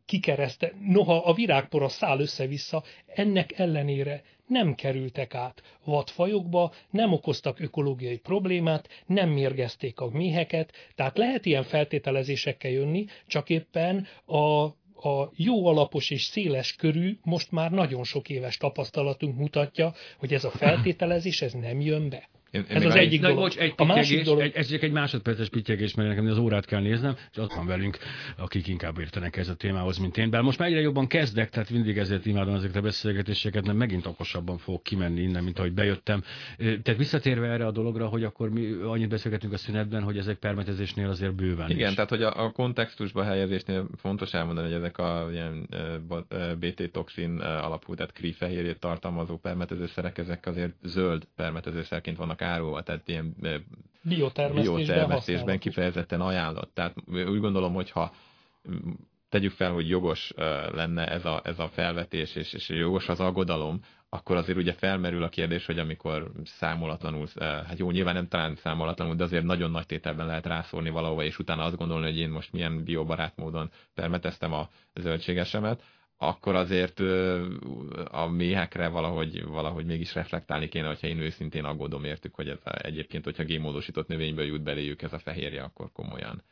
kikereszte, 0.05 0.73
noha 0.87 1.17
a 1.17 1.33
virágpora 1.33 1.89
száll 1.89 2.19
össze-vissza, 2.19 2.83
ennek 3.05 3.59
ellenére 3.59 4.21
nem 4.47 4.75
kerültek 4.75 5.35
át 5.35 5.61
vadfajokba, 5.83 6.73
nem 6.89 7.13
okoztak 7.13 7.59
ökológiai 7.59 8.17
problémát, 8.17 8.89
nem 9.05 9.29
mérgezték 9.29 9.99
a 9.99 10.09
méheket, 10.09 10.71
tehát 10.95 11.17
lehet 11.17 11.45
ilyen 11.45 11.63
feltételezésekkel 11.63 12.71
jönni, 12.71 13.05
csak 13.27 13.49
éppen 13.49 14.07
a 14.25 14.65
a 15.03 15.31
jó 15.35 15.65
alapos 15.67 16.09
és 16.09 16.23
széles 16.23 16.75
körű, 16.75 17.17
most 17.23 17.51
már 17.51 17.71
nagyon 17.71 18.03
sok 18.03 18.29
éves 18.29 18.57
tapasztalatunk 18.57 19.37
mutatja, 19.37 19.93
hogy 20.17 20.33
ez 20.33 20.43
a 20.43 20.49
feltételezés 20.49 21.41
ez 21.41 21.53
nem 21.53 21.79
jön 21.79 22.09
be. 22.09 22.29
Én, 22.51 22.65
én 22.69 22.75
ez 22.75 22.85
az 22.85 22.95
egyik 22.95 23.21
dolog. 23.21 23.37
Bocs, 23.37 23.57
egy 23.57 23.73
a 23.77 23.85
másik 23.85 24.23
dolog... 24.23 24.41
Egy, 24.41 24.55
ez 24.55 24.67
csak 24.67 24.81
egy 24.81 24.91
másodperces 24.91 25.49
pittyegés, 25.49 25.93
mert 25.93 26.09
nekem 26.09 26.27
az 26.27 26.37
órát 26.37 26.65
kell 26.65 26.81
néznem, 26.81 27.15
és 27.31 27.37
ott 27.37 27.53
van 27.53 27.65
velünk, 27.65 27.97
akik 28.37 28.67
inkább 28.67 28.99
értenek 28.99 29.37
ez 29.37 29.47
a 29.49 29.55
témához, 29.55 29.97
mint 29.97 30.17
én. 30.17 30.29
Bár 30.29 30.41
most 30.41 30.59
már 30.59 30.67
egyre 30.67 30.79
jobban 30.79 31.07
kezdek, 31.07 31.49
tehát 31.49 31.69
mindig 31.69 31.97
ezért 31.97 32.25
imádom 32.25 32.53
ezeket 32.53 32.75
a 32.75 32.81
beszélgetéseket, 32.81 33.65
mert 33.65 33.77
megint 33.77 34.05
okosabban 34.05 34.57
fogok 34.57 34.83
kimenni 34.83 35.21
innen, 35.21 35.43
mint 35.43 35.59
ahogy 35.59 35.73
bejöttem. 35.73 36.23
Tehát 36.57 36.97
visszatérve 36.97 37.47
erre 37.47 37.65
a 37.65 37.71
dologra, 37.71 38.07
hogy 38.07 38.23
akkor 38.23 38.49
mi 38.49 38.71
annyit 38.83 39.09
beszélgetünk 39.09 39.53
a 39.53 39.57
szünetben, 39.57 40.03
hogy 40.03 40.17
ezek 40.17 40.37
permetezésnél 40.37 41.09
azért 41.09 41.35
bőven 41.35 41.69
Igen, 41.69 41.89
is. 41.89 41.95
tehát 41.95 42.09
hogy 42.09 42.23
a, 42.23 42.43
a 42.43 42.51
kontextusba 42.51 43.23
helyezésnél 43.23 43.87
fontos 43.97 44.33
elmondani, 44.33 44.67
hogy 44.67 44.77
ezek 44.77 44.97
a 44.97 45.27
ilyen 45.31 45.67
BT-toxin 46.59 47.39
alapú, 47.39 47.95
tehát 47.95 48.11
kri 48.11 48.31
fehérjét 48.31 48.79
tartalmazó 48.79 49.37
permetezőszerek, 49.37 50.17
ezek 50.17 50.45
azért 50.45 50.73
zöld 50.83 51.23
permetezőszerként 51.35 52.17
vannak 52.17 52.40
vannak 52.41 52.55
árulva, 52.57 52.81
tehát 52.81 53.07
ilyen 53.07 53.35
biotermesztésben, 54.01 54.75
biotermesztésben 54.75 55.59
kifejezetten 55.59 56.21
ajánlott. 56.21 56.73
Tehát 56.73 56.95
úgy 57.07 57.39
gondolom, 57.39 57.73
hogyha 57.73 58.13
tegyük 59.29 59.51
fel, 59.51 59.71
hogy 59.71 59.89
jogos 59.89 60.33
lenne 60.71 61.07
ez 61.07 61.25
a, 61.25 61.41
ez 61.43 61.59
a 61.59 61.67
felvetés, 61.67 62.35
és, 62.35 62.53
és 62.53 62.69
jogos 62.69 63.09
az 63.09 63.19
aggodalom, 63.19 63.79
akkor 64.09 64.35
azért 64.35 64.57
ugye 64.57 64.73
felmerül 64.73 65.23
a 65.23 65.29
kérdés, 65.29 65.65
hogy 65.65 65.79
amikor 65.79 66.31
számolatlanul, 66.43 67.27
hát 67.39 67.77
jó, 67.77 67.91
nyilván 67.91 68.13
nem 68.13 68.27
talán 68.27 68.55
számolatlanul, 68.55 69.15
de 69.15 69.23
azért 69.23 69.43
nagyon 69.43 69.71
nagy 69.71 69.85
tételben 69.85 70.25
lehet 70.25 70.45
rászólni 70.45 70.89
valahova, 70.89 71.23
és 71.23 71.39
utána 71.39 71.63
azt 71.63 71.77
gondolni, 71.77 72.05
hogy 72.05 72.17
én 72.17 72.29
most 72.29 72.51
milyen 72.51 72.83
biobarát 72.83 73.35
módon 73.35 73.71
permeteztem 73.93 74.53
a 74.53 74.69
zöldségesemet, 74.99 75.83
akkor 76.23 76.55
azért 76.55 76.99
a 78.11 78.25
méhekre 78.27 78.87
valahogy, 78.87 79.45
valahogy 79.45 79.85
mégis 79.85 80.13
reflektálni 80.13 80.67
kéne, 80.69 80.87
hogyha 80.87 81.07
én 81.07 81.19
őszintén 81.19 81.63
aggódom 81.63 82.03
értük, 82.03 82.35
hogy 82.35 82.47
ez 82.47 82.59
a, 82.63 82.85
egyébként, 82.85 83.23
hogyha 83.23 83.43
gémódosított 83.43 84.07
növényből 84.07 84.45
jut 84.45 84.63
beléjük 84.63 85.01
ez 85.01 85.13
a 85.13 85.19
fehérje, 85.19 85.63
akkor 85.63 85.91
komolyan. 85.93 86.43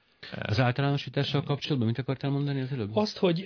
Az 0.41 0.59
általánosítással 0.59 1.43
kapcsolatban 1.43 1.87
mit 1.87 1.97
akartál 1.97 2.31
mondani 2.31 2.61
az 2.61 2.71
előbb? 2.71 2.95
Azt, 2.95 3.17
hogy 3.17 3.43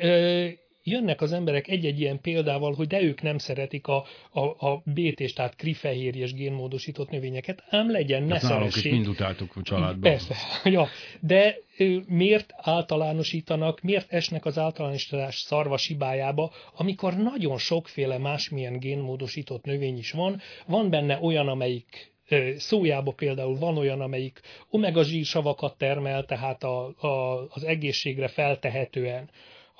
jönnek 0.83 1.21
az 1.21 1.31
emberek 1.31 1.67
egy-egy 1.67 1.99
ilyen 1.99 2.21
példával, 2.21 2.73
hogy 2.73 2.87
de 2.87 3.01
ők 3.01 3.21
nem 3.21 3.37
szeretik 3.37 3.87
a, 3.87 4.05
a, 4.31 4.67
a 4.67 4.81
BT-s, 4.85 5.33
tehát 5.33 5.55
krifehérjes 5.55 6.33
génmódosított 6.33 7.09
növényeket, 7.09 7.63
ám 7.69 7.91
legyen, 7.91 8.23
ne 8.23 8.39
szeressék. 8.39 8.91
mind 8.91 9.07
utáltuk 9.07 9.55
a 9.55 9.61
családban. 9.61 10.01
Persze, 10.01 10.35
ja, 10.69 10.87
de 11.19 11.57
miért 12.07 12.53
általánosítanak, 12.57 13.81
miért 13.81 14.11
esnek 14.13 14.45
az 14.45 14.57
általánosítás 14.57 15.35
szarvas 15.35 15.87
hibájába, 15.87 16.51
amikor 16.75 17.13
nagyon 17.13 17.57
sokféle 17.57 18.17
másmilyen 18.17 18.79
génmódosított 18.79 19.63
növény 19.63 19.97
is 19.97 20.11
van, 20.11 20.41
van 20.65 20.89
benne 20.89 21.19
olyan, 21.21 21.47
amelyik 21.47 22.11
szójába 22.57 23.11
például 23.11 23.57
van 23.57 23.77
olyan, 23.77 24.01
amelyik 24.01 24.41
omega 24.69 25.03
zsírsavakat 25.03 25.77
termel, 25.77 26.25
tehát 26.25 26.63
a, 26.63 26.93
a, 26.99 27.45
az 27.49 27.63
egészségre 27.63 28.27
feltehetően 28.27 29.29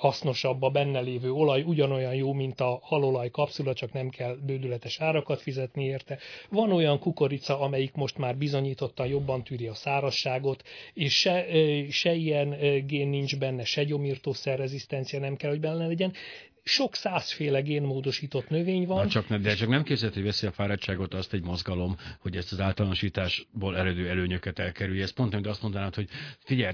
hasznosabb 0.04 0.62
a 0.62 0.68
benne 0.70 1.00
lévő 1.00 1.30
olaj, 1.32 1.62
ugyanolyan 1.62 2.14
jó, 2.14 2.32
mint 2.32 2.60
a 2.60 2.78
halolaj 2.82 3.30
kapszula, 3.30 3.74
csak 3.74 3.92
nem 3.92 4.08
kell 4.08 4.36
bődületes 4.46 5.00
árakat 5.00 5.40
fizetni 5.40 5.84
érte. 5.84 6.18
Van 6.50 6.72
olyan 6.72 6.98
kukorica, 6.98 7.60
amelyik 7.60 7.94
most 7.94 8.18
már 8.18 8.36
bizonyítottan 8.36 9.06
jobban 9.06 9.44
tűri 9.44 9.66
a 9.66 9.74
szárasságot, 9.74 10.62
és 10.94 11.18
se, 11.18 11.46
se 11.90 12.12
ilyen 12.14 12.56
gén 12.86 13.08
nincs 13.08 13.38
benne, 13.38 13.64
se 13.64 13.84
gyomírtószer 13.84 14.58
rezisztencia 14.58 15.18
nem 15.18 15.36
kell, 15.36 15.50
hogy 15.50 15.60
benne 15.60 15.86
legyen 15.86 16.12
sok 16.64 16.94
százféle 16.94 17.60
génmódosított 17.60 18.48
növény 18.48 18.86
van. 18.86 19.04
Na 19.04 19.10
csak 19.10 19.28
ne, 19.28 19.38
de 19.38 19.54
csak 19.54 19.68
nem 19.68 19.82
képzelt, 19.82 20.14
hogy 20.14 20.22
veszi 20.22 20.46
a 20.46 20.52
fáradtságot 20.52 21.14
azt 21.14 21.32
egy 21.32 21.42
mozgalom, 21.42 21.96
hogy 22.18 22.36
ezt 22.36 22.52
az 22.52 22.60
általánosításból 22.60 23.76
eredő 23.78 24.08
előnyöket 24.08 24.58
elkerülje. 24.58 25.02
Ez 25.02 25.12
pont, 25.12 25.34
hogy 25.34 25.46
azt 25.46 25.62
mondanád, 25.62 25.94
hogy 25.94 26.08
figyelj, 26.38 26.72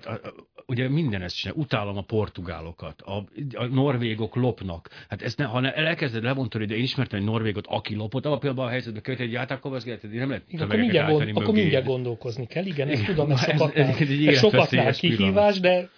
ugye 0.67 0.89
minden 0.89 1.23
ezt 1.23 1.37
csinál. 1.37 1.57
Utálom 1.57 1.97
a 1.97 2.03
portugálokat, 2.03 3.03
a, 3.03 3.29
a 3.53 3.65
norvégok 3.65 4.35
lopnak. 4.35 4.89
Hát 5.09 5.23
ezt 5.23 5.39
ne, 5.39 5.45
ha 5.45 5.61
ne, 5.61 5.75
elkezded 5.75 6.23
levontani, 6.23 6.65
de 6.65 6.75
én 6.75 6.83
ismertem 6.83 7.19
egy 7.19 7.25
norvégot, 7.25 7.67
aki 7.67 7.95
lopott, 7.95 8.27
abban 8.27 8.41
például 8.41 8.67
a 8.67 8.71
helyzetben 8.71 9.03
költ 9.03 9.21
egy 9.21 9.33
játákovazgéletet, 9.33 10.13
nem 10.13 10.29
lehet 10.29 10.45
igen, 10.49 10.67
akkor 10.67 10.79
mindjárt, 10.79 11.11
gond, 11.11 11.37
akkor 11.37 11.55
mindjárt 11.55 11.87
gondolkozni 11.87 12.47
kell. 12.47 12.65
Igen, 12.65 12.89
ezt 12.89 13.05
tudom, 13.05 13.31
ez, 13.31 13.43
ez, 13.43 13.61
ez, 13.75 14.01
ez, 14.01 14.27
ez 14.27 14.39
sokaknál 14.39 14.93
kihívás, 14.93 15.61
de 15.61 15.91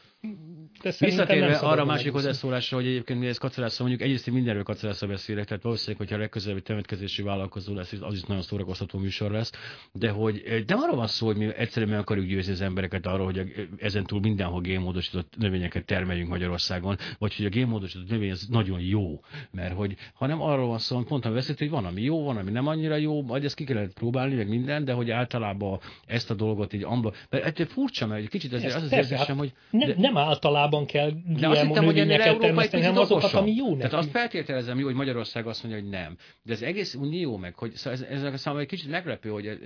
de 0.83 0.93
Visszatérve 0.99 1.57
arra 1.57 1.83
a 1.83 1.85
másik 1.85 2.13
hozzászólásra, 2.13 2.77
hogy 2.77 2.87
egyébként 2.87 3.19
mi 3.19 3.27
ez 3.27 3.39
kacarászra 3.39 3.85
mondjuk, 3.85 4.07
egyrészt 4.07 4.29
én 4.29 4.35
mindenről 4.35 4.63
kacarászra 4.63 5.07
beszélek, 5.07 5.45
tehát 5.45 5.63
valószínűleg, 5.63 5.99
hogyha 5.99 6.17
a 6.17 6.19
legközelebbi 6.19 6.63
temetkezési 6.63 7.23
vállalkozó 7.23 7.75
lesz, 7.75 7.93
az 8.01 8.15
is 8.15 8.23
nagyon 8.23 8.43
szórakoztató 8.43 8.99
műsor 8.99 9.31
lesz, 9.31 9.53
de 9.93 10.11
hogy 10.11 10.65
de 10.67 10.75
arra 10.75 10.95
van 10.95 11.07
szó, 11.07 11.27
hogy 11.27 11.37
mi 11.37 11.55
egyszerűen 11.57 11.91
meg 11.91 12.01
akarjuk 12.01 12.27
győzni 12.27 12.53
az 12.53 12.61
embereket 12.61 13.07
arról, 13.07 13.25
hogy 13.25 13.69
ezen 13.79 14.05
túl 14.05 14.21
mindenhol 14.21 14.61
génmódosított 14.61 15.35
növényeket 15.39 15.85
termeljünk 15.85 16.29
Magyarországon, 16.29 16.97
vagy 17.19 17.37
hogy 17.37 17.47
a 17.47 17.49
génmódosított 17.49 18.09
növény 18.09 18.31
az 18.31 18.47
nagyon 18.51 18.81
jó, 18.81 19.21
mert 19.51 19.75
hogy 19.75 19.97
hanem 20.15 20.41
arról 20.41 20.67
van 20.67 20.79
szó, 20.79 21.03
pont 21.03 21.25
a 21.25 21.31
veszély, 21.31 21.57
hogy 21.59 21.71
van, 21.71 21.85
ami 21.85 22.03
jó, 22.03 22.25
van, 22.25 22.37
ami 22.37 22.51
nem 22.51 22.67
annyira 22.67 22.97
jó, 22.97 23.23
vagy 23.23 23.45
ezt 23.45 23.55
ki 23.55 23.65
kellett 23.65 23.93
próbálni, 23.93 24.35
meg 24.35 24.49
minden, 24.49 24.85
de 24.85 24.93
hogy 24.93 25.11
általában 25.11 25.81
ezt 26.07 26.31
a 26.31 26.35
dolgot 26.35 26.73
így 26.73 26.85
amba, 26.85 27.13
mert 27.31 27.45
ettől 27.45 27.67
furcsa, 27.67 28.07
mert 28.07 28.23
egy 28.23 28.29
kicsit 28.29 28.53
ez, 28.53 28.75
az 28.75 28.83
az 28.83 28.93
érzésem, 28.93 29.37
hogy... 29.37 29.53
De, 29.71 29.87
nem, 29.87 29.95
nem 29.99 30.17
általában 30.17 30.72
kell 30.87 31.11
GMO 31.27 31.81
növényeket 31.81 32.39
termeszteni, 32.39 32.83
hanem 32.83 33.01
azokat, 33.01 33.33
ami 33.33 33.55
jó 33.55 33.69
neki. 33.69 33.79
Tehát 33.79 33.95
azt 33.95 34.11
feltételezem 34.11 34.79
jó, 34.79 34.85
hogy 34.85 34.95
Magyarország 34.95 35.47
azt 35.47 35.63
mondja, 35.63 35.81
hogy 35.81 35.91
nem. 35.91 36.17
De 36.43 36.53
az 36.53 36.63
egész 36.63 36.95
unió 36.95 37.37
meg, 37.37 37.55
hogy 37.55 37.73
szóval 37.73 37.93
ez, 37.93 38.03
ez, 38.03 38.23
ez 38.23 38.41
számomra 38.41 38.65
egy 38.65 38.71
kicsit 38.71 38.91
meglepő, 38.91 39.29
hogy 39.29 39.47
e, 39.47 39.57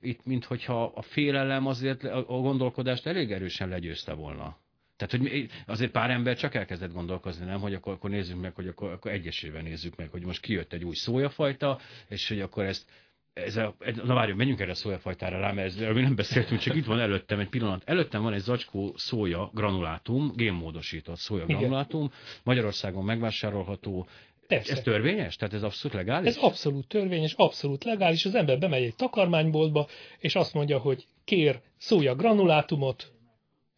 itt, 0.00 0.20
minthogyha 0.24 0.92
a 0.94 1.02
félelem 1.02 1.66
azért 1.66 2.04
a, 2.04 2.18
a 2.18 2.40
gondolkodást 2.40 3.06
elég 3.06 3.32
erősen 3.32 3.68
legyőzte 3.68 4.12
volna. 4.12 4.56
Tehát, 4.96 5.28
hogy 5.28 5.48
azért 5.66 5.90
pár 5.90 6.10
ember 6.10 6.36
csak 6.36 6.54
elkezdett 6.54 6.92
gondolkozni, 6.92 7.44
nem, 7.44 7.60
hogy 7.60 7.74
akkor, 7.74 7.92
akkor 7.92 8.10
nézzük 8.10 8.40
meg, 8.40 8.54
hogy 8.54 8.66
akkor, 8.66 8.90
akkor 8.92 9.10
egyesével 9.10 9.62
nézzük 9.62 9.96
meg, 9.96 10.10
hogy 10.10 10.24
most 10.24 10.40
kijött 10.40 10.72
egy 10.72 10.84
új 10.84 10.94
szójafajta, 10.94 11.78
és 12.08 12.28
hogy 12.28 12.40
akkor 12.40 12.64
ezt 12.64 12.90
ez 13.44 13.56
a, 13.56 13.74
na 14.04 14.14
várjunk, 14.14 14.38
menjünk 14.38 14.60
erre 14.60 14.70
a 14.70 14.74
szójafajtára 14.74 15.40
rá, 15.40 15.52
mert 15.52 15.80
erről 15.80 16.02
nem 16.02 16.14
beszéltünk, 16.14 16.60
csak 16.60 16.76
itt 16.76 16.84
van 16.84 17.00
előttem 17.00 17.38
egy 17.38 17.48
pillanat. 17.48 17.82
Előttem 17.84 18.22
van 18.22 18.32
egy 18.32 18.40
zacskó 18.40 18.92
szója 18.96 19.50
granulátum, 19.54 20.32
génmódosított 20.36 21.16
szója 21.16 21.44
granulátum, 21.44 22.10
Magyarországon 22.42 23.04
megvásárolható, 23.04 24.06
Persze. 24.46 24.72
Ez 24.72 24.80
törvényes? 24.80 25.36
Tehát 25.36 25.54
ez 25.54 25.62
abszolút 25.62 25.96
legális? 25.96 26.28
Ez 26.28 26.36
abszolút 26.36 26.86
törvényes, 26.88 27.32
abszolút 27.36 27.84
legális. 27.84 28.24
Az 28.24 28.34
ember 28.34 28.58
bemegy 28.58 28.82
egy 28.82 28.94
takarmányboltba, 28.94 29.86
és 30.18 30.34
azt 30.34 30.54
mondja, 30.54 30.78
hogy 30.78 31.06
kér 31.24 31.60
szója 31.76 32.14
granulátumot, 32.14 33.12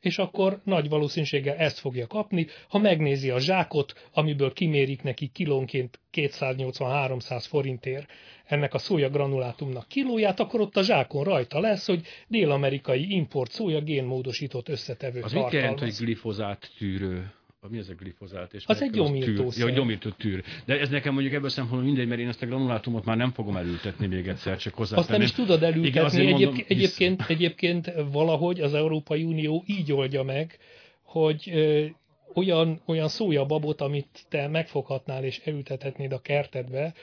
és 0.01 0.18
akkor 0.18 0.61
nagy 0.64 0.88
valószínűséggel 0.88 1.57
ezt 1.57 1.78
fogja 1.78 2.07
kapni. 2.07 2.46
Ha 2.68 2.78
megnézi 2.78 3.30
a 3.30 3.40
zsákot, 3.40 4.09
amiből 4.12 4.53
kimérik 4.53 5.03
neki 5.03 5.30
kilónként 5.32 6.01
280-300 6.12 7.44
forintért 7.48 8.11
ennek 8.46 8.74
a 8.74 8.78
szója 8.78 9.09
granulátumnak 9.09 9.88
kilóját, 9.88 10.40
akkor 10.40 10.61
ott 10.61 10.76
a 10.76 10.82
zsákon 10.82 11.24
rajta 11.24 11.61
lesz, 11.61 11.86
hogy 11.86 12.07
dél-amerikai 12.28 13.14
import 13.14 13.51
szója 13.51 13.80
génmódosított 13.80 14.68
összetevő 14.68 15.20
Az 15.20 15.32
mit 15.32 15.53
jelent, 15.53 15.78
hogy 15.78 15.94
glifozát 15.98 16.70
tűrő? 16.78 17.32
Mi 17.68 17.78
az 17.78 17.88
a 17.88 17.94
glifozát? 17.94 18.54
És 18.54 18.64
az 18.66 18.82
egy 18.82 18.90
gyomírtószer. 18.90 19.68
Ja, 19.68 19.74
gyomírtó 19.74 20.11
tűr. 20.11 20.42
De 20.64 20.80
ez 20.80 20.88
nekem 20.88 21.12
mondjuk 21.12 21.34
ebből 21.34 21.48
szempontból 21.48 21.84
mindegy, 21.84 22.08
mert 22.08 22.20
én 22.20 22.28
ezt 22.28 22.42
a 22.42 22.46
granulátumot 22.46 23.04
már 23.04 23.16
nem 23.16 23.32
fogom 23.32 23.56
elültetni 23.56 24.06
még 24.06 24.28
egyszer, 24.28 24.56
csak 24.56 24.74
hozzá. 24.74 24.96
Azt 24.96 25.08
nem 25.08 25.22
is 25.22 25.32
tudod 25.32 25.62
elültetni. 25.62 26.22
Igen, 26.22 26.30
mondom, 26.30 26.64
egyébként, 26.66 27.24
egyébként 27.28 27.92
valahogy 28.12 28.61
az 28.61 28.74
Európai 28.74 29.22
Unió 29.22 29.64
így 29.66 29.92
oldja 29.92 30.22
meg, 30.22 30.58
hogy 31.02 31.50
ö, 31.52 31.86
olyan, 32.34 32.80
olyan 32.86 33.08
szójababot, 33.08 33.80
amit 33.80 34.24
te 34.28 34.48
megfoghatnál 34.48 35.24
és 35.24 35.40
elültethetnéd 35.44 36.12
a 36.12 36.20
kertedbe, 36.20 36.94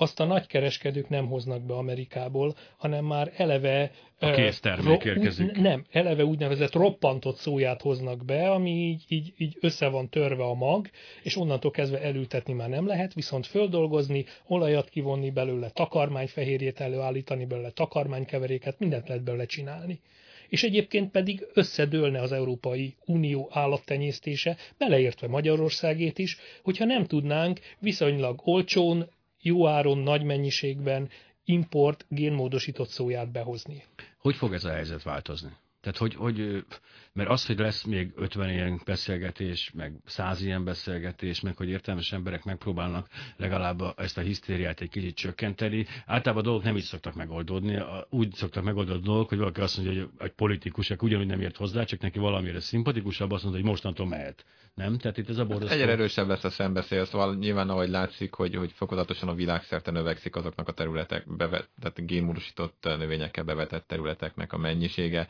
azt 0.00 0.20
a 0.20 0.24
nagykereskedők 0.24 1.08
nem 1.08 1.26
hoznak 1.26 1.62
be 1.62 1.74
Amerikából, 1.74 2.54
hanem 2.76 3.04
már 3.04 3.32
eleve... 3.36 3.90
A 4.18 4.30
késztermék 4.30 5.04
érkezik. 5.04 5.48
Úgy, 5.48 5.60
nem, 5.60 5.84
eleve 5.90 6.24
úgynevezett 6.24 6.72
roppantott 6.72 7.36
szóját 7.36 7.82
hoznak 7.82 8.24
be, 8.24 8.50
ami 8.50 8.70
így, 8.70 9.04
így, 9.08 9.32
így 9.36 9.56
össze 9.60 9.88
van 9.88 10.08
törve 10.08 10.44
a 10.44 10.54
mag, 10.54 10.90
és 11.22 11.36
onnantól 11.36 11.70
kezdve 11.70 12.00
elültetni 12.02 12.52
már 12.52 12.68
nem 12.68 12.86
lehet, 12.86 13.14
viszont 13.14 13.46
földolgozni, 13.46 14.24
olajat 14.46 14.88
kivonni 14.88 15.30
belőle, 15.30 15.70
takarmányfehérjét 15.70 16.80
előállítani 16.80 17.44
belőle, 17.44 17.70
takarmánykeveréket, 17.70 18.78
mindent 18.78 19.08
lehet 19.08 19.24
belőle 19.24 19.46
csinálni 19.46 20.00
és 20.48 20.62
egyébként 20.62 21.10
pedig 21.10 21.46
összedőlne 21.54 22.20
az 22.20 22.32
Európai 22.32 22.94
Unió 23.04 23.50
állattenyésztése, 23.52 24.56
beleértve 24.78 25.28
Magyarországét 25.28 26.18
is, 26.18 26.38
hogyha 26.62 26.84
nem 26.84 27.04
tudnánk 27.04 27.60
viszonylag 27.78 28.40
olcsón, 28.44 29.08
jó 29.42 29.66
áron, 29.66 29.98
nagy 29.98 30.22
mennyiségben 30.22 31.08
import 31.44 32.06
génmódosított 32.08 32.88
szóját 32.88 33.32
behozni. 33.32 33.84
Hogy 34.18 34.34
fog 34.34 34.52
ez 34.52 34.64
a 34.64 34.70
helyzet 34.70 35.02
változni? 35.02 35.50
Tehát, 35.80 35.98
hogy, 35.98 36.14
hogy, 36.14 36.64
mert 37.12 37.28
az, 37.28 37.46
hogy 37.46 37.58
lesz 37.58 37.82
még 37.84 38.12
50 38.16 38.50
ilyen 38.50 38.80
beszélgetés, 38.84 39.70
meg 39.74 39.92
100 40.04 40.42
ilyen 40.42 40.64
beszélgetés, 40.64 41.40
meg 41.40 41.56
hogy 41.56 41.68
értelmes 41.68 42.12
emberek 42.12 42.44
megpróbálnak 42.44 43.08
legalább 43.36 43.82
ezt 43.96 44.18
a 44.18 44.20
hisztériát 44.20 44.80
egy 44.80 44.88
kicsit 44.88 45.14
csökkenteni, 45.14 45.86
általában 46.06 46.42
a 46.42 46.46
dolgok 46.46 46.64
nem 46.64 46.76
így 46.76 46.82
szoktak 46.82 47.14
megoldódni. 47.14 47.78
Úgy 48.08 48.34
szoktak 48.34 48.64
megoldani 48.64 48.98
a 48.98 49.02
dolgok, 49.02 49.28
hogy 49.28 49.38
valaki 49.38 49.60
azt 49.60 49.76
mondja, 49.76 50.02
hogy 50.02 50.10
egy 50.18 50.32
politikus, 50.32 50.90
aki 50.90 51.06
ugyanúgy 51.06 51.26
nem 51.26 51.40
ért 51.40 51.56
hozzá, 51.56 51.84
csak 51.84 52.00
neki 52.00 52.18
valamire 52.18 52.60
szimpatikusabb, 52.60 53.30
azt 53.30 53.42
mondja, 53.42 53.60
hogy 53.60 53.70
mostantól 53.70 54.06
mehet. 54.06 54.44
Nem? 54.74 54.98
Tehát 54.98 55.18
itt 55.18 55.28
ez 55.28 55.38
a 55.38 55.44
borzasztó. 55.44 55.74
Egyre 55.74 55.90
erősebb 55.90 56.28
lesz 56.28 56.44
a 56.44 56.50
szembeszél, 56.50 57.04
szóval 57.04 57.34
nyilván 57.34 57.68
ahogy 57.68 57.88
látszik, 57.88 58.34
hogy, 58.34 58.54
hogy 58.54 58.72
fokozatosan 58.72 59.28
a 59.28 59.34
világszerte 59.34 59.90
növekszik 59.90 60.36
azoknak 60.36 60.68
a 60.68 60.72
területek, 60.72 61.36
bevet, 61.36 61.68
tehát 61.80 62.06
génmódosított 62.06 62.84
növényekkel 62.98 63.44
bevetett 63.44 63.86
területeknek 63.86 64.52
a 64.52 64.58
mennyisége 64.58 65.28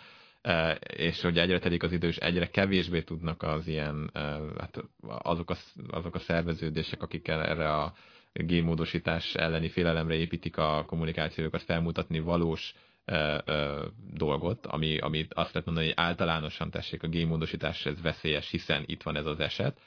és 0.96 1.20
hogy 1.20 1.38
egyre 1.38 1.58
telik 1.58 1.82
az 1.82 1.92
idő, 1.92 2.08
és 2.08 2.16
egyre 2.16 2.46
kevésbé 2.46 3.02
tudnak 3.02 3.42
az 3.42 3.66
ilyen, 3.66 4.10
hát 4.58 4.84
azok 5.02 5.50
a, 5.50 5.56
azok 5.90 6.14
a 6.14 6.18
szerveződések, 6.18 7.02
akik 7.02 7.28
erre 7.28 7.74
a 7.74 7.92
génmódosítás 8.32 9.34
elleni 9.34 9.68
félelemre 9.68 10.14
építik 10.14 10.56
a 10.56 10.84
kommunikációjukat, 10.86 11.62
felmutatni 11.62 12.20
valós 12.20 12.74
ö, 13.04 13.38
ö, 13.44 13.86
dolgot, 14.12 14.66
ami, 14.66 14.98
amit 14.98 15.34
azt 15.34 15.52
lehet 15.52 15.66
mondani, 15.66 15.86
hogy 15.86 15.96
általánosan 15.96 16.70
tessék 16.70 17.02
a 17.02 17.08
génmódosítás, 17.08 17.86
ez 17.86 18.02
veszélyes, 18.02 18.50
hiszen 18.50 18.82
itt 18.86 19.02
van 19.02 19.16
ez 19.16 19.26
az 19.26 19.40
eset. 19.40 19.80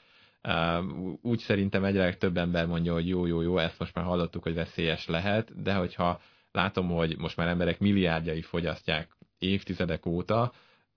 úgy 1.22 1.38
szerintem 1.38 1.84
egyre 1.84 2.14
több 2.14 2.36
ember 2.36 2.66
mondja, 2.66 2.92
hogy 2.92 3.08
jó, 3.08 3.26
jó, 3.26 3.40
jó, 3.40 3.58
ezt 3.58 3.78
most 3.78 3.94
már 3.94 4.04
hallottuk, 4.04 4.42
hogy 4.42 4.54
veszélyes 4.54 5.06
lehet, 5.06 5.62
de 5.62 5.74
hogyha 5.74 6.20
látom, 6.52 6.88
hogy 6.88 7.18
most 7.18 7.36
már 7.36 7.48
emberek 7.48 7.78
milliárdjai 7.78 8.42
fogyasztják 8.42 9.13
évtizedek 9.44 10.06
óta, 10.06 10.52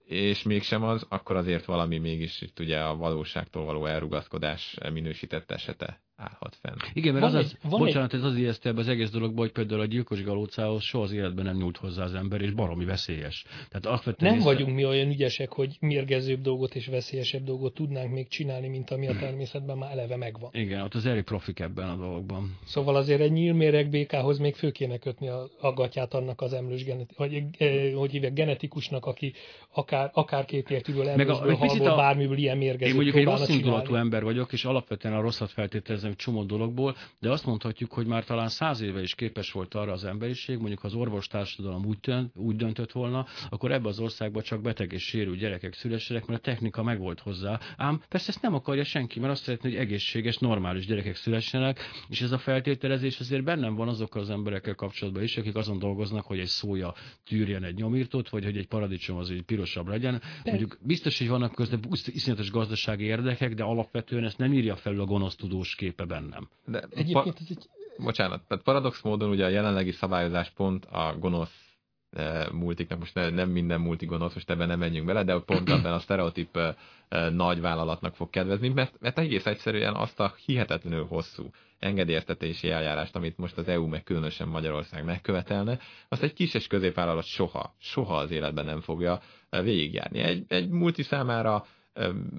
és 0.05 0.43
mégsem 0.43 0.83
az, 0.83 1.05
akkor 1.09 1.35
azért 1.35 1.65
valami 1.65 1.97
mégis 1.97 2.41
itt 2.41 2.59
ugye 2.59 2.79
a 2.79 2.95
valóságtól 2.95 3.65
való 3.65 3.85
elrugaszkodás 3.85 4.77
minősített 4.93 5.51
esete 5.51 6.01
állhat 6.17 6.57
fenn. 6.61 6.75
Igen, 6.93 7.13
mert 7.13 7.25
van 7.25 7.35
az, 7.35 7.45
egy, 7.45 7.57
az 7.63 7.69
bocsánat, 7.69 8.13
egy... 8.13 8.19
ez 8.19 8.25
az 8.25 8.35
ijesztőbb 8.35 8.77
az 8.77 8.87
egész 8.87 9.09
dologban, 9.09 9.39
hogy 9.39 9.51
például 9.51 9.81
a 9.81 9.85
gyilkos 9.85 10.23
galócához 10.23 10.83
soha 10.83 11.03
az 11.03 11.11
életben 11.11 11.45
nem 11.45 11.55
nyúlt 11.55 11.77
hozzá 11.77 12.03
az 12.03 12.13
ember, 12.13 12.41
és 12.41 12.51
baromi 12.51 12.85
veszélyes. 12.85 13.45
Tehát 13.69 13.85
azt 13.85 14.17
nem 14.17 14.33
észre... 14.33 14.43
vagyunk 14.43 14.75
mi 14.75 14.85
olyan 14.85 15.09
ügyesek, 15.09 15.51
hogy 15.51 15.77
mérgezőbb 15.79 16.41
dolgot 16.41 16.75
és 16.75 16.87
veszélyesebb 16.87 17.43
dolgot 17.43 17.73
tudnánk 17.73 18.11
még 18.11 18.27
csinálni, 18.27 18.67
mint 18.67 18.91
ami 18.91 19.07
a 19.07 19.15
természetben 19.15 19.77
már 19.77 19.91
eleve 19.91 20.17
megvan. 20.17 20.49
Igen, 20.53 20.81
ott 20.81 20.93
az 20.93 21.05
elég 21.05 21.23
profik 21.23 21.59
ebben 21.59 21.89
a 21.89 21.95
dologban. 21.95 22.57
Szóval 22.65 22.95
azért 22.95 23.21
egy 23.21 23.31
nyílméreg 23.31 23.89
békához 23.89 24.37
még 24.37 24.55
fő 24.55 24.71
kéne 24.71 24.97
kötni 24.97 25.27
a, 25.27 25.47
a 25.59 25.73
gatyát 25.73 26.13
annak 26.13 26.41
az 26.41 26.53
emlős, 26.53 26.83
geneti, 26.83 27.13
vagy, 27.17 27.43
eh, 27.57 27.93
hogy 27.93 28.11
hívják, 28.11 28.33
genetikusnak, 28.33 29.05
aki 29.05 29.33
akár, 29.73 30.09
akár 30.13 30.45
két 30.45 30.69
értiből, 30.69 31.09
emlősből, 31.09 31.55
halból, 31.55 31.87
a... 31.87 31.95
bármiből 31.95 32.37
ilyen 32.37 32.57
mérgezőt 32.57 32.87
Én 32.87 32.95
mondjuk 32.95 33.15
egy 33.15 33.23
rossz 33.23 33.49
indulatú 33.49 33.95
ember 33.95 34.23
vagyok, 34.23 34.53
és 34.53 34.65
alapvetően 34.65 35.15
a 35.15 35.21
rosszat 35.21 35.51
feltételezem 35.51 36.06
egy 36.09 36.15
csomó 36.15 36.43
dologból, 36.43 36.95
de 37.19 37.31
azt 37.31 37.45
mondhatjuk, 37.45 37.93
hogy 37.93 38.05
már 38.05 38.23
talán 38.23 38.49
száz 38.49 38.81
éve 38.81 39.01
is 39.01 39.15
képes 39.15 39.51
volt 39.51 39.73
arra 39.73 39.91
az 39.91 40.05
emberiség, 40.05 40.57
mondjuk 40.57 40.79
ha 40.79 40.87
az 40.87 40.93
orvostársadalom 40.93 41.85
úgy, 41.85 41.97
dönt, 41.99 42.31
úgy 42.35 42.55
döntött 42.55 42.91
volna, 42.91 43.25
akkor 43.49 43.71
ebbe 43.71 43.87
az 43.87 43.99
országba 43.99 44.41
csak 44.41 44.61
beteg 44.61 44.91
és 44.91 45.03
sérült 45.03 45.39
gyerekek 45.39 45.73
szülessenek, 45.73 46.25
mert 46.25 46.39
a 46.39 46.43
technika 46.43 46.83
megvolt 46.83 47.19
hozzá. 47.19 47.59
Ám 47.77 48.01
persze 48.09 48.27
ezt 48.29 48.41
nem 48.41 48.53
akarja 48.53 48.83
senki, 48.83 49.19
mert 49.19 49.31
azt 49.31 49.43
szeretné, 49.43 49.69
hogy 49.69 49.79
egészséges, 49.79 50.37
normális 50.37 50.85
gyerekek 50.85 51.15
szülessenek, 51.15 51.79
és 52.09 52.21
ez 52.21 52.31
a 52.31 52.37
feltételezés 52.37 53.19
azért 53.19 53.43
bennem 53.43 53.75
van 53.75 53.87
azokkal 53.87 54.21
az 54.21 54.29
emberekkel 54.29 54.75
kapcsolatban 54.75 55.23
is, 55.23 55.37
akik 55.37 55.55
azon 55.55 55.79
dolgoznak, 55.79 56.25
hogy 56.25 56.39
egy 56.39 56.47
szója 56.47 56.93
tűrjen 57.25 57.63
egy 57.63 57.75
nyomírtót, 57.75 58.29
vagy 58.29 58.43
hogy 58.43 58.57
egy 58.57 58.67
paradicsom 58.67 59.17
az 59.17 59.29
egy 59.29 59.41
pirosabb 59.41 59.87
legyen. 59.87 60.21
Mondjuk 60.43 60.77
biztos, 60.81 61.17
hogy 61.17 61.27
vannak 61.27 61.55
közben 61.55 61.79
iszonyatos 62.05 62.51
gazdasági 62.51 63.03
érdekek, 63.03 63.53
de 63.53 63.63
alapvetően 63.63 64.23
ezt 64.23 64.37
nem 64.37 64.53
írja 64.53 64.75
felül 64.75 65.01
a 65.01 65.05
gonosz 65.05 65.35
tudós 65.35 65.75
képe 65.97 66.13
benne 66.13 66.27
nem. 66.27 66.49
De 66.65 66.83
Egyébként 66.89 67.39
ez 67.39 67.47
egy... 67.49 67.69
Bocsánat, 67.97 68.41
tehát 68.47 68.63
paradox 68.63 69.01
módon 69.01 69.29
ugye 69.29 69.45
a 69.45 69.49
jelenlegi 69.49 69.91
szabályozás 69.91 70.49
pont 70.49 70.85
a 70.85 71.15
gonosz 71.19 71.77
e, 72.11 72.49
multiknak, 72.51 72.99
most 72.99 73.13
ne, 73.13 73.29
nem 73.29 73.49
minden 73.49 73.81
multi 73.81 74.05
gonosz, 74.05 74.33
most 74.33 74.49
ebben 74.49 74.67
nem 74.67 74.79
menjünk 74.79 75.05
bele, 75.05 75.23
de 75.23 75.39
pont 75.39 75.69
ebben 75.69 75.93
a 75.93 75.99
sztereotíp 75.99 76.57
e, 76.57 76.75
e, 77.09 77.29
nagy 77.29 77.61
vállalatnak 77.61 78.15
fog 78.15 78.29
kedvezni, 78.29 78.69
mert, 78.69 78.99
mert 78.99 79.19
egész 79.19 79.45
egyszerűen 79.45 79.95
azt 79.95 80.19
a 80.19 80.33
hihetetlenül 80.45 81.05
hosszú 81.05 81.49
engedélyeztetési 81.79 82.69
eljárást, 82.69 83.15
amit 83.15 83.37
most 83.37 83.57
az 83.57 83.67
EU 83.67 83.87
meg 83.87 84.03
különösen 84.03 84.47
Magyarország 84.47 85.05
megkövetelne, 85.05 85.79
azt 86.09 86.23
egy 86.23 86.33
kis 86.33 86.53
és 86.53 86.67
középvállalat 86.67 87.25
soha, 87.25 87.75
soha 87.79 88.17
az 88.17 88.31
életben 88.31 88.65
nem 88.65 88.81
fogja 88.81 89.21
végigjárni. 89.49 90.19
Egy, 90.19 90.45
egy 90.47 90.69
multi 90.69 91.03
számára 91.03 91.65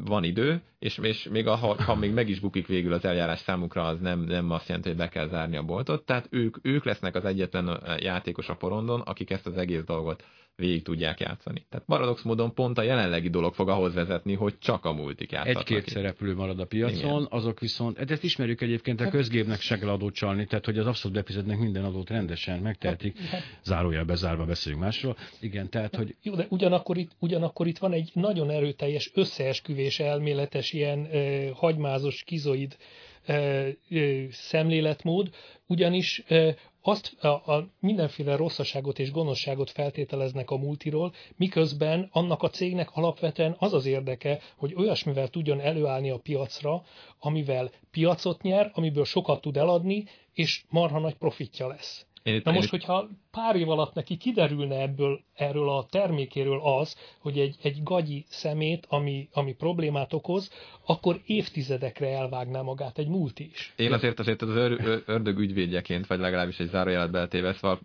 van 0.05 0.25
idő, 0.25 0.63
és, 0.79 0.99
és 0.99 1.29
még 1.31 1.47
a, 1.47 1.57
ha 1.57 1.95
még 1.95 2.13
meg 2.13 2.29
is 2.29 2.41
bukik 2.41 2.67
végül 2.67 2.93
az 2.93 3.05
eljárás 3.05 3.39
számukra, 3.39 3.87
az 3.87 4.01
nem, 4.01 4.21
nem 4.21 4.51
azt 4.51 4.67
jelenti, 4.69 4.89
hogy 4.89 4.99
be 4.99 5.09
kell 5.09 5.29
zárni 5.29 5.57
a 5.57 5.63
boltot. 5.63 6.05
Tehát 6.05 6.27
ők, 6.31 6.57
ők 6.63 6.85
lesznek 6.85 7.15
az 7.15 7.25
egyetlen 7.25 7.83
játékos 8.01 8.49
a 8.49 8.57
porondon, 8.57 9.01
akik 9.01 9.31
ezt 9.31 9.47
az 9.47 9.57
egész 9.57 9.85
dolgot 9.85 10.25
végig 10.59 10.83
tudják 10.83 11.21
játszani. 11.21 11.67
Tehát 11.69 11.87
paradox 11.87 12.23
módon 12.23 12.55
pont 12.55 12.79
a 12.79 12.83
jelenlegi 12.83 13.29
dolog 13.29 13.55
fog 13.55 13.69
ahhoz 13.69 13.95
vezetni, 13.95 14.35
hogy 14.35 14.59
csak 14.59 14.85
a 14.85 14.93
multik 14.93 15.33
játszhatnak. 15.33 15.71
Egy-két 15.71 15.89
szereplő 15.89 16.35
marad 16.35 16.61
a 16.61 16.65
piacon, 16.65 16.97
Igen. 16.99 17.27
azok 17.31 17.61
viszont, 17.61 18.11
ezt 18.11 18.25
ismerjük 18.25 18.61
egyébként, 18.61 19.01
a 19.01 19.03
hát- 19.03 19.13
közgépnek 19.13 19.61
se 19.61 19.79
kell 19.79 19.89
adót 19.89 20.15
csalni, 20.15 20.47
tehát 20.47 20.65
hogy 20.65 20.79
az 20.79 20.87
abszolút 20.87 21.17
befizetnek 21.17 21.59
minden 21.59 21.85
adót 21.85 22.11
rendesen, 22.11 22.59
megtehetik, 22.59 23.19
hát, 23.19 23.43
zárójel 23.63 24.05
bezárva 24.05 24.45
beszélünk 24.45 24.83
másról. 24.83 25.17
Igen, 25.41 25.69
tehát, 25.71 25.97
hogy... 25.97 26.17
Jó, 26.23 26.35
de 26.35 26.47
ugyanakkor 26.49 26.97
itt, 26.97 27.11
ugyanakkor 27.19 27.67
itt 27.67 27.79
van 27.79 27.93
egy 27.93 28.11
nagyon 28.15 28.51
erőteljes 28.51 29.11
összeesküvés 29.15 30.01
elméletes 30.01 30.73
ilyen 30.73 31.07
eh, 31.07 31.51
hagymázos, 31.55 32.23
kizoid 32.23 32.77
eh, 33.25 33.67
eh, 33.91 34.27
szemléletmód, 34.31 35.31
ugyanis 35.67 36.23
eh, 36.27 36.55
azt 36.83 37.25
a, 37.25 37.29
a 37.29 37.69
mindenféle 37.81 38.37
rosszaságot 38.37 38.99
és 38.99 39.11
gonoszságot 39.11 39.71
feltételeznek 39.71 40.51
a 40.51 40.57
multiról, 40.57 41.13
miközben 41.37 42.09
annak 42.13 42.43
a 42.43 42.51
cégnek 42.51 42.91
alapvetően 42.93 43.57
az 43.59 43.73
az 43.73 43.87
érdeke, 43.87 44.41
hogy 44.57 44.75
olyasmivel 44.75 45.29
tudjon 45.29 45.61
előállni 45.61 46.11
a 46.11 46.19
piacra, 46.19 46.83
amivel 47.19 47.71
piacot 47.91 48.43
nyer, 48.43 48.71
amiből 48.75 49.05
sokat 49.05 49.41
tud 49.41 49.57
eladni, 49.57 50.05
és 50.33 50.65
marha 50.69 50.99
nagy 50.99 51.15
profitja 51.15 51.67
lesz. 51.67 52.07
Én, 52.23 52.41
Na 52.45 52.53
most, 52.53 52.71
hogyha 52.71 53.09
pár 53.31 53.57
év 53.57 53.69
alatt 53.69 53.95
neki 53.95 54.17
kiderülne 54.17 54.81
ebből, 54.81 55.21
erről 55.35 55.69
a 55.71 55.87
termékéről 55.91 56.61
az, 56.61 56.97
hogy 57.19 57.39
egy, 57.39 57.57
egy 57.63 57.83
gagyi 57.83 58.25
szemét, 58.29 58.87
ami, 58.89 59.29
ami 59.33 59.55
problémát 59.55 60.13
okoz, 60.13 60.51
akkor 60.87 61.21
évtizedekre 61.27 62.09
elvágná 62.09 62.61
magát 62.61 62.99
egy 62.99 63.09
múlt 63.09 63.39
is. 63.39 63.73
Én 63.77 63.93
azért 63.93 64.19
azért 64.19 64.43
az 64.43 64.49
ör, 64.49 65.03
ördög 65.07 65.39
ügyvédjeként, 65.39 66.07
vagy 66.07 66.19
legalábbis 66.19 66.59
egy 66.59 66.69
zárójelet 66.69 67.11
beltéve, 67.11 67.53
szóval 67.53 67.79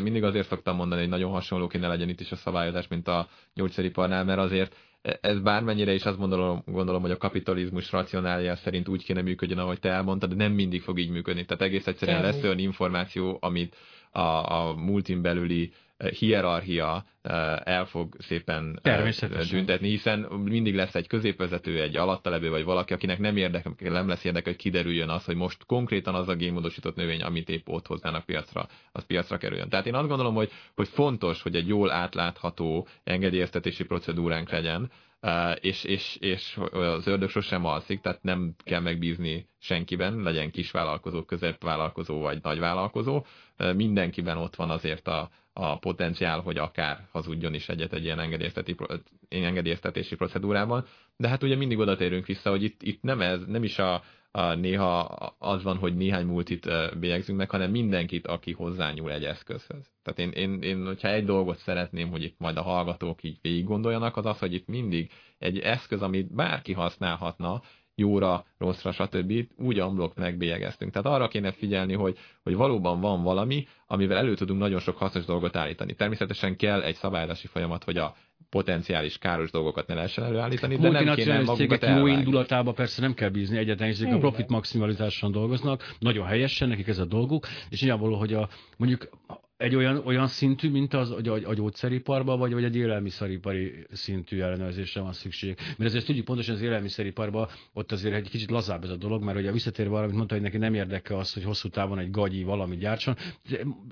mindig 0.00 0.24
azért 0.24 0.48
szoktam 0.48 0.76
mondani, 0.76 1.00
hogy 1.00 1.10
nagyon 1.10 1.30
hasonló 1.30 1.66
kéne 1.66 1.88
legyen 1.88 2.08
itt 2.08 2.20
is 2.20 2.32
a 2.32 2.36
szabályozás, 2.36 2.88
mint 2.88 3.08
a 3.08 3.28
gyógyszeriparnál, 3.54 4.24
mert 4.24 4.38
azért 4.38 4.74
ez 5.20 5.40
bármennyire 5.40 5.92
is 5.92 6.04
azt 6.04 6.18
gondolom, 6.18 6.62
gondolom, 6.66 7.02
hogy 7.02 7.10
a 7.10 7.16
kapitalizmus 7.16 7.92
racionália 7.92 8.56
szerint 8.56 8.88
úgy 8.88 9.04
kéne 9.04 9.22
működjön, 9.22 9.58
ahogy 9.58 9.80
te 9.80 9.88
elmondtad, 9.90 10.30
de 10.30 10.36
nem 10.36 10.52
mindig 10.52 10.82
fog 10.82 10.98
így 10.98 11.10
működni. 11.10 11.44
Tehát 11.44 11.62
egész 11.62 11.86
egyszerűen 11.86 12.22
lesz 12.22 12.42
olyan 12.42 12.58
információ, 12.58 13.38
amit 13.40 13.76
a, 14.10 14.20
a 14.20 14.74
multin 14.76 15.22
belüli 15.22 15.72
hierarchia 16.18 17.04
el 17.64 17.84
fog 17.84 18.16
szépen 18.18 18.80
tüntetni, 19.48 19.88
hiszen 19.88 20.20
mindig 20.20 20.74
lesz 20.74 20.94
egy 20.94 21.06
középvezető, 21.06 21.82
egy 21.82 21.96
alattalevő, 21.96 22.50
vagy 22.50 22.64
valaki, 22.64 22.92
akinek 22.92 23.18
nem, 23.18 23.36
érdekel, 23.36 23.74
nem 23.78 24.08
lesz 24.08 24.24
érdeke, 24.24 24.50
hogy 24.50 24.58
kiderüljön 24.58 25.08
az, 25.08 25.24
hogy 25.24 25.36
most 25.36 25.64
konkrétan 25.64 26.14
az 26.14 26.28
a 26.28 26.34
génmódosított 26.34 26.96
növény, 26.96 27.22
amit 27.22 27.48
épp 27.48 27.68
ott 27.68 27.86
hoznának 27.86 28.24
piacra, 28.24 28.68
az 28.92 29.04
piacra 29.06 29.36
kerüljön. 29.36 29.68
Tehát 29.68 29.86
én 29.86 29.94
azt 29.94 30.08
gondolom, 30.08 30.34
hogy, 30.34 30.50
hogy 30.74 30.88
fontos, 30.88 31.42
hogy 31.42 31.54
egy 31.54 31.68
jól 31.68 31.90
átlátható 31.90 32.86
engedélyeztetési 33.04 33.84
procedúránk 33.84 34.50
legyen, 34.50 34.90
és, 35.60 35.84
és, 35.84 36.16
és 36.20 36.58
az 36.70 37.06
ördög 37.06 37.28
sosem 37.28 37.64
alszik, 37.64 38.00
tehát 38.00 38.22
nem 38.22 38.54
kell 38.64 38.80
megbízni 38.80 39.48
senkiben, 39.58 40.22
legyen 40.22 40.50
kisvállalkozó, 40.50 41.22
középvállalkozó 41.22 42.20
vagy 42.20 42.38
nagyvállalkozó, 42.42 43.24
mindenkiben 43.74 44.36
ott 44.36 44.54
van 44.54 44.70
azért 44.70 45.08
a, 45.08 45.30
a 45.60 45.78
potenciál, 45.78 46.40
hogy 46.40 46.58
akár 46.58 47.06
hazudjon 47.10 47.54
is 47.54 47.68
egyet 47.68 47.92
egy 47.92 48.04
ilyen 48.04 48.18
engedélyeztetési 49.28 50.14
procedúrában, 50.14 50.84
de 51.16 51.28
hát 51.28 51.42
ugye 51.42 51.56
mindig 51.56 51.78
oda 51.78 51.96
térünk 51.96 52.26
vissza, 52.26 52.50
hogy 52.50 52.62
itt, 52.62 52.82
itt 52.82 53.02
nem, 53.02 53.20
ez, 53.20 53.40
nem 53.46 53.62
is 53.62 53.78
a, 53.78 54.02
a, 54.30 54.54
néha 54.54 55.00
az 55.38 55.62
van, 55.62 55.76
hogy 55.76 55.96
néhány 55.96 56.26
multit 56.26 56.68
bélyegzünk 56.98 57.38
meg, 57.38 57.50
hanem 57.50 57.70
mindenkit, 57.70 58.26
aki 58.26 58.52
hozzányúl 58.52 59.12
egy 59.12 59.24
eszközhöz. 59.24 59.90
Tehát 60.02 60.18
én, 60.18 60.30
én, 60.30 60.62
én, 60.62 60.86
hogyha 60.86 61.08
egy 61.08 61.24
dolgot 61.24 61.58
szeretném, 61.58 62.10
hogy 62.10 62.22
itt 62.22 62.38
majd 62.38 62.56
a 62.56 62.62
hallgatók 62.62 63.22
így 63.22 63.38
végig 63.42 63.64
gondoljanak, 63.64 64.16
az 64.16 64.26
az, 64.26 64.38
hogy 64.38 64.54
itt 64.54 64.66
mindig 64.66 65.10
egy 65.38 65.58
eszköz, 65.58 66.02
amit 66.02 66.34
bárki 66.34 66.72
használhatna, 66.72 67.62
jóra, 67.98 68.44
rosszra, 68.58 68.92
stb. 68.92 69.32
úgy 69.56 69.78
amblok 69.78 70.14
megbélyegeztünk. 70.14 70.92
Tehát 70.92 71.18
arra 71.18 71.28
kéne 71.28 71.52
figyelni, 71.52 71.94
hogy, 71.94 72.18
hogy 72.42 72.54
valóban 72.54 73.00
van 73.00 73.22
valami, 73.22 73.66
amivel 73.86 74.16
elő 74.16 74.34
tudunk 74.34 74.60
nagyon 74.60 74.80
sok 74.80 74.96
hasznos 74.96 75.24
dolgot 75.24 75.56
állítani. 75.56 75.94
Természetesen 75.94 76.56
kell 76.56 76.82
egy 76.82 76.94
szabályozási 76.94 77.46
folyamat, 77.46 77.84
hogy 77.84 77.96
a 77.96 78.14
potenciális 78.50 79.18
káros 79.18 79.50
dolgokat 79.50 79.86
ne 79.86 79.94
lehessen 79.94 80.24
előállítani, 80.24 80.76
de 80.76 80.90
nem 80.90 81.14
kéne 81.14 81.42
magukat 81.42 81.86
jó 81.86 82.06
indulatába 82.06 82.72
persze 82.72 83.00
nem 83.00 83.14
kell 83.14 83.28
bízni 83.28 83.58
egyetlen, 83.58 83.88
hiszen 83.88 84.12
a 84.12 84.18
profit 84.18 84.48
maximalizáson 84.48 85.32
dolgoznak, 85.32 85.94
nagyon 85.98 86.26
helyesen, 86.26 86.68
nekik 86.68 86.88
ez 86.88 86.98
a 86.98 87.04
dolguk, 87.04 87.46
és 87.68 87.80
nyilvánvaló, 87.80 88.16
hogy 88.16 88.34
a, 88.34 88.48
mondjuk 88.76 89.08
egy 89.58 89.74
olyan, 89.74 90.02
olyan 90.04 90.26
szintű, 90.26 90.70
mint 90.70 90.94
az 90.94 91.10
a, 91.10 91.38
a, 91.44 91.54
gyógyszeriparban, 91.54 92.38
vagy, 92.38 92.52
vagy 92.52 92.64
egy 92.64 92.76
élelmiszeripari 92.76 93.86
szintű 93.92 94.40
ellenőrzésre 94.40 95.00
van 95.00 95.12
szükség. 95.12 95.56
Mert 95.58 95.90
ezért 95.90 96.06
tudjuk 96.06 96.24
pontosan 96.24 96.54
az 96.54 96.60
élelmiszeriparban, 96.60 97.48
ott 97.72 97.92
azért 97.92 98.14
egy 98.14 98.30
kicsit 98.30 98.50
lazább 98.50 98.84
ez 98.84 98.90
a 98.90 98.96
dolog, 98.96 99.22
mert 99.22 99.38
ugye 99.38 99.52
visszatérve 99.52 99.94
arra, 99.94 100.02
amit 100.02 100.16
mondta, 100.16 100.34
hogy 100.34 100.42
neki 100.42 100.56
nem 100.56 100.74
érdekel 100.74 101.18
az, 101.18 101.32
hogy 101.32 101.44
hosszú 101.44 101.68
távon 101.68 101.98
egy 101.98 102.10
gagyi 102.10 102.42
valami 102.42 102.76
gyártson. 102.76 103.16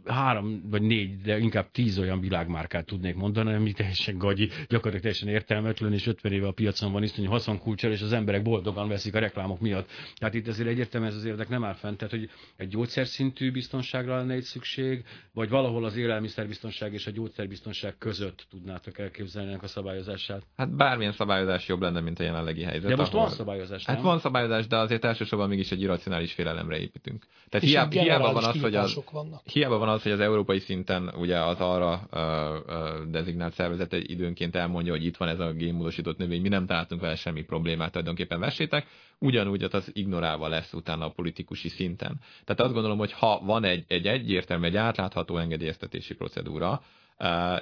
Három 0.04 0.62
vagy 0.70 0.82
négy, 0.82 1.20
de 1.20 1.38
inkább 1.38 1.70
tíz 1.70 1.98
olyan 1.98 2.20
világmárkát 2.20 2.86
tudnék 2.86 3.14
mondani, 3.14 3.54
ami 3.54 3.72
teljesen 3.72 4.18
gagyi, 4.18 4.46
gyakorlatilag 4.46 5.00
teljesen 5.00 5.28
értelmetlen, 5.28 5.92
és 5.92 6.06
50 6.06 6.32
éve 6.32 6.46
a 6.46 6.52
piacon 6.52 6.92
van 6.92 7.02
iszonyú 7.02 7.28
haszonkulcsal, 7.28 7.92
és 7.92 8.02
az 8.02 8.12
emberek 8.12 8.42
boldogan 8.42 8.88
veszik 8.88 9.14
a 9.14 9.18
reklámok 9.18 9.60
miatt. 9.60 9.90
Tehát 10.16 10.34
itt 10.34 10.48
azért 10.48 10.68
egyértelműen 10.68 11.12
ez 11.12 11.18
az 11.18 11.24
érdek 11.24 11.48
nem 11.48 11.64
áll 11.64 11.74
fent. 11.74 11.96
Tehát, 11.96 12.14
hogy 12.14 12.30
egy 12.56 12.68
gyógyszer 12.68 13.06
szintű 13.06 13.52
biztonságra 13.52 14.16
lenne 14.16 14.34
egy 14.34 14.42
szükség, 14.42 15.04
vagy 15.32 15.54
valahol 15.56 15.84
az 15.84 15.96
élelmiszerbiztonság 15.96 16.92
és 16.92 17.06
a 17.06 17.10
gyógyszerbiztonság 17.10 17.98
között 17.98 18.46
tudnátok 18.50 18.98
elképzelni 18.98 19.48
ennek 19.48 19.62
a 19.62 19.66
szabályozását? 19.66 20.42
Hát 20.56 20.76
bármilyen 20.76 21.12
szabályozás 21.12 21.68
jobb 21.68 21.80
lenne, 21.80 22.00
mint 22.00 22.20
a 22.20 22.22
jelenlegi 22.22 22.62
helyzet. 22.62 22.88
De 22.88 22.96
most 22.96 23.12
ahol... 23.12 23.26
van 23.26 23.34
szabályozás, 23.34 23.84
hát 23.84 23.86
nem? 23.86 23.96
Hát 23.96 24.04
van 24.04 24.18
szabályozás, 24.18 24.66
de 24.66 24.76
azért 24.76 25.04
elsősorban 25.04 25.48
mégis 25.48 25.70
egy 25.70 25.80
irracionális 25.80 26.32
félelemre 26.32 26.78
építünk. 26.78 27.26
Tehát 27.48 27.66
hiába, 27.66 28.00
hiába, 28.00 28.32
van 28.32 28.44
az, 28.44 28.60
hogy 28.60 28.74
az, 28.74 29.00
vannak. 29.12 29.40
hiába 29.44 29.78
van 29.78 29.88
az, 29.88 30.02
hogy 30.02 30.12
az 30.12 30.20
európai 30.20 30.58
szinten 30.58 31.12
ugye 31.16 31.38
az 31.38 31.60
arra 31.60 32.08
uh, 32.12 32.20
uh, 32.20 33.10
designált 33.10 33.54
szervezet 33.54 33.92
egy 33.92 34.10
időnként 34.10 34.56
elmondja, 34.56 34.92
hogy 34.92 35.04
itt 35.04 35.16
van 35.16 35.28
ez 35.28 35.40
a 35.40 35.52
génmódosított 35.52 36.18
növény, 36.18 36.40
mi 36.40 36.48
nem 36.48 36.66
találtunk 36.66 37.00
vele 37.00 37.14
semmi 37.14 37.42
problémát, 37.42 37.90
tulajdonképpen 37.90 38.40
vessétek, 38.40 38.86
ugyanúgy 39.18 39.62
az 39.62 39.90
ignorálva 39.92 40.48
lesz 40.48 40.72
utána 40.72 41.04
a 41.04 41.10
politikusi 41.10 41.68
szinten. 41.68 42.20
Tehát 42.44 42.60
azt 42.60 42.72
gondolom, 42.72 42.98
hogy 42.98 43.12
ha 43.12 43.40
van 43.44 43.64
egy, 43.64 43.84
egy 43.88 44.06
egyértelmű, 44.06 44.66
egy 44.66 44.76
átlátható 44.76 45.36
engedélyeztetési 45.46 46.14
procedúra, 46.14 46.82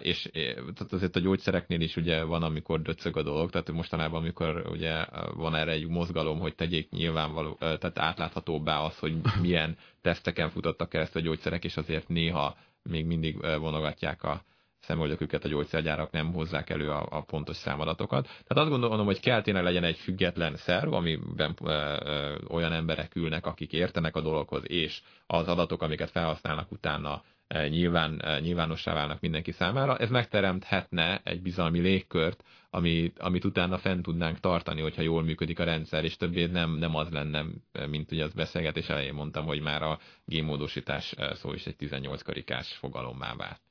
és 0.01 0.29
tehát 0.75 0.93
azért 0.93 1.17
a 1.17 1.21
gyógyszereknél 1.21 1.81
is 1.81 1.97
ugye 1.97 2.23
van, 2.23 2.43
amikor 2.43 2.83
döcög 2.83 3.17
a 3.17 3.23
dolog, 3.23 3.51
tehát 3.51 3.73
mostanában, 3.73 4.21
amikor 4.21 4.65
ugye 4.71 5.05
van 5.35 5.55
erre 5.55 5.71
egy 5.71 5.87
mozgalom, 5.87 6.39
hogy 6.39 6.55
tegyék 6.55 6.91
nyilvánvaló, 6.91 7.57
tehát 7.59 7.99
átláthatóbbá 7.99 8.79
az, 8.79 8.99
hogy 8.99 9.15
milyen 9.41 9.77
teszteken 10.03 10.51
futottak 10.51 10.89
keresztül 10.89 11.21
a 11.21 11.25
gyógyszerek, 11.25 11.65
és 11.65 11.77
azért 11.77 12.09
néha 12.09 12.57
még 12.83 13.07
mindig 13.07 13.41
vonogatják 13.41 14.23
a, 14.23 14.45
szemöldöküket 14.85 15.45
a 15.45 15.49
gyógyszergyárak 15.49 16.11
nem 16.11 16.33
hozzák 16.33 16.71
elő 16.71 16.91
a, 16.91 17.07
a 17.11 17.21
pontos 17.21 17.57
számadatokat. 17.57 18.25
Tehát 18.25 18.57
azt 18.57 18.69
gondolom, 18.69 19.07
hogy 19.07 19.21
kell 19.21 19.43
tényleg 19.43 19.63
legyen 19.63 19.85
egy 19.85 19.97
független 19.97 20.57
szerv, 20.57 20.93
amiben 20.93 21.55
ö, 21.65 21.97
ö, 22.05 22.35
olyan 22.49 22.73
emberek 22.73 23.15
ülnek, 23.15 23.47
akik 23.47 23.73
értenek 23.73 24.17
a 24.17 24.21
dologhoz, 24.21 24.63
és 24.67 25.03
az 25.27 25.49
adatok, 25.49 25.83
amiket 25.83 26.11
felhasználnak 26.11 26.73
utána 26.73 27.23
nyilván, 27.49 28.23
nyilvánossá 28.41 28.95
válnak 28.95 29.21
mindenki 29.21 29.53
számára. 29.53 29.97
Ez 29.97 30.11
megteremthetne 30.11 31.21
egy 31.25 31.43
bizalmi 31.43 31.81
légkört, 31.81 32.45
amit, 32.71 33.19
amit 33.19 33.45
utána 33.45 33.79
fent 33.79 34.03
tudnánk 34.03 34.41
tartani, 34.41 34.81
hogyha 34.81 35.03
jól 35.03 35.23
működik 35.23 35.59
a 35.59 35.65
rendszer, 35.65 36.05
és 36.05 36.17
többé 36.17 36.47
nem, 36.47 36.77
nem 36.77 36.95
az 36.95 37.11
lenne, 37.11 37.45
mint 37.87 38.13
ugye 38.13 38.25
az 38.25 38.33
beszélgetés 38.33 38.89
elején 38.89 39.15
mondtam, 39.15 39.45
hogy 39.45 39.61
már 39.61 39.83
a 39.83 39.99
génmódosítás 40.25 41.15
szó 41.33 41.53
is 41.53 41.67
egy 41.67 41.77
18 41.77 42.23
karikás 42.23 42.73
fogalommá 42.73 43.35
vált. 43.35 43.64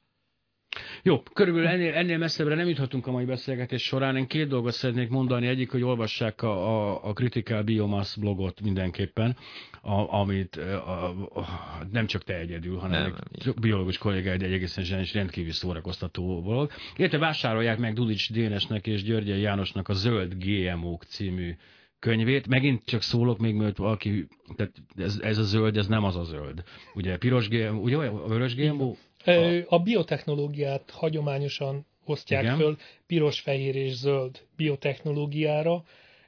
Jó, 1.04 1.22
körülbelül 1.34 1.68
ennél, 1.68 1.94
ennél 1.94 2.18
messzebbre 2.18 2.56
nem 2.56 2.68
juthatunk 2.68 3.08
a 3.08 3.12
mai 3.12 3.26
beszélgetés 3.26 3.84
során. 3.84 4.18
Én 4.18 4.28
két 4.28 4.48
dolgot 4.48 4.74
szeretnék 4.74 5.10
mondani. 5.10 5.48
Egyik, 5.48 5.72
hogy 5.72 5.84
olvassák 5.84 6.42
a, 6.42 6.52
a, 6.52 7.00
a 7.04 7.14
Critical 7.14 7.64
Biomass 7.64 8.16
blogot 8.16 8.62
mindenképpen, 8.62 9.38
a, 9.82 10.14
amit 10.14 10.56
a, 10.56 11.08
a, 11.10 11.46
nem 11.92 12.06
csak 12.06 12.24
te 12.24 12.38
egyedül, 12.38 12.78
hanem 12.78 13.02
nem, 13.02 13.16
egy 13.32 13.54
biológus 13.54 13.98
kollégáid 13.98 14.42
egy 14.42 14.54
egészen 14.54 14.84
zsenis 14.84 15.14
rendkívül 15.14 15.52
szórakoztató 15.52 16.42
blog. 16.42 16.72
Érte 16.96 17.18
vásárolják 17.18 17.78
meg 17.78 17.94
Dudics 17.94 18.32
Dénesnek 18.32 18.88
és 18.88 19.04
Györgyel 19.04 19.38
Jánosnak 19.38 19.90
a 19.90 19.94
Zöld 19.94 20.34
GMO-k 20.38 21.04
című 21.04 21.56
könyvét. 22.04 22.48
Megint 22.48 22.86
csak 22.86 23.02
szólok 23.02 23.40
még, 23.40 23.56
mert 23.56 23.78
valaki, 23.78 24.28
tehát 24.56 24.74
ez, 24.96 25.20
ez 25.22 25.38
a 25.38 25.44
zöld, 25.44 25.78
ez 25.78 25.88
nem 25.88 26.04
az 26.04 26.16
a 26.16 26.24
zöld. 26.24 26.64
Ugye 26.94 27.18
piros 27.18 27.48
GMO, 27.48 27.80
ugye 27.80 27.98
a 27.98 28.28
vörös 28.28 28.56
GMO? 28.56 28.96
A 29.68 29.80
biotechnológiát 29.80 30.90
hagyományosan 30.90 31.86
osztják 32.06 32.44
Igen. 32.44 32.58
föl 32.58 32.78
piros, 33.08 33.40
fehér 33.40 33.76
és 33.76 33.94
zöld 33.94 34.46
biotechnológiára, 34.56 35.84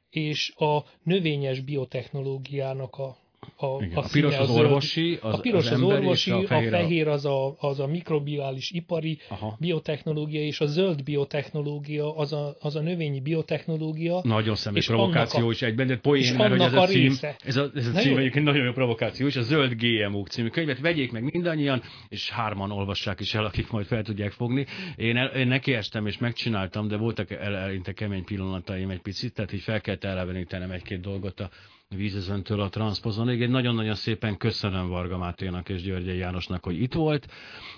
és 0.10 0.54
a 0.56 0.84
növényes 1.04 1.60
biotechnológiának 1.60 2.98
a, 2.98 3.18
a, 3.58 3.84
Igen. 3.84 3.98
a, 3.98 4.00
A 4.00 4.06
piros 4.12 4.38
az 4.38 4.50
orvosi, 4.50 5.18
az, 5.22 5.34
a 5.34 5.40
piros 5.40 5.66
az, 5.66 5.72
az 5.72 5.82
orvosi, 5.82 6.30
és 6.32 6.36
a 6.44 6.48
fehér, 6.48 6.74
a 6.74 6.78
fehér 6.78 7.08
az, 7.08 7.26
a, 7.26 7.56
az 7.60 7.80
a 7.80 7.88
mikrobiális 7.88 8.72
ipari 8.72 9.18
Aha. 9.30 9.56
biotechnológia, 9.60 10.42
és 10.42 10.60
a 10.60 10.66
zöld 10.66 11.04
biotechnológia 11.04 12.16
az 12.16 12.34
a, 12.34 12.56
az 12.60 12.76
a 12.76 12.82
növényi 12.82 13.22
biotechnológia. 13.22 14.20
Nagyon 14.24 14.56
személy 14.56 14.80
És 14.80 14.88
provokáció 14.88 15.48
a- 15.48 15.52
is 15.52 15.62
egyben, 15.62 15.88
de 15.88 15.94
és 15.94 16.00
poén, 16.02 16.36
mert 16.36 16.50
hogy 16.52 16.62
ez 16.62 16.74
a 16.74 16.82
a 16.82 16.86
cím, 16.88 17.02
része. 17.02 17.36
ez 17.44 17.56
a, 17.58 17.70
ez 17.76 17.88
a 17.88 17.92
Na 17.92 18.00
cím 18.00 18.12
jó. 18.12 18.18
egyébként 18.18 18.46
nagyon 18.46 18.66
jó 18.66 18.72
provokáció 18.72 19.28
is, 19.28 19.36
a 19.36 19.42
Zöld 19.42 19.74
GMO 19.74 20.24
című 20.24 20.48
könyvet 20.48 20.80
vegyék 20.80 21.12
meg 21.12 21.24
mindannyian, 21.34 21.82
és 22.10 22.30
hárman 22.30 22.72
olvassák 22.72 23.20
is 23.20 23.34
el, 23.34 23.46
akik 23.46 23.70
majd 23.72 23.86
fel 23.86 24.04
tudják 24.04 24.32
fogni. 24.32 24.66
Én, 24.96 25.18
el, 25.18 25.28
én 25.28 25.48
nekiestem 25.48 26.06
és 26.08 26.18
megcsináltam, 26.18 26.88
de 26.88 26.98
voltak 26.98 27.32
el, 27.32 27.56
eleinte 27.56 27.94
kemény 27.94 28.24
pillanataim 28.24 28.90
egy 28.90 29.02
picit, 29.02 29.34
tehát 29.34 29.54
így 29.54 29.62
fel 29.62 29.82
kellett 29.82 30.04
elevenítenem 30.04 30.72
egy-két 30.72 31.02
dolgot 31.02 31.40
a 31.40 31.50
vízezöntől 31.90 32.62
a 32.62 32.70
transzpozonig. 32.70 33.40
Én 33.40 33.50
nagyon-nagyon 33.50 33.96
szépen 33.96 34.38
köszönöm 34.38 34.88
Varga 34.88 35.18
Máténak 35.18 35.70
és 35.70 35.82
Györgyi 35.82 36.18
Jánosnak, 36.18 36.64
hogy 36.64 36.82
itt 36.82 36.94
volt. 36.94 37.28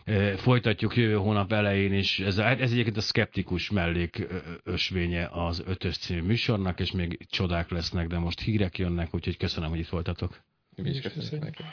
Eh, 0.03 0.35
Folytatjuk 0.37 0.95
jövő 0.95 1.15
hónap 1.15 1.51
elején 1.51 1.93
is. 1.93 2.19
Ez, 2.19 2.37
ez 2.37 2.71
egyébként 2.71 2.97
a 2.97 3.01
szkeptikus 3.01 3.69
mellék 3.69 4.27
ösvénye 4.63 5.29
az 5.31 5.63
ötös 5.65 5.97
című 5.97 6.21
műsornak, 6.21 6.79
és 6.79 6.91
még 6.91 7.25
csodák 7.29 7.69
lesznek, 7.69 8.07
de 8.07 8.17
most 8.17 8.39
hírek 8.39 8.77
jönnek, 8.77 9.13
úgyhogy 9.15 9.37
köszönöm, 9.37 9.69
hogy 9.69 9.79
itt 9.79 9.89
voltatok. 9.89 10.41
Mi 10.75 10.89
is 10.89 11.01
köszönjük 11.01 11.43
neki. 11.43 11.63